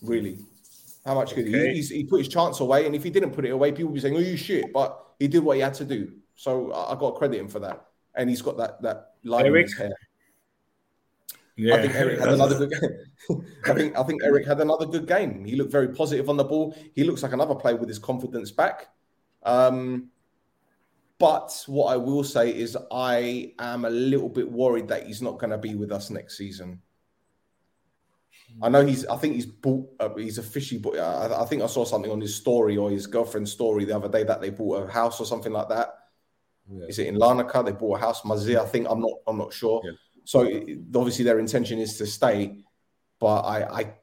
Really, 0.03 0.38
how 1.05 1.14
much 1.14 1.34
could 1.34 1.47
okay. 1.47 1.74
he? 1.74 1.82
He, 1.82 1.97
he 1.97 2.05
put 2.05 2.18
his 2.18 2.28
chance 2.28 2.61
away, 2.61 2.86
and 2.86 2.95
if 2.95 3.05
he 3.05 3.11
didn't 3.11 3.30
put 3.30 3.45
it 3.45 3.51
away, 3.51 3.70
people 3.70 3.86
would 3.86 3.95
be 3.95 4.01
saying, 4.01 4.16
"Oh, 4.16 4.20
you 4.20 4.36
shit!" 4.36 4.72
But 4.72 4.99
he 5.18 5.28
did 5.28 5.45
what 5.45 5.57
he 5.57 5.62
had 5.62 5.74
to 5.74 5.84
do, 5.84 6.12
so 6.34 6.72
I, 6.72 6.93
I 6.93 6.99
got 6.99 7.12
to 7.12 7.18
credit 7.18 7.38
him 7.38 7.49
for 7.49 7.61
that. 7.61 7.86
And 8.14 8.28
he's 8.28 8.43
got 8.43 8.57
that 8.57 8.82
that 8.82 9.12
line 9.22 9.47
Eric, 9.47 9.66
in 9.66 9.68
his 9.68 9.78
hair. 9.78 9.93
Yeah. 11.57 11.74
I 11.74 11.82
think 11.82 11.95
Eric 11.95 12.18
had 12.18 12.28
another 12.30 12.59
good 12.66 12.70
game. 12.70 13.45
I 13.64 13.74
think 13.74 13.99
I 13.99 14.03
think 14.03 14.22
Eric 14.24 14.47
had 14.47 14.61
another 14.61 14.86
good 14.86 15.07
game. 15.07 15.45
He 15.45 15.57
looked 15.57 15.70
very 15.70 15.88
positive 15.88 16.28
on 16.28 16.36
the 16.36 16.45
ball. 16.45 16.74
He 16.95 17.05
looks 17.05 17.22
like 17.22 17.32
another 17.32 17.55
player 17.55 17.76
with 17.76 17.88
his 17.88 17.99
confidence 17.99 18.51
back. 18.51 18.88
Um, 19.43 20.09
but 21.21 21.62
what 21.66 21.93
I 21.93 21.99
will 21.99 22.25
say 22.25 22.51
is 22.51 22.79
I 22.91 23.53
am 23.59 23.85
a 23.85 23.91
little 23.91 24.31
bit 24.31 24.51
worried 24.51 24.89
that 24.89 25.07
he's 25.07 25.21
not 25.21 25.39
going 25.39 25.51
to 25.51 25.59
be 25.59 25.75
with 25.75 25.93
us 25.93 26.09
next 26.09 26.39
season. 26.39 26.81
I 28.62 28.71
know 28.71 28.85
he's. 28.85 29.07
I 29.07 29.16
think 29.18 29.35
he's 29.35 29.45
bought. 29.45 29.87
Uh, 30.01 30.14
he's 30.14 30.39
a 30.39 30.43
fishy. 30.43 30.79
But 30.79 30.99
I, 30.99 31.43
I, 31.43 31.45
think 31.45 31.62
I 31.62 31.66
saw 31.66 31.85
something 31.85 32.11
on 32.11 32.23
his 32.23 32.35
story 32.35 32.79
or 32.79 32.91
his 32.91 33.07
girlfriend's 33.07 33.53
story 33.53 33.85
the 33.85 33.95
other 33.95 34.09
day 34.09 34.25
that 34.25 34.41
they 34.41 34.49
bought 34.49 34.89
a 34.89 34.91
house 34.91 35.21
or 35.21 35.27
something 35.27 35.53
like 35.53 35.68
that. 35.68 35.91
Yeah. 36.73 36.87
Is 36.87 36.99
it 36.99 37.09
in 37.09 37.16
Larnaca? 37.16 37.64
They 37.64 37.73
bought 37.73 37.99
a 37.99 38.01
house. 38.01 38.23
Mazia, 38.23 38.61
I 38.62 38.66
think. 38.66 38.87
I'm 38.89 39.01
not. 39.01 39.12
I'm 39.27 39.37
not 39.37 39.53
sure. 39.53 39.83
Yeah. 39.85 39.93
So 40.25 40.41
obviously 40.95 41.25
their 41.25 41.39
intention 41.39 41.79
is 41.79 41.99
to 41.99 42.07
stay, 42.07 42.57
but 43.21 43.43
I 43.43 43.81
I, 43.81 43.95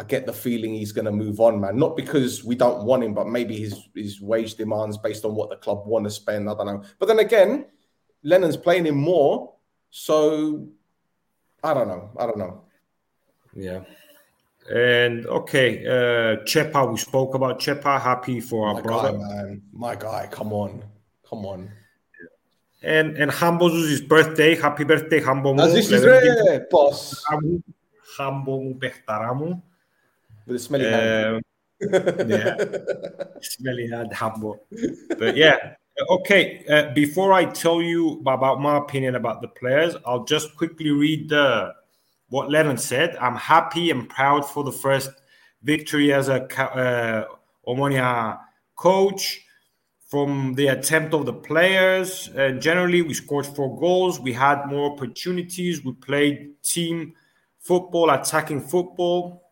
I 0.00 0.04
get 0.04 0.26
the 0.26 0.32
feeling 0.32 0.74
he's 0.74 0.92
going 0.92 1.06
to 1.06 1.12
move 1.12 1.40
on, 1.40 1.60
man. 1.60 1.76
Not 1.76 1.96
because 1.96 2.44
we 2.44 2.54
don't 2.54 2.84
want 2.84 3.02
him, 3.02 3.14
but 3.14 3.26
maybe 3.26 3.58
his 3.58 3.88
his 3.94 4.20
wage 4.20 4.54
demands 4.54 4.96
based 4.96 5.24
on 5.24 5.34
what 5.34 5.50
the 5.50 5.56
club 5.56 5.86
want 5.86 6.04
to 6.04 6.10
spend. 6.10 6.48
I 6.48 6.54
don't 6.54 6.66
know. 6.66 6.82
But 6.98 7.06
then 7.06 7.18
again, 7.18 7.66
Lennon's 8.22 8.56
playing 8.56 8.86
him 8.86 8.96
more, 8.96 9.54
so 9.90 10.68
I 11.64 11.74
don't 11.74 11.88
know. 11.88 12.10
I 12.16 12.26
don't 12.26 12.38
know. 12.38 12.62
Yeah. 13.54 13.80
And 14.70 15.26
okay, 15.26 15.84
uh 15.86 16.44
Chepa, 16.44 16.90
we 16.90 16.96
spoke 16.98 17.34
about 17.34 17.58
Chepa. 17.58 18.00
Happy 18.00 18.38
for 18.40 18.68
our 18.68 18.74
My 18.74 18.80
brother. 18.82 19.18
Guy, 19.18 19.56
My 19.72 19.94
guy, 19.96 20.28
come 20.30 20.52
on, 20.52 20.84
come 21.28 21.44
on. 21.44 21.70
And 22.82 23.16
and 23.16 23.30
Hambo's 23.32 23.88
his 23.88 24.00
birthday. 24.00 24.54
Happy 24.54 24.84
birthday, 24.84 25.20
Hambo. 25.20 25.54
Boss. 26.70 27.24
Hambo 28.16 28.60
μου 28.62 28.76
παιχταρά 28.78 29.34
μου. 29.34 29.62
Smelly 30.56 30.84
hand. 30.84 31.42
yeah, 31.80 32.56
smelly 33.40 33.88
hand, 33.88 34.12
Hambo. 34.12 34.60
But 35.18 35.36
yeah, 35.36 35.74
okay. 36.10 36.64
Uh, 36.68 36.92
before 36.92 37.32
I 37.32 37.44
tell 37.44 37.80
you 37.82 38.20
about 38.20 38.60
my 38.60 38.78
opinion 38.78 39.14
about 39.14 39.42
the 39.42 39.48
players, 39.48 39.94
I'll 40.06 40.24
just 40.24 40.56
quickly 40.56 40.90
read 40.90 41.28
the, 41.28 41.72
what 42.30 42.50
Lennon 42.50 42.78
said. 42.78 43.16
I'm 43.16 43.36
happy 43.36 43.90
and 43.90 44.08
proud 44.08 44.44
for 44.44 44.64
the 44.64 44.72
first 44.72 45.10
victory 45.62 46.12
as 46.12 46.28
a 46.28 46.42
uh, 46.60 47.24
Omonia 47.66 48.38
coach 48.76 49.40
from 50.08 50.54
the 50.54 50.68
attempt 50.68 51.14
of 51.14 51.26
the 51.26 51.32
players. 51.32 52.28
And 52.34 52.60
generally, 52.60 53.02
we 53.02 53.14
scored 53.14 53.46
four 53.46 53.78
goals. 53.78 54.18
We 54.18 54.32
had 54.32 54.66
more 54.66 54.90
opportunities. 54.92 55.84
We 55.84 55.92
played 55.92 56.62
team 56.62 57.14
football, 57.60 58.10
attacking 58.10 58.62
football. 58.62 59.47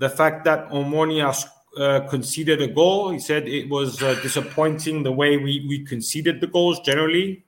The 0.00 0.08
fact 0.08 0.44
that 0.46 0.70
Omonia 0.70 1.36
uh, 1.76 2.00
conceded 2.08 2.62
a 2.62 2.68
goal, 2.68 3.10
he 3.10 3.18
said 3.18 3.46
it 3.46 3.68
was 3.68 4.02
uh, 4.02 4.14
disappointing 4.22 5.02
the 5.02 5.12
way 5.12 5.36
we, 5.36 5.66
we 5.68 5.84
conceded 5.84 6.40
the 6.40 6.46
goals 6.46 6.80
generally. 6.80 7.44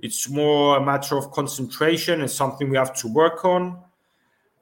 It's 0.00 0.28
more 0.28 0.78
a 0.78 0.84
matter 0.84 1.16
of 1.16 1.30
concentration 1.30 2.22
and 2.22 2.28
something 2.30 2.70
we 2.70 2.76
have 2.76 2.92
to 2.96 3.06
work 3.06 3.44
on. 3.44 3.78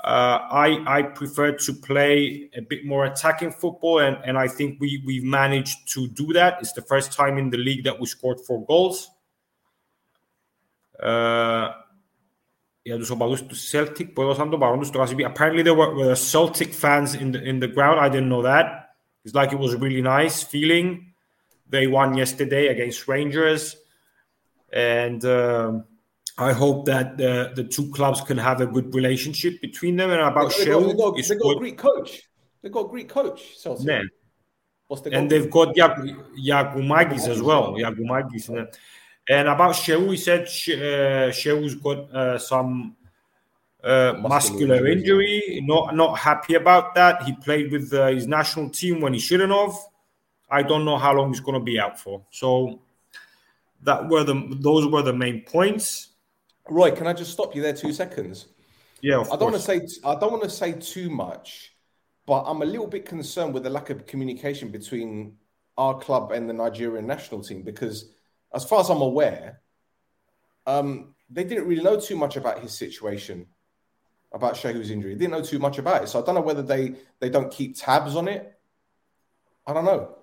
Uh, 0.04 0.38
I 0.52 0.98
I 0.98 1.02
prefer 1.02 1.52
to 1.52 1.72
play 1.72 2.50
a 2.54 2.60
bit 2.60 2.84
more 2.84 3.06
attacking 3.06 3.52
football, 3.52 4.00
and, 4.00 4.18
and 4.24 4.36
I 4.36 4.46
think 4.46 4.78
we 4.78 5.02
we've 5.06 5.24
managed 5.24 5.88
to 5.94 6.08
do 6.08 6.34
that. 6.34 6.58
It's 6.60 6.72
the 6.72 6.82
first 6.82 7.12
time 7.12 7.38
in 7.38 7.48
the 7.48 7.56
league 7.56 7.84
that 7.84 7.98
we 7.98 8.06
scored 8.06 8.38
four 8.40 8.64
goals. 8.66 9.10
Uh, 11.02 11.72
Celtic. 13.54 14.16
Apparently 14.16 15.62
there 15.62 15.74
were, 15.74 15.94
were 15.94 16.14
Celtic 16.14 16.72
fans 16.72 17.14
in 17.14 17.32
the, 17.32 17.42
in 17.42 17.60
the 17.60 17.68
ground. 17.68 18.00
I 18.00 18.08
didn't 18.08 18.28
know 18.28 18.42
that. 18.42 18.90
It's 19.24 19.34
like 19.34 19.52
it 19.52 19.58
was 19.58 19.74
a 19.74 19.78
really 19.78 20.02
nice 20.02 20.42
feeling. 20.42 21.12
They 21.68 21.86
won 21.86 22.16
yesterday 22.16 22.68
against 22.68 23.08
Rangers. 23.08 23.76
And 24.72 25.24
um, 25.24 25.84
I 26.38 26.52
hope 26.52 26.86
that 26.86 27.18
the, 27.18 27.52
the 27.54 27.64
two 27.64 27.90
clubs 27.90 28.20
can 28.20 28.38
have 28.38 28.60
a 28.60 28.66
good 28.66 28.94
relationship 28.94 29.60
between 29.60 29.96
them. 29.96 30.10
And 30.10 30.20
about 30.20 30.54
they 30.56 30.64
Shell, 30.64 30.80
they 30.80 30.94
got, 30.94 31.16
they 31.16 31.22
got, 31.22 31.28
they 31.28 31.36
got 31.36 31.56
a 31.56 31.58
Greek 31.58 31.78
coach. 31.78 32.22
They 32.62 32.68
got 32.68 32.86
a 32.86 32.88
Greek 32.88 33.08
coach. 33.08 33.56
Celtic. 33.56 33.86
The 34.88 35.10
and 35.12 35.28
they've 35.30 35.50
got 35.50 35.74
Giakoumakis 35.74 37.28
as 37.28 37.42
well. 37.42 37.74
Giakoumakis. 37.74 38.74
And 39.28 39.48
about 39.48 39.74
Shehu, 39.74 40.10
he 40.10 40.16
said 40.16 40.42
uh, 40.42 41.30
Shehu's 41.30 41.74
got 41.74 42.10
uh, 42.14 42.38
some 42.38 42.96
uh, 43.84 44.14
muscular, 44.18 44.28
muscular 44.28 44.86
injury. 44.86 45.60
Not 45.64 45.94
not 45.94 46.18
happy 46.18 46.54
about 46.54 46.94
that. 46.94 47.22
He 47.22 47.32
played 47.32 47.70
with 47.70 47.92
uh, 47.92 48.08
his 48.08 48.26
national 48.26 48.70
team 48.70 49.00
when 49.00 49.12
he 49.12 49.20
shouldn't 49.20 49.52
have. 49.52 49.74
I 50.50 50.62
don't 50.62 50.84
know 50.84 50.96
how 50.96 51.12
long 51.14 51.28
he's 51.28 51.40
going 51.40 51.58
to 51.58 51.64
be 51.64 51.78
out 51.78 52.00
for. 52.00 52.24
So 52.30 52.80
that 53.82 54.08
were 54.08 54.24
the 54.24 54.56
those 54.60 54.86
were 54.86 55.02
the 55.02 55.12
main 55.12 55.42
points. 55.42 56.08
Roy, 56.68 56.90
can 56.90 57.06
I 57.06 57.12
just 57.12 57.32
stop 57.32 57.54
you 57.54 57.62
there 57.62 57.72
two 57.72 57.92
seconds? 57.92 58.46
Yeah, 59.00 59.20
I 59.20 59.36
don't 59.36 59.52
want 59.52 59.56
to 59.56 59.60
say 59.60 59.80
I 60.04 60.14
don't 60.14 60.32
want 60.32 60.42
to 60.42 60.50
say 60.50 60.72
too 60.72 61.10
much, 61.10 61.74
but 62.26 62.42
I'm 62.42 62.62
a 62.62 62.64
little 62.64 62.86
bit 62.86 63.04
concerned 63.04 63.54
with 63.54 63.62
the 63.62 63.70
lack 63.70 63.90
of 63.90 64.06
communication 64.06 64.70
between 64.70 65.36
our 65.76 65.98
club 65.98 66.32
and 66.32 66.48
the 66.48 66.52
Nigerian 66.52 67.06
national 67.06 67.42
team 67.42 67.62
because, 67.62 68.10
as 68.54 68.64
far 68.64 68.80
as 68.80 68.90
I'm 68.90 69.02
aware, 69.02 69.60
um, 70.66 71.14
they 71.30 71.44
didn't 71.44 71.66
really 71.66 71.82
know 71.82 71.98
too 71.98 72.16
much 72.16 72.36
about 72.36 72.60
his 72.60 72.72
situation, 72.72 73.46
about 74.32 74.54
Shehu's 74.54 74.90
injury. 74.90 75.14
They 75.14 75.20
didn't 75.20 75.32
know 75.32 75.42
too 75.42 75.58
much 75.58 75.78
about 75.78 76.04
it, 76.04 76.08
so 76.08 76.22
I 76.22 76.24
don't 76.24 76.34
know 76.34 76.40
whether 76.40 76.62
they 76.62 76.94
they 77.20 77.30
don't 77.30 77.50
keep 77.50 77.76
tabs 77.76 78.16
on 78.16 78.28
it. 78.28 78.58
I 79.66 79.72
don't 79.74 79.84
know. 79.84 80.14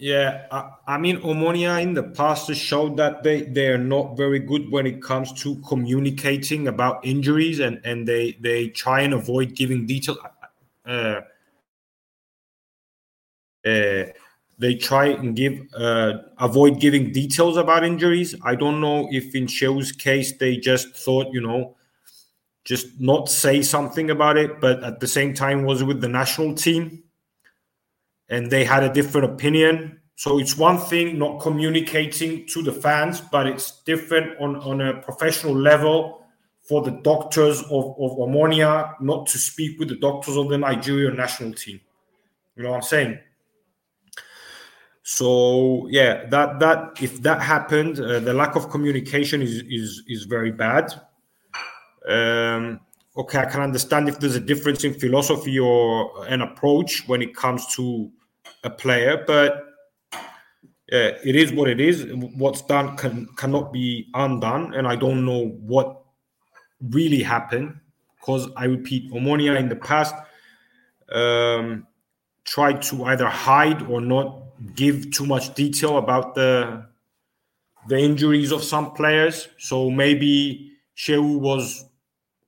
Yeah, 0.00 0.46
I, 0.52 0.70
I, 0.86 0.98
mean, 0.98 1.18
Omonia 1.22 1.82
in 1.82 1.92
the 1.92 2.04
past 2.04 2.46
has 2.46 2.56
showed 2.56 2.96
that 2.98 3.24
they, 3.24 3.42
they 3.42 3.66
are 3.66 3.78
not 3.78 4.16
very 4.16 4.38
good 4.38 4.70
when 4.70 4.86
it 4.86 5.02
comes 5.02 5.32
to 5.42 5.56
communicating 5.66 6.68
about 6.68 7.04
injuries, 7.04 7.58
and, 7.58 7.80
and 7.84 8.06
they 8.06 8.38
they 8.40 8.68
try 8.68 9.00
and 9.00 9.12
avoid 9.12 9.56
giving 9.56 9.86
detail. 9.86 10.16
Uh, 10.86 11.22
uh, 13.66 14.04
they 14.58 14.74
try 14.74 15.06
and 15.06 15.36
give 15.36 15.60
uh, 15.74 16.14
avoid 16.38 16.80
giving 16.80 17.12
details 17.12 17.56
about 17.56 17.84
injuries. 17.84 18.34
I 18.42 18.54
don't 18.56 18.80
know 18.80 19.08
if 19.10 19.34
in 19.34 19.46
Shehu's 19.46 19.92
case 19.92 20.36
they 20.36 20.56
just 20.56 20.96
thought, 20.96 21.32
you 21.32 21.40
know, 21.40 21.76
just 22.64 23.00
not 23.00 23.28
say 23.28 23.62
something 23.62 24.10
about 24.10 24.36
it, 24.36 24.60
but 24.60 24.82
at 24.82 25.00
the 25.00 25.06
same 25.06 25.32
time 25.32 25.64
was 25.64 25.84
with 25.84 26.00
the 26.00 26.08
national 26.08 26.54
team 26.54 27.04
and 28.28 28.50
they 28.50 28.64
had 28.64 28.82
a 28.82 28.92
different 28.92 29.30
opinion. 29.32 30.00
So 30.16 30.38
it's 30.40 30.56
one 30.56 30.78
thing 30.78 31.18
not 31.18 31.40
communicating 31.40 32.46
to 32.48 32.62
the 32.62 32.72
fans, 32.72 33.20
but 33.20 33.46
it's 33.46 33.80
different 33.82 34.38
on, 34.40 34.56
on 34.56 34.80
a 34.80 35.00
professional 35.00 35.54
level 35.54 36.26
for 36.68 36.82
the 36.82 36.90
doctors 36.90 37.62
of, 37.62 37.94
of 37.98 38.18
Omonia 38.18 39.00
not 39.00 39.26
to 39.28 39.38
speak 39.38 39.78
with 39.78 39.88
the 39.88 39.96
doctors 39.96 40.36
of 40.36 40.48
the 40.48 40.58
Nigerian 40.58 41.16
national 41.16 41.52
team. 41.54 41.80
You 42.56 42.64
know 42.64 42.70
what 42.70 42.76
I'm 42.76 42.82
saying? 42.82 43.18
So 45.10 45.88
yeah, 45.88 46.26
that 46.26 46.60
that 46.60 47.00
if 47.00 47.22
that 47.22 47.40
happened, 47.40 47.98
uh, 47.98 48.20
the 48.20 48.34
lack 48.34 48.56
of 48.56 48.68
communication 48.68 49.40
is 49.40 49.62
is 49.62 50.02
is 50.06 50.24
very 50.24 50.52
bad. 50.52 50.92
Um, 52.06 52.80
okay, 53.16 53.38
I 53.38 53.46
can 53.46 53.62
understand 53.62 54.10
if 54.10 54.20
there's 54.20 54.36
a 54.36 54.40
difference 54.52 54.84
in 54.84 54.92
philosophy 54.92 55.58
or 55.58 56.26
an 56.26 56.42
approach 56.42 57.08
when 57.08 57.22
it 57.22 57.34
comes 57.34 57.66
to 57.76 58.10
a 58.64 58.68
player, 58.68 59.24
but 59.26 59.64
uh, 60.92 61.16
it 61.24 61.36
is 61.36 61.52
what 61.54 61.70
it 61.70 61.80
is. 61.80 62.04
What's 62.36 62.60
done 62.60 62.94
can 62.98 63.28
cannot 63.38 63.72
be 63.72 64.10
undone, 64.12 64.74
and 64.74 64.86
I 64.86 64.94
don't 64.96 65.24
know 65.24 65.56
what 65.62 66.02
really 66.82 67.22
happened 67.22 67.80
because 68.20 68.50
I 68.58 68.66
repeat, 68.66 69.10
Omonia 69.10 69.58
in 69.58 69.70
the 69.70 69.76
past 69.76 70.14
um, 71.12 71.86
tried 72.44 72.82
to 72.82 73.04
either 73.04 73.26
hide 73.26 73.80
or 73.88 74.02
not 74.02 74.47
give 74.74 75.10
too 75.10 75.26
much 75.26 75.54
detail 75.54 75.98
about 75.98 76.34
the 76.34 76.86
the 77.88 77.98
injuries 77.98 78.52
of 78.52 78.62
some 78.62 78.92
players. 78.92 79.48
So 79.58 79.90
maybe 79.90 80.72
Shehu 80.96 81.38
was 81.38 81.86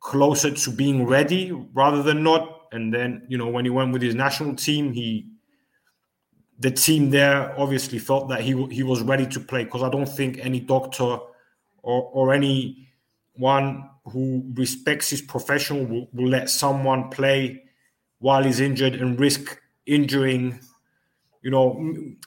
closer 0.01 0.51
to 0.51 0.71
being 0.71 1.07
ready 1.07 1.53
rather 1.73 2.03
than 2.03 2.23
not. 2.23 2.67
And 2.73 2.93
then 2.93 3.23
you 3.29 3.39
know 3.39 3.49
when 3.49 3.65
he 3.65 3.71
went 3.71 3.93
with 3.93 4.03
his 4.03 4.15
national 4.15 4.57
team, 4.57 4.93
he 4.93 5.27
the 6.59 6.71
team 6.71 7.11
there 7.11 7.59
obviously 7.59 7.99
felt 7.99 8.29
that 8.29 8.43
he 8.43 8.67
he 8.67 8.83
was 8.83 9.03
ready 9.03 9.27
to 9.27 9.41
play 9.41 9.65
because 9.65 9.83
I 9.83 9.89
don't 9.89 10.09
think 10.09 10.39
any 10.41 10.61
doctor 10.61 11.19
or 11.83 12.03
or 12.13 12.33
any 12.33 12.89
one 13.35 13.89
who 14.05 14.45
respects 14.55 15.11
his 15.11 15.23
profession 15.23 15.89
will, 15.89 16.09
will 16.13 16.29
let 16.29 16.51
someone 16.51 17.09
play 17.11 17.63
while 18.19 18.43
he's 18.43 18.61
injured 18.61 18.95
and 18.95 19.19
risk 19.19 19.59
injuring 19.87 20.61
you 21.43 21.51
know 21.51 21.75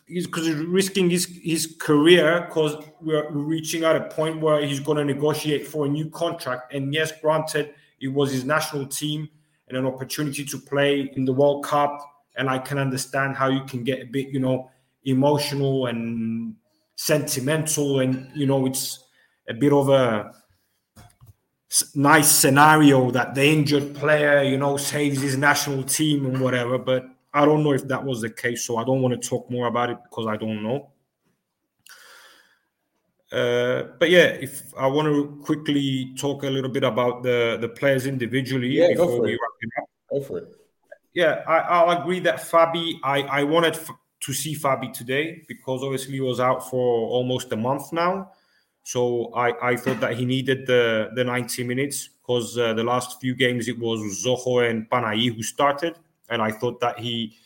because 0.08 0.48
he's, 0.48 0.56
he's 0.58 0.66
risking 0.66 1.10
his 1.10 1.26
his 1.44 1.76
career 1.80 2.46
because 2.48 2.84
we're 3.02 3.30
reaching 3.32 3.84
at 3.84 3.96
a 3.96 4.06
point 4.06 4.42
where 4.42 4.66
he's 4.66 4.80
going 4.80 4.98
to 4.98 5.06
negotiate 5.06 5.68
for 5.68 5.86
a 5.86 5.90
new 5.90 6.10
contract. 6.10 6.74
And 6.74 6.94
yes 6.94 7.12
granted 7.22 7.74
it 8.02 8.08
was 8.08 8.32
his 8.32 8.44
national 8.44 8.88
team 8.88 9.30
and 9.68 9.78
an 9.78 9.86
opportunity 9.86 10.44
to 10.46 10.58
play 10.58 11.12
in 11.16 11.26
the 11.26 11.34
world 11.34 11.64
cup. 11.64 12.00
And 12.36 12.50
I 12.50 12.58
can 12.58 12.78
understand 12.78 13.36
how 13.36 13.48
you 13.48 13.64
can 13.64 13.84
get 13.84 14.02
a 14.02 14.06
bit, 14.06 14.30
you 14.30 14.40
know, 14.40 14.70
emotional 15.06 15.86
and 15.88 16.56
sentimental, 16.96 18.00
and 18.00 18.30
you 18.36 18.46
know, 18.46 18.66
it's 18.66 19.04
a 19.48 19.54
bit 19.54 19.72
of 19.72 19.90
a 19.90 20.34
nice 21.96 22.32
scenario 22.32 23.12
that 23.12 23.36
the 23.36 23.46
injured 23.46 23.96
player, 23.96 24.42
you 24.44 24.58
know, 24.58 24.78
saves 24.78 25.22
his 25.22 25.38
national 25.38 25.84
team 25.84 26.26
and 26.26 26.40
whatever. 26.40 26.78
But 26.78 27.06
I 27.34 27.46
don't 27.46 27.64
know 27.64 27.74
if 27.74 27.88
that 27.88 28.04
was 28.04 28.22
the 28.22 28.30
case, 28.30 28.64
so 28.64 28.78
I 28.78 28.84
don't 28.84 29.02
want 29.02 29.20
to 29.20 29.30
talk 29.30 29.50
more 29.50 29.68
about 29.68 29.90
it 29.90 29.98
because 30.04 30.28
I 30.28 30.38
don't 30.38 30.62
know. 30.62 30.90
Uh, 33.32 33.88
but 33.98 34.12
yeah, 34.12 34.28
if 34.28 34.74
I 34.78 34.86
want 34.86 35.08
to 35.08 35.42
quickly 35.44 36.14
talk 36.18 36.44
a 36.44 36.50
little 36.50 36.70
bit 36.70 36.84
about 36.84 37.24
the 37.24 37.58
the 37.60 37.70
players 37.70 38.06
individually 38.06 38.70
yeah, 38.70 38.90
before 38.90 39.22
we 39.22 39.32
wrap 39.32 39.58
it 39.62 39.70
up. 39.82 39.90
Go 40.12 40.22
for 40.22 40.38
it 40.38 40.56
yeah, 41.14 41.44
I, 41.48 41.84
will 41.84 42.02
agree 42.02 42.20
that 42.22 42.38
Fabi. 42.38 42.96
I 43.04 43.22
I 43.22 43.44
wanted 43.44 43.76
f- 43.76 43.92
to 44.22 44.34
see 44.34 44.56
Fabi 44.56 44.92
today 44.92 45.44
because 45.48 45.84
obviously 45.84 46.14
he 46.14 46.22
was 46.22 46.40
out 46.40 46.68
for 46.70 47.08
almost 47.10 47.52
a 47.52 47.56
month 47.56 47.94
now. 47.94 48.32
So 48.84 49.34
I, 49.34 49.72
I 49.72 49.76
thought 49.78 50.00
that 50.02 50.18
he 50.18 50.26
needed 50.26 50.68
the, 50.68 51.10
the 51.16 51.24
90 51.24 51.64
minutes 51.64 52.10
because 52.22 52.58
uh, 52.58 52.74
the 52.74 52.84
last 52.84 53.22
few 53.22 53.34
games 53.34 53.70
it 53.70 53.80
was 53.80 54.26
Zoho 54.26 54.70
and 54.70 54.90
Panay 54.90 55.28
who 55.28 55.42
started, 55.42 55.98
and 56.34 56.42
I 56.42 56.52
thought 56.52 56.80
that 56.82 57.00
he 57.00 57.38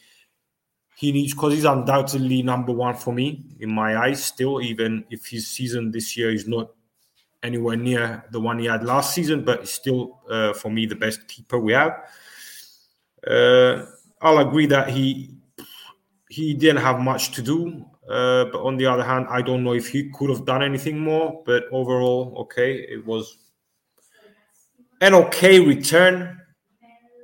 he 0.96 1.12
needs 1.12 1.34
because 1.34 1.54
he's 1.54 1.66
undoubtedly 1.66 2.42
number 2.42 2.72
one 2.72 2.96
for 2.96 3.14
me 3.14 3.46
in 3.60 3.70
my 3.70 3.98
eyes 3.98 4.24
still, 4.24 4.62
even 4.62 5.06
if 5.12 5.28
his 5.28 5.48
season 5.48 5.92
this 5.92 6.18
year 6.18 6.32
is 6.32 6.48
not 6.48 6.72
anywhere 7.44 7.76
near 7.76 8.24
the 8.32 8.40
one 8.40 8.58
he 8.58 8.66
had 8.66 8.84
last 8.84 9.14
season, 9.14 9.44
but 9.44 9.68
still 9.68 10.22
uh, 10.30 10.54
for 10.54 10.72
me 10.72 10.88
the 10.88 10.96
best 10.96 11.28
keeper 11.28 11.60
we 11.60 11.74
have. 11.74 11.94
Uh, 13.26 13.86
I'll 14.22 14.40
agree 14.40 14.66
that 14.68 14.90
he 14.90 15.38
he 16.30 16.54
didn't 16.54 16.82
have 16.82 17.00
much 17.00 17.32
to 17.32 17.42
do. 17.42 17.86
Uh, 18.10 18.46
but 18.46 18.64
on 18.64 18.78
the 18.78 18.86
other 18.86 19.04
hand, 19.04 19.28
I 19.30 19.42
don't 19.42 19.64
know 19.64 19.74
if 19.74 19.90
he 19.90 20.10
could 20.12 20.30
have 20.30 20.46
done 20.46 20.64
anything 20.64 21.00
more. 21.00 21.44
But 21.46 21.66
overall, 21.72 22.34
okay, 22.40 22.76
it 22.76 23.06
was 23.06 23.38
an 25.02 25.14
okay 25.14 25.60
return. 25.60 26.40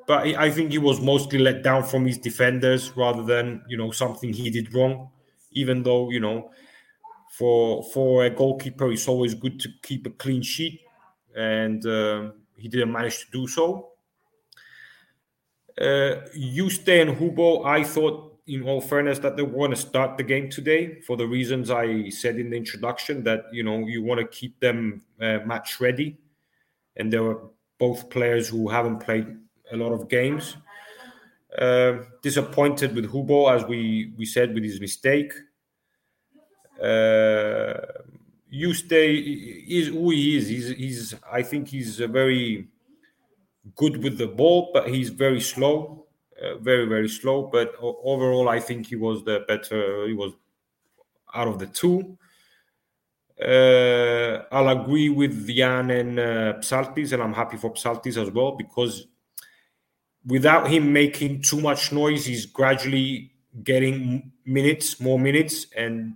But 0.05 0.27
I 0.35 0.51
think 0.51 0.71
he 0.71 0.77
was 0.77 0.99
mostly 0.99 1.39
let 1.39 1.63
down 1.63 1.83
from 1.83 2.05
his 2.05 2.17
defenders 2.17 2.95
rather 2.97 3.23
than 3.23 3.63
you 3.67 3.77
know 3.77 3.91
something 3.91 4.33
he 4.33 4.49
did 4.49 4.73
wrong. 4.73 5.09
Even 5.51 5.83
though 5.83 6.09
you 6.09 6.19
know, 6.19 6.51
for 7.37 7.83
for 7.83 8.25
a 8.25 8.29
goalkeeper, 8.29 8.91
it's 8.91 9.07
always 9.07 9.33
good 9.33 9.59
to 9.61 9.69
keep 9.81 10.05
a 10.05 10.09
clean 10.09 10.41
sheet, 10.41 10.81
and 11.35 11.85
uh, 11.85 12.31
he 12.57 12.67
didn't 12.67 12.91
manage 12.91 13.25
to 13.25 13.31
do 13.31 13.47
so. 13.47 13.89
Uh, 15.79 16.21
Yuste 16.37 17.01
and 17.01 17.17
Hubo, 17.17 17.65
I 17.65 17.83
thought, 17.83 18.37
in 18.45 18.63
all 18.63 18.81
fairness, 18.81 19.19
that 19.19 19.37
they 19.37 19.43
want 19.43 19.73
to 19.73 19.81
start 19.81 20.17
the 20.17 20.23
game 20.23 20.49
today 20.49 21.01
for 21.01 21.17
the 21.17 21.25
reasons 21.25 21.71
I 21.71 22.09
said 22.09 22.37
in 22.37 22.49
the 22.49 22.57
introduction. 22.57 23.23
That 23.23 23.45
you 23.53 23.63
know 23.63 23.87
you 23.87 24.03
want 24.03 24.19
to 24.19 24.27
keep 24.27 24.59
them 24.59 25.03
uh, 25.21 25.39
match 25.45 25.79
ready, 25.79 26.17
and 26.97 27.11
they 27.11 27.19
were 27.19 27.39
both 27.79 28.09
players 28.09 28.49
who 28.49 28.67
haven't 28.67 28.99
played 28.99 29.37
a 29.71 29.77
lot 29.77 29.91
of 29.91 30.09
games. 30.09 30.57
Uh, 31.57 31.99
disappointed 32.21 32.95
with 32.95 33.11
Hubo, 33.11 33.53
as 33.55 33.63
we 33.65 34.11
we 34.17 34.25
said, 34.25 34.53
with 34.53 34.63
his 34.63 34.79
mistake. 34.81 35.31
Uh, 36.81 37.73
stay 38.73 39.15
is 39.15 39.89
who 39.89 40.09
he 40.09 40.37
is. 40.37 40.47
He's, 40.47 40.69
he's 40.69 41.15
I 41.31 41.43
think 41.43 41.67
he's 41.67 41.99
a 41.99 42.07
very 42.07 42.67
good 43.75 44.03
with 44.03 44.17
the 44.17 44.27
ball, 44.27 44.71
but 44.73 44.89
he's 44.89 45.09
very 45.09 45.41
slow, 45.41 46.07
uh, 46.41 46.57
very 46.57 46.85
very 46.85 47.09
slow. 47.09 47.43
But 47.51 47.75
overall, 47.79 48.49
I 48.49 48.59
think 48.59 48.87
he 48.87 48.95
was 48.95 49.23
the 49.23 49.45
better. 49.47 50.07
He 50.07 50.13
was 50.13 50.33
out 51.35 51.47
of 51.47 51.59
the 51.59 51.67
two. 51.67 52.17
Uh, 53.39 54.43
I'll 54.51 54.69
agree 54.69 55.09
with 55.09 55.47
Jan 55.47 55.91
and 55.91 56.19
uh, 56.19 56.53
Psaltis, 56.61 57.11
and 57.13 57.21
I'm 57.21 57.33
happy 57.33 57.57
for 57.57 57.73
Psaltis 57.73 58.17
as 58.17 58.29
well 58.31 58.51
because 58.51 59.07
without 60.25 60.69
him 60.69 60.93
making 60.93 61.41
too 61.41 61.61
much 61.61 61.91
noise, 61.91 62.25
he's 62.25 62.45
gradually 62.45 63.31
getting 63.63 64.31
minutes, 64.45 64.99
more 64.99 65.19
minutes, 65.19 65.67
and 65.75 66.15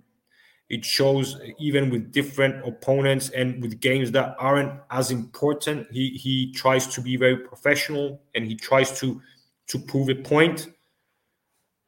it 0.70 0.84
shows 0.84 1.36
even 1.58 1.90
with 1.90 2.12
different 2.12 2.66
opponents 2.66 3.30
and 3.30 3.62
with 3.62 3.80
games 3.80 4.12
that 4.12 4.36
aren't 4.38 4.72
as 4.90 5.10
important. 5.10 5.86
He 5.92 6.10
he 6.10 6.52
tries 6.52 6.86
to 6.88 7.00
be 7.00 7.16
very 7.16 7.38
professional 7.38 8.22
and 8.34 8.46
he 8.46 8.56
tries 8.56 8.98
to 9.00 9.20
to 9.68 9.78
prove 9.78 10.08
a 10.10 10.14
point. 10.16 10.68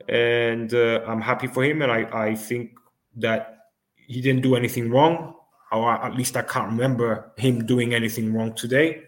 and 0.09 0.73
uh, 0.75 1.01
I'm 1.07 1.21
happy 1.21 1.47
for 1.47 1.65
him. 1.65 1.83
And 1.83 1.93
I, 1.93 2.09
I 2.29 2.35
think 2.35 2.73
that 3.17 3.59
he 3.97 4.21
didn't 4.21 4.43
do 4.43 4.57
anything 4.57 4.91
wrong, 4.91 5.35
or 5.73 5.93
at 5.93 6.15
least 6.15 6.37
I 6.37 6.43
can't 6.43 6.67
remember 6.71 7.33
him 7.37 7.67
doing 7.67 7.95
anything 7.95 8.33
wrong 8.35 8.55
today. 8.55 9.03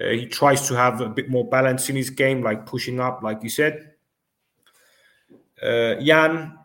Uh, 0.00 0.10
he 0.10 0.26
tries 0.26 0.68
to 0.68 0.74
have 0.74 1.00
a 1.00 1.08
bit 1.08 1.28
more 1.28 1.48
balance 1.48 1.88
in 1.88 1.96
his 1.96 2.10
game, 2.10 2.42
like 2.42 2.66
pushing 2.66 3.00
up, 3.00 3.22
like 3.22 3.42
you 3.42 3.48
said. 3.50 3.92
Uh, 5.62 5.94
Jan, 5.96 6.58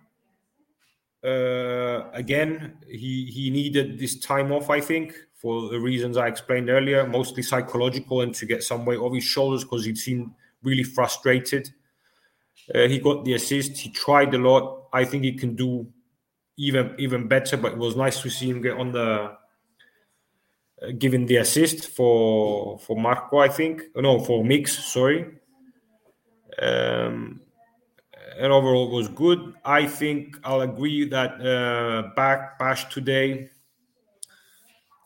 uh, 1.23 2.09
again, 2.11 2.77
he 2.87 3.25
he 3.25 3.49
needed 3.49 3.97
this 3.97 4.19
time 4.19 4.51
off, 4.51 4.69
I 4.69 4.81
think, 4.81 5.15
for 5.35 5.69
the 5.69 5.79
reasons 5.79 6.17
I 6.17 6.27
explained 6.27 6.69
earlier, 6.69 7.07
mostly 7.07 7.43
psychological 7.43 8.21
and 8.21 8.35
to 8.35 8.45
get 8.45 8.61
some 8.63 8.85
weight 8.85 8.99
off 8.99 9.13
his 9.13 9.23
shoulders 9.23 9.63
because 9.63 9.85
he 9.85 9.95
seemed 9.95 10.31
really 10.63 10.83
frustrated. 10.83 11.69
Uh, 12.73 12.87
he 12.87 12.99
got 12.99 13.25
the 13.25 13.33
assist. 13.33 13.77
He 13.77 13.89
tried 13.89 14.33
a 14.33 14.37
lot. 14.37 14.87
I 14.93 15.05
think 15.05 15.23
he 15.23 15.33
can 15.33 15.55
do 15.55 15.87
even 16.57 16.93
even 16.97 17.27
better. 17.27 17.57
But 17.57 17.73
it 17.73 17.77
was 17.77 17.95
nice 17.95 18.21
to 18.21 18.29
see 18.29 18.49
him 18.49 18.61
get 18.61 18.77
on 18.77 18.91
the 18.91 19.35
giving 20.91 21.25
the 21.25 21.37
assist 21.37 21.87
for 21.87 22.79
for 22.79 22.95
Marco. 22.95 23.37
I 23.37 23.47
think 23.47 23.83
no 23.95 24.19
for 24.19 24.43
Mix. 24.43 24.83
Sorry. 24.93 25.25
Um, 26.61 27.41
and 28.37 28.51
overall 28.51 28.89
was 28.89 29.07
good. 29.07 29.53
I 29.63 29.85
think 29.85 30.37
I'll 30.43 30.61
agree 30.61 31.07
that 31.09 31.39
uh, 31.41 32.13
back 32.15 32.57
Bash 32.57 32.91
today 32.93 33.49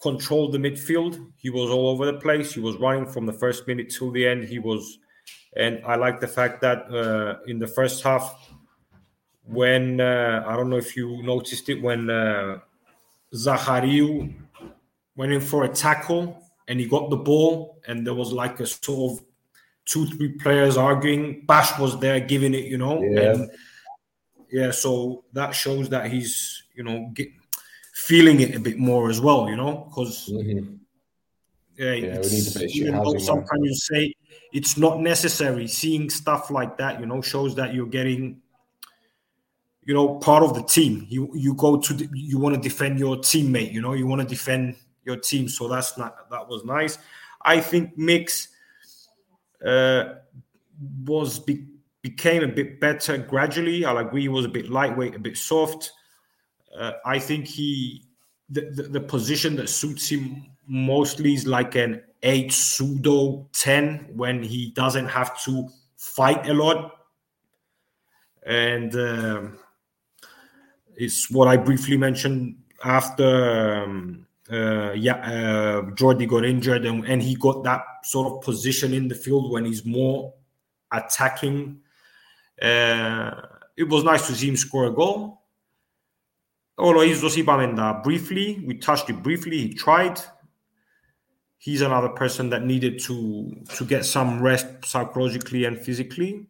controlled 0.02 0.54
the 0.54 0.58
midfield. 0.58 1.32
He 1.38 1.50
was 1.50 1.70
all 1.70 1.88
over 1.90 2.06
the 2.06 2.20
place. 2.20 2.54
He 2.54 2.60
was 2.60 2.78
running 2.78 3.06
from 3.06 3.26
the 3.26 3.34
first 3.34 3.68
minute 3.68 3.90
till 3.90 4.12
the 4.12 4.26
end. 4.26 4.44
He 4.46 4.60
was 4.60 5.00
and 5.58 5.82
I 5.86 5.96
like 5.96 6.20
the 6.20 6.28
fact 6.28 6.62
that 6.62 6.90
uh, 6.92 7.40
in 7.48 7.58
the 7.58 7.68
first 7.68 8.04
half, 8.04 8.48
when 9.44 10.00
uh, 10.00 10.44
I 10.48 10.56
don't 10.56 10.70
know 10.70 10.78
if 10.78 10.96
you 10.96 11.24
noticed 11.24 11.68
it, 11.70 11.82
when 11.82 12.10
uh, 12.10 12.60
Zahariu 13.34 14.34
went 15.18 15.34
in 15.34 15.42
for 15.42 15.66
a 15.66 15.70
tackle 15.70 16.42
and 16.70 16.80
he 16.80 16.86
got 16.86 17.10
the 17.10 17.18
ball, 17.18 17.82
and 17.88 18.06
there 18.06 18.14
was 18.14 18.32
like 18.32 18.60
a 18.62 18.66
sort 18.66 19.12
of 19.20 19.26
two, 19.86 20.06
three 20.06 20.34
players 20.34 20.78
arguing. 20.78 21.46
Bash 21.46 21.78
was 21.80 22.00
there 22.00 22.20
giving 22.20 22.54
it, 22.54 22.66
you 22.66 22.78
know. 22.78 23.02
Yeah. 23.02 23.34
And 23.34 23.52
yeah, 24.52 24.72
so 24.72 25.24
that 25.34 25.52
shows 25.52 25.90
that 25.90 26.12
he's, 26.12 26.64
you 26.76 26.84
know, 26.84 27.10
get, 27.14 27.30
feeling 27.94 28.40
it 28.42 28.56
a 28.56 28.60
bit 28.60 28.78
more 28.78 29.10
as 29.10 29.20
well, 29.20 29.50
you 29.50 29.56
know, 29.56 29.86
because 29.90 30.30
Mhm. 30.30 30.78
yeah, 31.78 31.94
Yeah, 31.94 31.94
we 31.94 32.08
it's- 32.20 32.56
need 32.56 32.64
a 32.64 32.66
even 32.72 32.94
though 33.04 33.18
sometimes 33.18 33.62
you 33.64 33.76
say 33.76 34.14
it's 34.54 34.78
not 34.78 35.00
necessary. 35.02 35.68
Seeing 35.68 36.10
stuff 36.10 36.52
like 36.52 36.78
that, 36.78 37.00
you 37.00 37.06
know, 37.06 37.22
shows 37.22 37.56
that 37.56 37.74
you're 37.74 37.88
getting, 37.88 38.42
you 39.86 39.94
know, 39.94 40.16
part 40.20 40.44
of 40.44 40.54
the 40.54 40.64
team. 40.64 41.06
You 41.10 41.32
you 41.34 41.54
go 41.54 41.78
to 41.78 41.94
the, 41.94 42.10
you 42.14 42.38
want 42.40 42.56
to 42.56 42.62
defend 42.62 43.00
your 43.00 43.18
teammate. 43.18 43.72
You 43.74 43.82
know, 43.82 43.94
you 43.94 44.06
want 44.06 44.22
to 44.22 44.28
defend 44.28 44.76
your 45.08 45.18
team. 45.18 45.50
So 45.50 45.68
that's 45.68 45.98
not 45.98 46.30
that 46.30 46.48
was 46.48 46.64
nice. 46.64 47.00
I 47.42 47.60
think 47.60 47.98
Mix 47.98 48.50
uh, 49.66 50.16
was 51.06 51.40
be, 51.40 51.66
became 52.04 52.44
a 52.44 52.48
bit 52.48 52.80
better 52.80 53.18
gradually. 53.18 53.86
I'll 53.86 53.98
agree, 53.98 54.24
he 54.24 54.30
was 54.30 54.46
a 54.46 54.50
bit 54.50 54.70
lightweight, 54.70 55.16
a 55.16 55.20
bit 55.20 55.38
soft. 55.38 55.92
Uh, 56.78 56.92
I 57.06 57.18
think 57.18 57.48
he 57.48 58.04
the, 58.50 58.70
the, 58.70 58.84
the 58.84 59.02
position 59.02 59.56
that 59.56 59.70
suits 59.70 60.10
him 60.10 60.46
mostly 60.68 61.34
is 61.34 61.48
like 61.48 61.76
an 61.76 62.04
eight 62.24 62.52
pseudo 62.52 63.48
10 63.54 64.12
when 64.14 64.44
he 64.44 64.72
doesn't 64.72 65.08
have 65.08 65.42
to 65.44 65.68
fight 65.98 66.48
a 66.50 66.54
lot 66.54 66.92
and 68.46 68.96
um, 68.96 69.60
it's 70.96 71.30
what 71.30 71.48
i 71.48 71.56
briefly 71.56 71.96
mentioned 71.96 72.56
after 72.84 73.84
um, 73.84 74.27
uh, 74.51 74.93
yeah 74.93 75.19
uh, 75.33 75.83
jordi 75.99 76.27
got 76.27 76.45
injured 76.45 76.85
and, 76.85 77.05
and 77.07 77.23
he 77.23 77.35
got 77.37 77.63
that 77.65 77.83
sort 78.05 78.27
of 78.33 78.41
position 78.43 78.93
in 78.93 79.09
the 79.09 79.15
field 79.15 79.51
when 79.53 79.65
he's 79.65 79.85
more 79.85 80.35
attacking 80.93 81.81
uh, 82.61 83.31
it 83.77 83.89
was 83.89 84.05
nice 84.05 84.27
to 84.27 84.35
see 84.35 84.49
him 84.49 84.57
score 84.57 84.87
a 84.87 84.91
goal 84.91 85.43
ο 86.75 86.93
Λοΐζος 86.93 87.37
είπαμε 87.37 87.73
τα 87.77 88.01
briefly, 88.05 88.65
we 88.67 88.79
touched 88.87 89.09
it 89.09 89.23
briefly, 89.23 89.69
he 89.69 89.75
tried. 89.75 90.17
He's 91.65 91.81
another 91.81 92.09
person 92.09 92.51
that 92.51 92.63
needed 92.65 92.95
to 93.07 93.17
to 93.77 93.85
get 93.85 94.03
some 94.05 94.43
rest 94.43 94.67
psychologically 94.85 95.65
and 95.65 95.77
physically. 95.79 96.47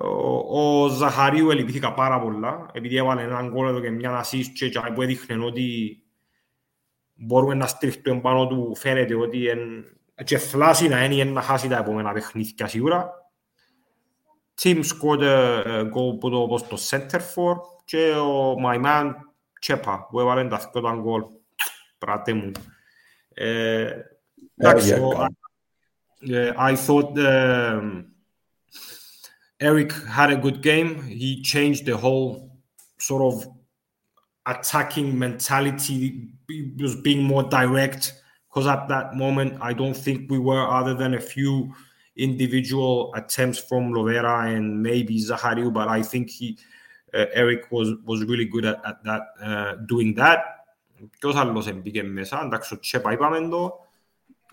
Ο, 0.00 0.84
ο 0.84 0.88
Ζαχαρίου 0.88 1.50
ελυπήθηκα 1.50 1.92
πάρα 1.92 2.20
πολλά, 2.20 2.66
επειδή 2.72 2.96
έβαλε 2.96 3.22
έναν 3.22 3.50
γκολ 3.50 3.68
εδώ 3.68 3.80
και 3.80 3.90
μια 3.90 4.24
assist 4.24 4.50
και 4.54 4.68
τζάι 4.68 4.92
που 4.92 5.02
έδειχνε 5.02 5.44
ότι 5.44 5.98
μπορούμε 7.20 7.54
να 7.54 7.66
στριχτούμε 7.66 8.20
πάνω 8.20 8.46
του, 8.46 8.76
φαίνεται 8.76 9.14
ότι 9.14 9.48
εν, 9.48 9.84
και 10.24 10.38
φλάσει 10.38 10.88
να 10.88 11.04
είναι 11.04 11.24
να 11.24 11.42
χάσει 11.42 11.68
τα 11.68 11.76
επόμενα 11.78 12.12
παιχνίδια 12.12 12.66
σίγουρα. 12.66 13.10
Team 14.62 14.76
scored 14.82 15.20
a, 15.20 15.62
a 15.66 15.82
goal 15.84 16.18
που 16.20 16.30
το, 16.30 16.42
όπως 16.42 16.66
το 16.66 16.76
center 16.90 17.20
for 17.34 17.54
και 17.84 18.10
ο 18.10 18.54
my 18.64 18.84
man 18.84 19.10
Τσέπα 19.60 20.06
που 20.10 20.20
έβαλε 20.20 20.48
τα 20.48 20.70
δυο 20.72 20.82
τα 20.82 20.94
γκολ. 20.94 21.22
Πράτε 21.98 22.32
μου. 22.32 22.52
Ε, 23.34 23.92
εντάξει, 24.56 24.94
yeah, 24.96 25.00
ο- 25.00 25.12
God. 25.12 25.28
yeah, 26.28 26.52
I 26.56 26.74
thought 26.86 27.18
um, 27.18 28.04
Eric 29.58 29.92
had 30.16 30.30
a 30.30 30.36
good 30.36 30.62
game. 30.62 31.02
He 31.02 31.42
changed 31.42 31.84
the 31.86 31.96
whole 31.96 32.50
sort 32.98 33.22
of 33.30 33.46
attacking 34.44 35.18
mentality. 35.18 36.30
He 36.50 36.72
was 36.78 36.96
being 36.96 37.22
more 37.22 37.42
direct 37.42 38.14
because 38.48 38.66
at 38.66 38.88
that 38.88 39.14
moment, 39.16 39.58
I 39.60 39.72
don't 39.72 39.96
think 39.96 40.30
we 40.30 40.38
were, 40.38 40.66
other 40.66 40.94
than 40.94 41.14
a 41.14 41.20
few 41.20 41.74
individual 42.16 43.12
attempts 43.14 43.58
from 43.58 43.92
Lovera 43.92 44.54
and 44.54 44.82
maybe 44.82 45.20
Zahariu, 45.20 45.72
but 45.72 45.88
I 45.88 46.02
think 46.02 46.30
he 46.30 46.58
uh, 47.14 47.26
Eric 47.32 47.70
was 47.70 47.88
was 48.04 48.24
really 48.24 48.46
good 48.46 48.64
at, 48.64 48.78
at 48.86 49.04
that 49.04 49.22
uh, 49.42 49.72
doing 49.86 50.14
that. 50.14 50.40
Ποιος 51.18 51.34
άλλος 51.34 51.66
έμπηκε 51.66 52.02
μέσα, 52.02 52.42
εντάξει, 52.44 52.74
ο 52.74 52.78
Τσέπα 52.78 53.12
είπαμε 53.12 53.36
εδώ. 53.36 53.86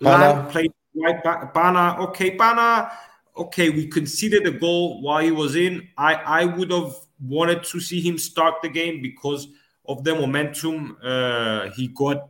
Pana. 0.02 0.18
Lang 0.20 0.52
played 0.52 0.74
right 0.96 1.24
back. 1.24 1.54
Bana, 1.54 1.96
okay, 2.00 2.32
Bana, 2.32 2.92
okay, 3.38 3.70
we 3.70 3.88
conceded 3.88 4.46
a 4.46 4.52
goal 4.52 5.02
while 5.02 5.24
he 5.24 5.32
was 5.32 5.56
in. 5.56 5.88
I, 5.98 6.16
I 6.42 6.46
would 6.46 6.72
have 6.72 6.94
wanted 7.20 7.64
to 7.64 7.80
see 7.80 8.02
him 8.02 8.18
start 8.18 8.56
the 8.62 8.70
game 8.70 9.02
because 9.02 9.48
of 9.88 10.04
the 10.04 10.16
momentum 10.16 10.98
uh, 11.04 11.70
he 11.72 11.88
got 11.90 12.30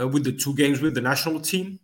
uh, 0.00 0.06
with 0.08 0.24
the 0.24 0.32
two 0.32 0.54
games 0.54 0.80
with 0.80 0.94
the 0.94 1.00
national 1.00 1.40
team. 1.40 1.78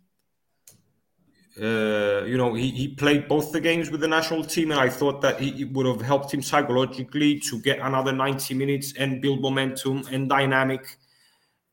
Uh, 1.59 2.23
you 2.25 2.37
know, 2.37 2.53
he, 2.53 2.69
he 2.69 2.87
played 2.87 3.27
both 3.27 3.51
the 3.51 3.59
games 3.59 3.89
with 3.89 4.01
the 4.01 4.07
national 4.07 4.43
team, 4.43 4.69
and 4.69 4.79
I 4.79 4.89
thought 4.89 5.21
that 5.21 5.39
he, 5.39 5.63
it 5.63 5.71
would 5.73 5.87
have 5.87 6.01
helped 6.01 6.31
him 6.31 6.41
psychologically 6.41 7.39
to 7.39 7.59
get 7.61 7.79
another 7.79 8.11
90 8.11 8.53
minutes 8.53 8.93
and 8.97 9.21
build 9.21 9.41
momentum 9.41 10.03
and 10.11 10.29
dynamic. 10.29 10.97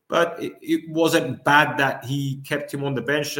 But 0.07 0.41
it, 0.41 0.53
it 0.61 0.89
wasn't 0.89 1.43
bad 1.43 1.77
that 1.77 2.05
he 2.05 2.41
kept 2.43 2.73
him 2.73 2.83
on 2.83 2.95
the 2.95 3.01
bench. 3.01 3.37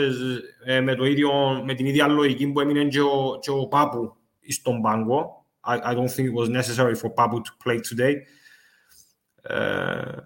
Ε, 0.66 0.82
με, 0.82 0.96
το 0.96 1.06
ίδιο, 1.06 1.62
με 1.64 1.74
την 1.74 1.86
ίδια 1.86 2.08
λογική 2.08 2.48
που 2.48 2.60
έμεινε 2.60 2.86
και 2.86 3.02
ο, 3.02 3.40
και 3.42 3.50
ο 3.50 3.68
Πάπου 3.68 4.16
στον 4.48 4.82
πάγκο. 4.82 5.46
I, 5.66 5.92
I 5.92 5.94
don't 5.96 6.10
think 6.10 6.28
it 6.28 6.34
was 6.34 6.50
necessary 6.50 6.96
for 6.96 7.10
Papu 7.10 7.44
to 7.44 7.52
play 7.60 7.80
today. 7.80 8.26
Uh, 9.49 10.21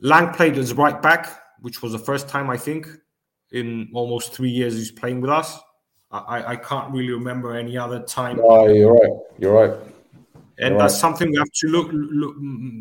Lang 0.00 0.32
played 0.32 0.56
as 0.58 0.72
right 0.74 1.00
back, 1.00 1.28
which 1.60 1.82
was 1.82 1.92
the 1.92 1.98
first 1.98 2.28
time 2.28 2.48
I 2.50 2.56
think 2.56 2.88
in 3.52 3.90
almost 3.94 4.32
three 4.32 4.50
years 4.50 4.74
he's 4.74 4.90
playing 4.92 5.20
with 5.20 5.30
us. 5.30 5.58
I, 6.10 6.52
I- 6.52 6.56
can't 6.56 6.92
really 6.92 7.12
remember 7.12 7.54
any 7.56 7.76
other 7.78 8.00
time 8.00 8.40
Oh, 8.42 8.66
you're 8.66 8.92
right. 8.94 9.12
You're 9.38 9.52
right. 9.54 9.78
and 10.58 10.74
Right. 10.74 10.78
that's 10.80 10.98
something 10.98 11.30
we 11.30 11.36
have 11.38 11.52
to 11.52 11.68
look, 11.68 11.88
look 11.92 12.34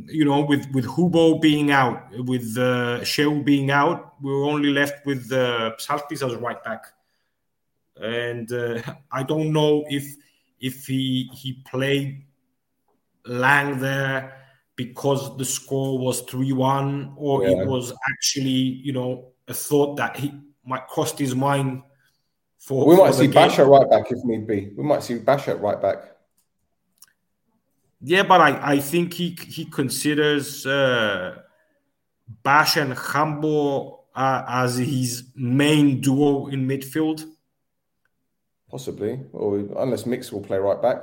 you 0.07 0.25
know 0.25 0.41
with 0.41 0.65
with 0.73 0.85
Hubo 0.85 1.39
being 1.39 1.69
out 1.71 2.09
with 2.25 2.57
uh, 2.57 3.01
Shehu 3.01 3.45
being 3.45 3.69
out 3.69 4.15
we 4.21 4.31
were 4.31 4.45
only 4.45 4.71
left 4.71 5.05
with 5.05 5.31
uh, 5.31 5.75
Psaltis 5.77 6.23
as 6.27 6.35
right 6.37 6.61
back 6.63 6.85
and 8.01 8.51
uh, 8.51 8.81
I 9.11 9.21
don't 9.23 9.53
know 9.53 9.85
if 9.89 10.05
if 10.59 10.87
he 10.87 11.29
he 11.33 11.61
played 11.69 12.23
Lang 13.25 13.79
there 13.79 14.38
because 14.83 15.35
the 15.35 15.43
score 15.43 15.99
was 15.99 16.23
3-1 16.23 17.13
or 17.17 17.43
Yeah. 17.43 17.61
it 17.63 17.67
was 17.67 17.91
actually 18.11 18.61
you 18.87 18.93
know 18.93 19.11
a 19.49 19.53
thought 19.53 19.97
that 19.97 20.15
he 20.15 20.27
might 20.63 20.87
crossed 20.87 21.19
his 21.19 21.35
mind 21.35 21.83
for 22.65 22.85
We 22.87 22.95
might 22.95 23.11
the 23.11 23.17
see 23.17 23.27
game. 23.27 23.33
Bash 23.33 23.59
at 23.59 23.67
right 23.67 23.89
back 23.89 24.05
if 24.11 24.23
need 24.23 24.47
be. 24.47 24.59
We 24.77 24.83
might 24.83 25.03
see 25.03 25.15
Bash 25.19 25.47
at 25.49 25.59
right 25.61 25.81
back. 25.81 25.99
Yeah, 28.01 28.23
but 28.23 28.39
I, 28.39 28.51
I 28.75 28.79
think 28.79 29.13
he 29.13 29.27
he 29.55 29.65
considers 29.65 30.65
uh, 30.65 31.41
Bash 32.43 32.77
and 32.77 32.93
Hambo 32.93 34.05
uh, 34.15 34.43
as 34.47 34.77
his 34.77 35.23
main 35.35 35.99
duo 35.99 36.47
in 36.47 36.65
midfield. 36.67 37.25
Possibly. 38.71 39.19
Or 39.33 39.57
unless 39.83 40.05
Mix 40.05 40.31
will 40.31 40.45
play 40.49 40.59
right 40.59 40.81
back. 40.81 40.99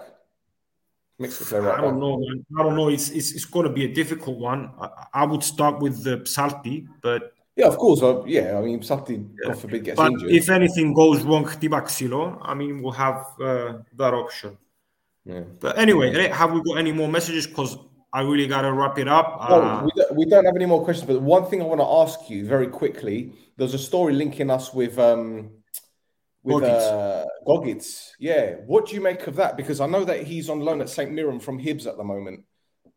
Play 1.19 1.59
right 1.61 1.79
I 1.79 1.81
don't 1.81 1.95
back. 1.95 2.01
know. 2.01 2.19
Man. 2.19 2.47
I 2.59 2.63
don't 2.63 2.77
know. 2.77 2.89
It's 2.89 3.09
it's, 3.11 3.33
it's 3.33 3.45
going 3.47 3.67
to 3.67 3.73
be 3.73 3.85
a 3.85 3.93
difficult 3.93 4.39
one. 4.39 4.71
I, 4.81 4.89
I 5.15 5.25
would 5.25 5.43
start 5.43 5.81
with 5.81 6.05
the 6.05 6.19
Psalti, 6.19 6.87
but 7.01 7.33
Yeah, 7.57 7.69
of 7.69 7.77
course. 7.79 8.03
Uh, 8.03 8.23
yeah, 8.27 8.59
I 8.59 8.61
mean, 8.63 8.83
something, 8.83 9.35
God 9.43 9.59
forbid, 9.59 9.85
gets 9.85 9.97
but 9.97 10.13
injured. 10.13 10.31
if 10.31 10.51
anything 10.51 10.93
goes 10.93 11.23
wrong, 11.23 11.45
Tibaxilo, 11.47 12.39
I 12.43 12.53
mean, 12.55 12.83
we'll 12.83 12.93
have 12.93 13.25
uh, 13.41 13.79
that 13.97 14.13
option. 14.13 14.59
yeah. 15.25 15.41
But 15.61 15.79
anyway, 15.79 16.09
eh, 16.15 16.29
have 16.35 16.53
we 16.53 16.61
got 16.63 16.77
any 16.79 16.93
more 16.93 17.09
messages? 17.09 17.47
Because 17.47 17.79
I 18.13 18.21
really 18.21 18.47
got 18.47 18.63
to 18.63 18.73
wrap 18.73 18.99
it 18.99 19.09
up. 19.09 19.27
No, 19.49 19.57
Uh, 19.63 19.85
we, 19.87 19.91
don't, 19.97 20.15
we 20.19 20.25
don't 20.27 20.45
have 20.45 20.57
any 20.57 20.67
more 20.67 20.85
questions, 20.85 21.07
but 21.09 21.21
one 21.23 21.45
thing 21.49 21.63
I 21.63 21.65
want 21.65 21.81
to 21.81 21.91
ask 22.03 22.29
you 22.31 22.45
very 22.47 22.69
quickly 22.69 23.33
there's 23.57 23.73
a 23.75 23.79
story 23.79 24.13
linking 24.13 24.51
us 24.51 24.75
with 24.75 24.99
um 24.99 25.49
with 26.47 26.63
Gogic. 26.63 27.23
uh 27.23 27.25
Gogic. 27.47 28.13
Yeah. 28.19 28.55
What 28.67 28.87
do 28.87 28.95
you 28.95 29.01
make 29.01 29.27
of 29.27 29.37
that? 29.37 29.57
Because 29.57 29.81
I 29.81 29.87
know 29.87 30.05
that 30.05 30.23
he's 30.23 30.49
on 30.49 30.61
loan 30.61 30.81
at 30.81 30.89
St. 30.89 31.11
Mirren 31.11 31.41
from 31.41 31.59
Hibs 31.59 31.87
at 31.87 31.97
the 31.97 32.05
moment. 32.05 32.45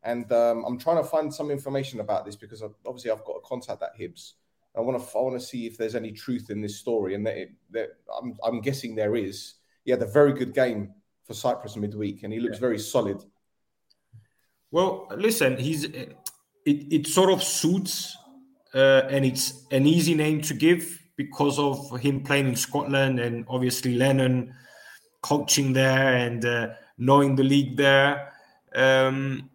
And 0.02 0.30
um, 0.32 0.64
I'm 0.66 0.78
trying 0.78 0.96
to 0.96 1.04
find 1.04 1.32
some 1.32 1.50
information 1.50 2.00
about 2.00 2.24
this 2.24 2.36
because 2.36 2.62
I've, 2.62 2.74
obviously 2.86 3.10
I've 3.10 3.24
got 3.24 3.34
a 3.34 3.40
contact 3.40 3.82
at 3.82 3.98
Hibs. 3.98 4.32
I 4.76 4.80
want 4.80 5.02
to 5.02 5.18
I 5.18 5.22
want 5.22 5.38
to 5.38 5.44
see 5.44 5.66
if 5.66 5.76
there's 5.76 5.96
any 5.96 6.12
truth 6.12 6.48
in 6.48 6.60
this 6.60 6.76
story, 6.76 7.16
and 7.16 7.26
that, 7.26 7.36
it, 7.36 7.50
that 7.72 7.88
I'm 8.16 8.36
I'm 8.44 8.60
guessing 8.60 8.94
there 8.94 9.16
is. 9.16 9.54
He 9.84 9.90
had 9.90 10.00
a 10.00 10.06
very 10.06 10.32
good 10.32 10.54
game 10.54 10.94
for 11.24 11.34
Cyprus 11.34 11.76
midweek, 11.76 12.22
and 12.22 12.32
he 12.32 12.38
looks 12.38 12.58
very 12.58 12.78
solid. 12.78 13.20
Well, 14.70 15.08
listen, 15.16 15.56
he's 15.56 15.84
it, 15.84 16.16
it 16.64 17.06
sort 17.08 17.30
of 17.30 17.42
suits, 17.42 18.16
uh, 18.72 19.02
and 19.10 19.24
it's 19.24 19.66
an 19.72 19.86
easy 19.86 20.14
name 20.14 20.40
to 20.42 20.54
give 20.54 20.99
because 21.24 21.58
of 21.58 22.00
him 22.00 22.22
playing 22.22 22.48
in 22.48 22.56
Scotland 22.56 23.20
and 23.20 23.44
obviously 23.46 23.94
Lennon 23.94 24.54
coaching 25.20 25.74
there 25.74 26.14
and 26.16 26.46
uh, 26.46 26.68
knowing 26.96 27.36
the 27.36 27.44
league 27.44 27.76
there. 27.76 28.32
Um, 28.74 29.50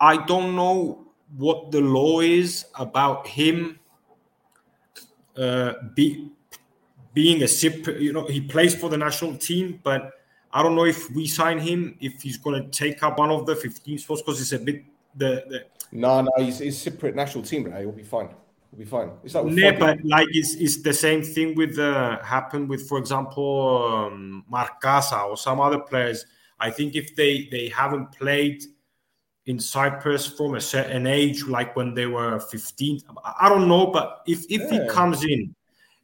I 0.00 0.16
don't 0.26 0.56
know 0.56 1.06
what 1.36 1.70
the 1.70 1.80
law 1.80 2.20
is 2.20 2.66
about 2.74 3.28
him 3.28 3.78
uh, 5.36 5.74
be, 5.94 6.28
being 7.14 7.44
a 7.44 7.48
sip. 7.48 7.86
You 7.86 8.12
know, 8.12 8.26
he 8.26 8.40
plays 8.40 8.74
for 8.74 8.88
the 8.90 8.98
national 8.98 9.36
team, 9.36 9.78
but 9.84 10.10
I 10.52 10.60
don't 10.60 10.74
know 10.74 10.86
if 10.86 11.08
we 11.12 11.28
sign 11.28 11.60
him 11.60 11.96
if 12.00 12.20
he's 12.20 12.36
going 12.36 12.60
to 12.60 12.68
take 12.68 13.00
up 13.04 13.20
one 13.20 13.30
of 13.30 13.46
the 13.46 13.54
15 13.54 13.98
spots 13.98 14.22
because 14.22 14.40
it's 14.40 14.52
a 14.52 14.58
bit 14.58 14.82
the, 15.14 15.44
the 15.48 15.66
No, 15.92 16.20
no, 16.20 16.30
he's, 16.38 16.58
he's 16.58 16.84
Cypriot 16.84 17.14
national 17.14 17.44
team, 17.44 17.64
right? 17.64 17.82
He'll 17.82 17.92
be 17.92 18.02
fine. 18.02 18.30
He'll 18.76 18.84
be 18.84 18.90
fine. 18.90 19.10
It's 19.24 19.34
like 19.34 19.46
Yeah, 19.56 19.70
Foggy. 19.70 19.78
but 19.78 20.04
like 20.04 20.28
it's, 20.32 20.54
it's 20.56 20.82
the 20.82 20.92
same 20.92 21.22
thing 21.22 21.54
with 21.54 21.78
uh, 21.78 22.22
happened 22.22 22.68
with, 22.68 22.86
for 22.88 22.98
example, 22.98 23.84
um, 24.10 24.44
Marcasa 24.52 25.24
or 25.24 25.36
some 25.38 25.60
other 25.60 25.78
players. 25.80 26.26
I 26.60 26.70
think 26.70 26.94
if 26.94 27.16
they 27.16 27.48
they 27.50 27.68
haven't 27.68 28.12
played 28.12 28.62
in 29.46 29.58
Cyprus 29.58 30.26
from 30.26 30.56
a 30.56 30.60
certain 30.60 31.06
age, 31.06 31.44
like 31.46 31.74
when 31.76 31.94
they 31.94 32.06
were 32.06 32.38
15, 32.40 33.00
I- 33.24 33.34
I 33.42 33.48
don't 33.48 33.68
know. 33.68 33.86
But 33.86 34.22
if 34.26 34.44
if 34.50 34.70
Yeah. 34.70 34.82
he 34.84 34.88
comes 34.90 35.24
in 35.24 35.54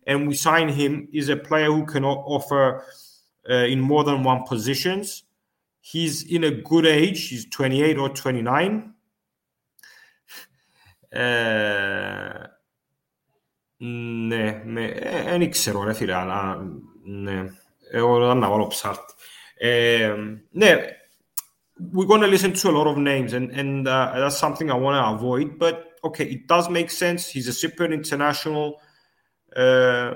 and 0.07 0.27
we 0.27 0.35
sign 0.35 0.69
him, 0.69 1.09
is 1.13 1.29
a 1.29 1.37
player 1.37 1.67
who 1.71 1.85
can 1.85 2.05
offer 2.05 2.85
uh, 3.51 3.55
in 3.67 3.81
more 3.81 4.05
than 4.05 4.23
one 4.23 4.45
positions. 4.45 5.25
He's 5.81 6.23
in 6.25 6.45
a 6.45 6.51
good 6.51 6.87
age. 6.87 7.29
He's 7.29 7.45
28 7.51 7.99
or 7.99 8.09
29. 8.09 8.95
Uh, 11.13 12.47
ναι, 13.82 14.62
με, 14.66 14.86
ε, 14.86 15.38
δεν 15.38 15.50
ξέρω 15.50 15.84
ρε 15.84 15.94
φίλε, 15.94 16.14
αλλά 16.14 16.58
ναι, 17.04 17.46
εγώ 17.92 18.28
δεν 18.28 18.38
να 18.38 18.50
βάλω 18.50 18.68
ψάρτη. 18.68 19.14
Ε, 19.58 20.16
ναι, 20.52 20.76
we're 21.94 22.08
going 22.08 22.22
to 22.22 22.28
listen 22.28 22.54
to 22.54 22.70
a 22.70 22.72
lot 22.72 22.88
of 22.88 22.98
names 22.98 23.34
and, 23.34 23.52
and 23.52 23.88
uh, 23.88 24.12
that's 24.16 24.38
something 24.38 24.72
I 24.72 24.74
want 24.74 24.96
to 24.98 25.06
avoid, 25.16 25.60
but 25.60 25.88
okay, 26.04 26.26
it 26.26 26.48
does 26.48 26.70
make 26.70 26.90
sense. 26.90 27.30
He's 27.30 27.48
a 27.48 27.52
Cypriot 27.52 27.94
international. 27.94 28.82
Uh, 29.56 30.14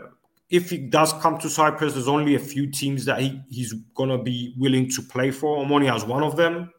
if 0.50 0.70
he 0.70 0.78
does 0.78 1.14
come 1.14 1.38
to 1.40 1.50
Cyprus, 1.50 1.94
there's 1.94 2.08
only 2.08 2.36
a 2.36 2.40
few 2.40 2.70
teams 2.70 3.06
that 3.06 3.22
he, 3.22 3.42
he's 3.50 3.74
going 3.96 4.10
to 4.10 4.18
be 4.18 4.54
willing 4.58 4.90
to 4.90 5.02
play 5.02 5.32
for. 5.32 5.64
Omonia 5.64 5.96
is 5.96 6.04
one 6.04 6.24
of 6.24 6.36
them. 6.36 6.72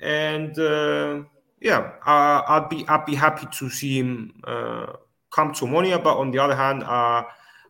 And 0.00 0.58
uh, 0.58 1.22
yeah, 1.60 1.92
uh, 2.04 2.42
I'd 2.48 2.68
be 2.70 2.88
I'd 2.88 3.04
be 3.04 3.14
happy 3.14 3.46
to 3.58 3.68
see 3.68 3.98
him 3.98 4.32
uh, 4.44 4.94
come 5.34 5.52
to 5.54 5.64
Omonia. 5.64 6.02
But 6.02 6.16
on 6.18 6.30
the 6.30 6.38
other 6.38 6.56
hand, 6.56 6.82
uh, 6.82 7.24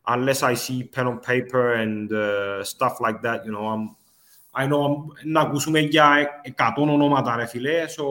unless 0.07 0.43
I 0.43 0.55
see 0.55 0.83
pen 0.85 1.07
on 1.07 1.19
paper 1.21 1.75
and 1.75 2.13
uh, 2.13 2.65
stuff 2.65 3.01
like 3.01 3.23
that, 3.23 3.45
you 3.45 3.53
know, 3.53 3.67
I'm 3.67 3.97
I 4.55 4.67
know 4.67 4.85
I'm 4.85 5.13
να 5.25 5.41
ακούσουμε 5.41 5.81
για 5.81 6.43
100 6.57 6.89
ονόματα 6.93 7.37
ρε 7.37 7.47
φίλε, 7.47 7.87
so 7.87 8.03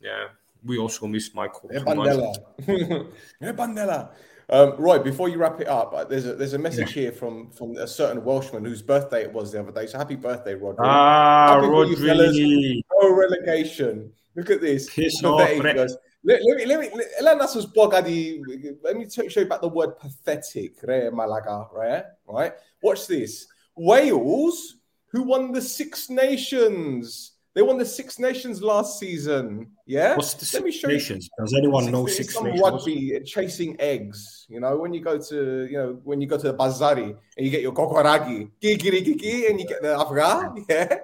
yeah, 0.00 0.28
we 0.66 0.78
also 0.78 1.06
miss 1.06 1.34
Michael. 1.34 1.70
Eh, 1.72 1.78
so 1.78 1.94
much. 1.94 2.08
Bandela. 2.08 3.06
Eh, 3.40 3.52
Bandela. 3.52 4.10
Um, 4.48 4.74
right, 4.78 5.02
before 5.02 5.28
you 5.28 5.38
wrap 5.38 5.60
it 5.60 5.66
up, 5.66 5.92
uh, 5.92 6.04
there's 6.04 6.26
a 6.26 6.34
there's 6.34 6.52
a 6.52 6.58
message 6.58 6.92
here 6.92 7.10
from 7.10 7.50
from 7.50 7.76
a 7.76 7.86
certain 7.86 8.22
Welshman 8.24 8.64
whose 8.64 8.80
birthday 8.80 9.22
it 9.22 9.32
was 9.32 9.50
the 9.50 9.58
other 9.60 9.72
day. 9.72 9.86
So 9.86 9.98
happy 9.98 10.14
birthday, 10.14 10.54
Rodri. 10.54 10.76
Ah, 10.78 11.54
Happy 11.54 11.66
for 11.66 11.84
you 11.86 11.96
fellas. 11.96 12.36
Rodri. 12.36 12.82
No 12.92 13.12
relegation. 13.24 14.12
Look 14.36 14.50
at 14.50 14.60
this. 14.60 14.88
Piss 14.94 15.20
Pathetic, 15.20 15.42
off, 15.42 15.50
he 15.50 15.60
Re- 15.60 15.74
goes, 15.74 15.96
let, 16.23 16.39
let 16.45 16.57
me 16.57 16.65
let 16.65 16.79
me 16.79 16.89
let, 16.93 17.23
let 17.23 17.41
us 17.41 17.55
just 17.55 17.73
blog 17.73 17.93
Adi- 17.95 18.41
let 18.83 18.95
me 18.95 19.09
show 19.09 19.23
you 19.23 19.41
about 19.45 19.61
the 19.61 19.67
word 19.67 19.97
pathetic, 19.97 20.75
re 20.83 21.09
Malaga, 21.09 21.67
right? 21.73 22.03
Right. 22.27 22.53
Watch 22.83 23.07
this. 23.07 23.47
Wales, 23.75 24.75
who 25.07 25.23
won 25.23 25.51
the 25.51 25.61
Six 25.61 26.09
Nations. 26.09 27.31
They 27.53 27.61
won 27.63 27.77
the 27.77 27.85
Six 27.85 28.17
Nations 28.19 28.61
last 28.61 28.97
season. 28.99 29.71
Yeah. 29.85 30.15
What's 30.15 30.35
the 30.35 30.47
Let 30.57 30.63
me 30.63 30.71
Six 30.71 31.03
show 31.03 31.13
you- 31.15 31.21
Does 31.39 31.53
anyone 31.57 31.83
Six- 31.83 31.91
know 31.91 32.05
it's 32.07 32.17
Six 32.17 32.33
some 32.35 32.43
Nations? 32.45 32.61
rugby 32.61 33.15
uh, 33.17 33.19
chasing 33.25 33.75
eggs. 33.81 34.45
You 34.47 34.59
know, 34.59 34.77
when 34.77 34.93
you 34.93 35.01
go 35.01 35.17
to 35.19 35.67
you 35.69 35.77
know 35.77 35.99
when 36.03 36.21
you 36.21 36.27
go 36.27 36.37
to 36.37 36.47
the 36.51 36.53
bazari 36.53 37.15
and 37.35 37.45
you 37.45 37.49
get 37.49 37.61
your 37.63 37.73
kokoragi, 37.73 38.51
gigirigigi, 38.61 39.49
and 39.49 39.59
you 39.59 39.65
get 39.67 39.81
the 39.81 39.95
afghan. 39.97 40.65
Yeah, 40.69 40.97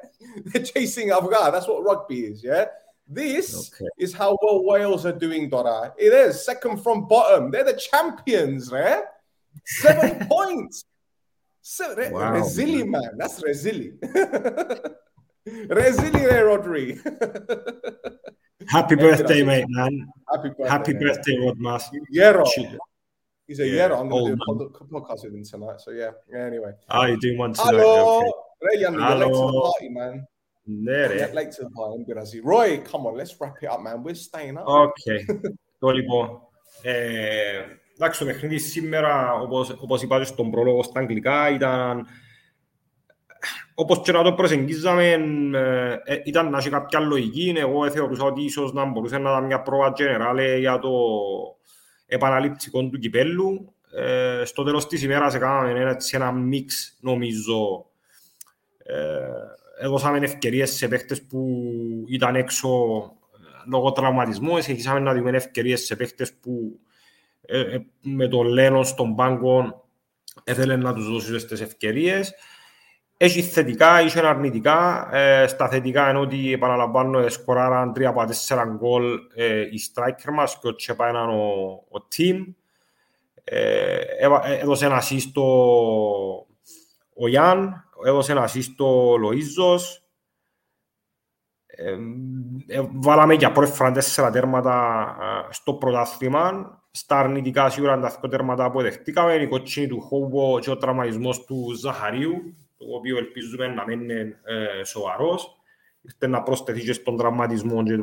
they're 0.46 0.64
chasing 0.64 1.10
afghan. 1.10 1.52
That's 1.52 1.68
what 1.68 1.84
rugby 1.84 2.28
is. 2.28 2.44
Yeah. 2.44 2.66
This 3.08 3.72
Okay. 3.74 3.86
is 3.98 4.14
how 4.14 4.38
well 4.42 4.64
Wales 4.66 5.06
are 5.06 5.14
doing, 5.18 5.50
Dora. 5.50 5.94
It 5.98 6.12
is 6.14 6.44
second 6.46 6.78
from 6.84 7.08
bottom. 7.08 7.52
They're 7.52 7.64
the 7.64 7.74
champions, 7.92 8.72
right? 8.72 9.04
Seven 9.66 10.28
points. 10.32 10.84
Seven, 11.62 12.14
Wow, 12.14 12.34
Resili, 12.36 12.86
man. 12.88 13.18
That's 13.18 13.42
Resili. 13.42 13.98
Resili, 15.48 16.12
there, 16.12 16.46
Rodri. 16.48 16.98
Happy 18.70 18.96
birthday, 18.96 19.44
mate, 19.44 19.66
man. 19.70 20.08
Happy 20.30 20.50
birthday. 20.50 20.68
Happy 20.70 20.94
man. 20.94 21.02
birthday, 21.04 21.38
Rodmas. 21.38 21.84
Yero. 22.14 22.46
He's 23.48 23.60
a 23.62 23.68
Yeah, 23.68 23.88
Yero. 23.90 24.00
I'm 24.02 24.10
going 24.10 24.32
to 24.32 24.36
do 24.36 24.64
a 24.66 24.86
podcast 24.86 25.24
with 25.24 25.34
him 25.34 25.44
tonight. 25.46 25.80
So, 25.80 25.92
yeah. 25.92 26.12
anyway. 26.38 26.72
Ah, 26.90 27.06
you're 27.06 27.18
doing 27.18 27.38
one 27.38 27.54
tonight. 27.54 27.72
Hello. 27.76 28.20
Okay. 28.20 28.80
Young, 28.82 28.94
you're 28.94 29.02
late 29.04 29.14
to 29.14 29.20
the 29.20 29.26
Hello. 29.36 29.62
party, 29.72 29.90
man. 29.90 30.28
Ναι, 30.70 31.06
ρε. 31.06 31.16
You're 31.16 31.36
late 31.36 31.52
to 31.52 31.64
the 31.64 31.72
party. 31.78 31.94
I'm 31.96 32.06
gonna 32.08 32.26
see. 32.26 32.42
Roy, 32.44 32.82
come 32.92 33.06
on, 33.08 33.16
let's 33.16 33.36
wrap 33.40 33.56
it 33.62 33.70
up, 33.74 33.82
man. 33.82 34.04
We're 34.04 34.16
staying 34.16 34.58
up. 34.58 34.66
Οκ. 34.66 34.94
Το 35.80 35.90
λοιπόν. 35.90 36.42
Ε, 36.82 37.62
εντάξει, 37.96 38.20
το 38.20 38.26
παιχνίδι 38.26 38.58
σήμερα, 38.58 39.34
όπως, 39.34 39.70
όπως 39.80 40.02
είπατε 40.02 40.24
στον 40.24 40.52
πρόλογο 40.52 40.84
στα 40.84 41.00
αγγλικά, 41.00 41.50
ήταν 41.50 42.06
όπως 43.76 44.02
και 44.02 44.12
να 44.12 44.24
το 44.24 44.34
προσεγγίζαμε, 44.34 45.12
ε, 45.54 46.14
ε, 46.14 46.22
ήταν 46.26 46.50
να 46.50 46.58
έχει 46.58 46.70
κάποια 46.70 47.00
λογική. 47.00 47.54
Εγώ 47.58 47.90
θεωρούσα 47.90 48.24
ότι 48.24 48.44
ίσως 48.44 48.74
να 48.74 48.86
μπορούσε 48.86 49.18
να 49.18 49.30
ήταν 49.30 49.46
μια 49.46 49.62
πρόβα 49.62 49.94
generale 49.98 50.60
για 50.60 50.80
το 50.80 50.90
επαναληπτικό 52.06 52.90
του 52.90 53.00
κυπέλου. 53.00 53.74
Ε, 53.92 54.46
στο 54.46 54.64
τέλος 54.64 54.88
της 54.88 55.04
ημέρας 55.04 55.36
έκαναμε 55.36 55.80
ένα, 55.80 55.90
έτσι 55.90 56.16
ένα 56.16 56.32
μίξ, 56.32 56.98
νομίζω, 57.02 57.86
ε, 58.78 58.96
έδωσαμε 59.80 60.18
ευκαιρίες 60.18 60.72
σε 60.72 60.88
παίχτες 60.88 61.22
που 61.22 61.48
ήταν 62.08 62.36
έξω 62.36 62.70
ε, 63.34 63.70
λόγω 63.70 63.92
τραυματισμού. 63.92 64.62
Συνεχίσαμε 64.62 65.00
να 65.00 65.14
δούμε 65.14 65.30
ευκαιρίες 65.30 65.82
σε 65.86 65.96
παίχτες 65.96 66.34
που 66.34 66.80
ε, 67.42 67.60
ε, 67.60 67.86
με 68.02 68.28
τον 68.28 68.48
Λένο 68.48 68.84
στον 68.84 69.16
πάγκο 69.16 69.86
έθελε 70.44 70.76
να 70.76 70.94
τους 70.94 71.12
δώσεις 71.12 71.46
τις 71.46 71.62
ευκαιρίες. 71.62 72.34
Έχει 73.18 73.42
θετικά, 73.42 74.02
είχε 74.02 74.28
αρνητικά. 74.28 75.10
Ε, 75.16 75.48
στα 75.48 75.70
θετικά 75.70 76.10
είναι 76.10 76.20
ότι 76.20 76.54
επαναλαμβάνω 76.54 77.20
ε, 77.20 77.30
σκοράραν 77.30 77.94
3 77.96 78.04
από 78.04 78.22
4 78.48 78.64
γκολ 78.78 79.20
ε, 79.36 79.62
οι 79.62 79.80
striker 79.94 80.32
μας 80.34 80.60
και 80.60 80.68
ο 80.68 80.76
Τσέπα 80.76 81.10
ήταν 81.10 81.30
ο, 81.30 81.44
ο 81.90 82.08
team. 82.18 82.46
Ε, 83.44 83.98
έβα- 84.20 84.48
ε, 84.48 84.58
έδωσε 84.58 84.86
ένα 84.86 85.02
assist 85.02 85.34
ο, 85.42 85.48
ο 87.16 87.28
Γιάν, 87.28 87.87
έδωσε 88.06 88.32
ένα 88.32 88.50
assist 88.50 88.76
ο 88.78 89.16
Λοΐζος. 89.16 90.02
Ε, 91.66 91.98
ε, 92.68 92.88
βάλαμε 92.94 93.34
για 93.34 93.52
πρώτη 93.52 93.72
φορά 93.72 93.92
τέσσερα 93.92 94.32
τέρματα 94.32 95.08
ε, 95.22 95.54
στο 95.54 95.74
πρωτάθλημα. 95.74 96.76
Στα 96.92 97.20
αρνητικά 97.20 97.70
σίγουρα 97.70 97.94
είναι 97.94 98.02
τα 98.02 98.18
δύο 98.20 98.30
τέρματα 98.30 98.72
που 98.72 98.82
δεχτήκαμε. 98.82 99.34
Η 99.34 99.48
κοτσίνη 99.48 99.88
του 99.88 100.02
Χόβο 100.02 100.60
και 100.60 100.70
ο 100.70 100.78
τραυματισμός 100.78 101.46
του 101.46 101.74
Ζαχαρίου, 101.74 102.56
το 102.78 102.86
οποίο 102.98 103.18
ελπίζουμε 103.18 103.68
να 103.68 103.84
μην 103.84 104.02
είναι 104.02 104.40
ε, 104.44 104.84
σοβαρός. 104.84 105.62
ήρθε 106.02 106.28
να 106.28 106.44
προσθεθεί 106.44 106.84
και 106.84 106.94
στον 106.94 107.18
τραυματισμό 107.18 107.84
και 107.84 108.00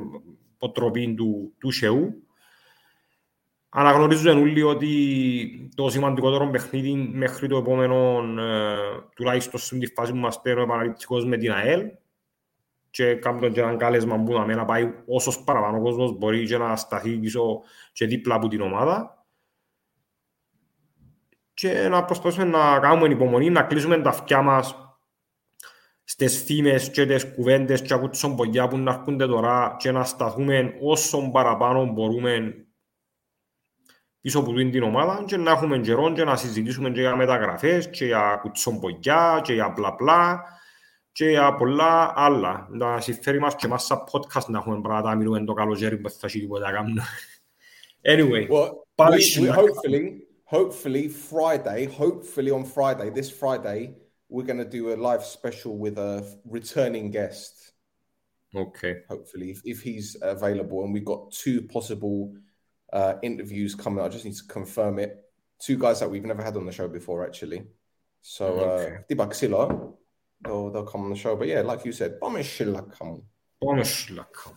υποτροπή 0.55 1.15
του, 1.15 1.55
του 1.59 1.71
Σεού. 1.71 2.24
Αναγνωρίζουν 3.77 4.39
όλοι 4.39 4.63
ότι 4.63 5.71
το 5.75 5.89
σημαντικότερο 5.89 6.51
παιχνίδι 6.51 6.93
μέχρι 6.95 7.49
το 7.49 7.57
επόμενο, 7.57 8.23
ε, 8.43 8.77
τουλάχιστον 9.15 9.61
στην 9.61 9.93
φάση 9.95 10.13
που 10.13 10.19
μας 10.19 10.41
παίρνει 10.41 10.61
ο 10.61 10.63
επαναληπτικός 10.63 11.25
με 11.25 11.37
την 11.37 11.53
ΑΕΛ 11.53 11.83
και 12.91 13.15
κάνουν 13.15 13.53
και 13.53 13.61
έναν 13.61 13.79
κάλεσμα 13.79 14.23
που 14.23 14.33
να 14.33 14.65
πάει 14.65 14.93
όσος 15.07 15.45
παραπάνω 15.45 15.83
κόσμος 15.83 16.19
μπορεί 16.19 16.47
και 16.47 16.59
να 16.59 16.77
σταθεί 16.77 17.19
πίσω 17.19 17.63
και 17.93 18.07
δίπλα 18.07 18.35
από 18.35 18.49
την 18.49 18.61
ομάδα. 18.61 19.25
Και 21.55 21.89
να 21.89 22.05
προσπαθήσουμε 22.05 22.45
να 22.45 22.79
κάνουμε 22.79 23.09
υπομονή, 23.09 23.51
να 23.51 23.63
κλείσουμε 23.63 24.01
τα 24.01 24.09
αυτιά 24.09 24.43
μας 24.43 24.97
στις 26.05 26.43
φήμες 26.43 26.91
και 26.91 27.07
τις 27.07 27.33
κουβέντες 27.35 27.83
και 27.83 27.93
από 27.93 28.09
τους 28.09 28.23
ομπογιά 28.23 28.69
που 28.69 28.79
να 28.79 28.93
έρχονται 28.93 29.27
τώρα 29.27 29.77
και 29.79 29.93
να 29.93 30.05
σταθούμε 30.05 30.75
όσο 30.81 31.31
παραπάνω 31.31 31.85
μπορούμε 31.85 32.64
πίσω 34.25 34.39
από 34.39 34.53
την 34.53 34.83
ομάδα 34.83 35.25
και 35.27 35.37
να 35.37 35.51
έχουμε 35.51 35.79
καιρό 35.79 36.13
και 36.13 36.25
να 36.25 36.37
συζητήσουμε 36.37 36.91
και 36.91 37.01
για 37.01 37.17
μεταγραφές 37.17 37.91
και 37.91 38.05
για 38.05 38.39
κουτσομπογιά 38.43 39.41
και 39.45 39.53
για 39.53 39.69
μπλα 39.77 39.97
μπλα 39.99 40.43
και 41.13 41.29
για 41.29 41.55
πολλά 41.55 42.13
άλλα. 42.17 42.69
Να 42.71 43.01
συμφέρει 43.01 43.39
μας 43.41 43.55
και 43.57 43.69
μας 43.69 43.85
σαν 43.85 43.99
podcast 44.13 44.45
να 44.47 44.59
έχουμε 44.59 44.81
πράγματα 44.81 45.09
να 45.09 45.17
μιλούμε 45.17 45.45
το 45.45 45.53
καλοκαίρι 45.53 45.97
που 45.97 46.11
θα 46.11 46.27
έχει 46.27 46.41
τίποτα 46.41 46.73
κάνουμε. 46.73 47.03
Anyway, 48.15 48.47
well, 48.51 48.87
we, 48.99 49.37
we 49.41 49.47
hopefully, 49.47 50.05
hopefully 50.57 51.09
Friday, 51.09 51.81
hopefully 51.87 52.51
on 52.51 52.65
Friday, 52.77 53.09
this 53.09 53.31
Friday, 53.31 53.81
we're 54.29 54.49
going 54.51 54.63
to 54.67 54.71
do 54.79 54.83
a 54.95 54.97
live 55.09 55.25
special 55.25 55.73
with 55.85 55.97
a 55.97 56.11
returning 56.57 57.11
guest. 57.11 57.53
Okay. 58.55 58.95
Hopefully, 59.09 59.49
if, 59.55 59.61
if 59.65 59.79
he's 59.89 60.09
available, 60.21 60.85
and 60.85 60.93
we've 60.95 61.11
got 61.15 61.31
two 61.43 61.63
possible 61.63 62.35
uh, 62.95 63.15
interviews 63.23 63.75
coming. 63.75 64.03
I 64.03 64.09
just 64.09 64.25
need 64.25 64.37
to 64.37 64.45
confirm 64.45 64.99
it. 64.99 65.19
Two 65.59 65.77
guys 65.77 66.01
that 66.01 66.11
we've 66.11 66.25
never 66.25 66.43
had 66.43 66.57
on 66.57 66.65
the 66.65 66.73
show 66.73 66.89
before, 66.89 67.27
actually. 67.27 67.65
So, 68.23 68.47
okay. 68.47 68.97
uh, 68.97 68.99
they'll, 70.43 70.71
they'll 70.71 70.85
come 70.85 71.03
on 71.03 71.11
the 71.11 71.17
show. 71.17 71.37
But 71.37 71.49
yeah, 71.49 71.61
like 71.61 71.85
you 71.85 71.93
said, 71.93 72.19
Bomishilla 72.21 72.91
come. 72.97 73.23
Come. 74.33 74.55